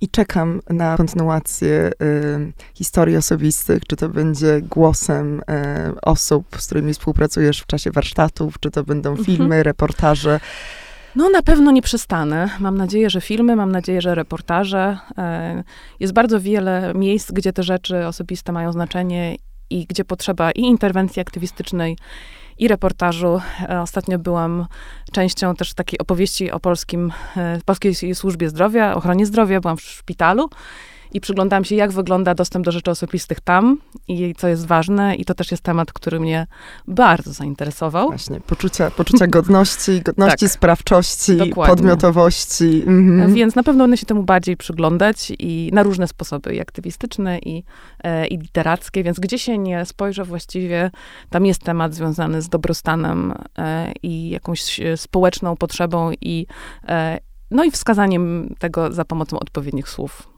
I 0.00 0.08
czekam 0.08 0.60
na 0.70 0.96
kontynuację 0.96 1.90
y, 2.02 2.52
historii 2.74 3.16
osobistych, 3.16 3.86
czy 3.86 3.96
to 3.96 4.08
będzie 4.08 4.60
głosem 4.62 5.40
y, 5.40 6.00
osób, 6.02 6.46
z 6.58 6.66
którymi 6.66 6.92
współpracujesz 6.92 7.60
w 7.60 7.66
czasie 7.66 7.90
warsztatów, 7.90 8.54
czy 8.60 8.70
to 8.70 8.84
będą 8.84 9.10
Mhm. 9.10 9.24
filmy, 9.26 9.62
reportaże. 9.62 10.40
No 11.16 11.30
na 11.30 11.42
pewno 11.42 11.70
nie 11.70 11.82
przestanę. 11.82 12.50
Mam 12.60 12.76
nadzieję, 12.76 13.10
że 13.10 13.20
filmy, 13.20 13.56
mam 13.56 13.72
nadzieję, 13.72 14.00
że 14.00 14.14
reportaże. 14.14 14.98
E, 15.18 15.64
Jest 16.00 16.12
bardzo 16.12 16.40
wiele 16.40 16.92
miejsc, 16.94 17.32
gdzie 17.32 17.52
te 17.52 17.62
rzeczy 17.62 18.06
osobiste 18.06 18.52
mają 18.52 18.72
znaczenie 18.72 19.36
i 19.70 19.86
gdzie 19.86 20.04
potrzeba 20.04 20.50
i 20.50 20.60
interwencji 20.60 21.20
aktywistycznej, 21.22 21.96
i 22.60 22.68
reportażu. 22.68 23.40
E, 23.68 23.80
Ostatnio 23.80 24.18
byłam 24.18 24.66
częścią 25.12 25.54
też 25.54 25.74
takiej 25.74 25.98
opowieści 25.98 26.50
o 26.50 26.60
polskim, 26.60 27.12
e, 27.36 27.60
polskiej 27.64 28.14
służbie 28.14 28.50
zdrowia, 28.50 28.94
ochronie 28.94 29.26
zdrowia. 29.26 29.60
Byłam 29.60 29.76
w 29.76 29.82
szpitalu 29.82 30.50
i 31.12 31.20
przyglądałam 31.20 31.64
się, 31.64 31.74
jak 31.74 31.92
wygląda 31.92 32.34
dostęp 32.34 32.64
do 32.64 32.72
rzeczy 32.72 32.90
osobistych 32.90 33.40
tam 33.40 33.78
i 34.08 34.34
co 34.38 34.48
jest 34.48 34.66
ważne. 34.66 35.14
I 35.14 35.24
to 35.24 35.34
też 35.34 35.50
jest 35.50 35.62
temat, 35.62 35.92
który 35.92 36.20
mnie 36.20 36.46
bardzo 36.88 37.32
zainteresował. 37.32 38.08
Właśnie, 38.08 38.40
poczucia, 38.40 38.90
poczucia 38.90 39.26
godności, 39.26 40.00
godności, 40.06 40.46
Tak. 40.46 40.50
sprawczości, 40.50 41.36
Dokładnie. 41.36 41.76
podmiotowości. 41.76 42.82
Mhm. 42.86 43.34
Więc 43.34 43.54
na 43.54 43.62
pewno 43.62 43.84
będę 43.84 43.96
się 43.96 44.06
temu 44.06 44.22
bardziej 44.22 44.56
przyglądać 44.56 45.32
i 45.38 45.70
na 45.72 45.82
różne 45.82 46.08
sposoby, 46.08 46.54
i 46.54 46.60
aktywistyczne, 46.60 47.38
i, 47.38 47.64
e, 48.04 48.26
i 48.26 48.38
literackie, 48.38 49.02
więc 49.02 49.20
gdzie 49.20 49.38
się 49.38 49.58
nie 49.58 49.84
spojrzę 49.84 50.24
właściwie, 50.24 50.90
tam 51.30 51.46
jest 51.46 51.62
temat 51.62 51.94
związany 51.94 52.42
z 52.42 52.48
dobrostanem 52.48 53.34
e, 53.58 53.92
i 54.02 54.30
jakąś 54.30 54.80
e, 54.80 54.96
społeczną 54.96 55.56
potrzebą 55.56 56.10
i 56.20 56.46
e, 56.88 57.18
no 57.50 57.64
i 57.64 57.70
wskazaniem 57.70 58.54
tego 58.58 58.92
za 58.92 59.04
pomocą 59.04 59.38
odpowiednich 59.38 59.88
słów. 59.88 60.29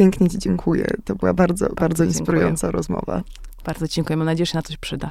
Pięknie 0.00 0.28
ci 0.28 0.38
dziękuję. 0.38 0.86
To 1.04 1.14
była 1.14 1.34
bardzo, 1.34 1.68
bardzo, 1.74 2.04
dziękuję. 2.04 2.18
inspirująca 2.18 2.70
rozmowa. 2.70 3.22
Bardzo 3.64 3.88
dziękuję. 3.88 4.16
Mam 4.16 4.26
nadzieję, 4.26 4.46
że 4.46 4.52
się 4.52 4.58
na 4.58 4.62
coś 4.62 4.76
przyda. 4.76 5.10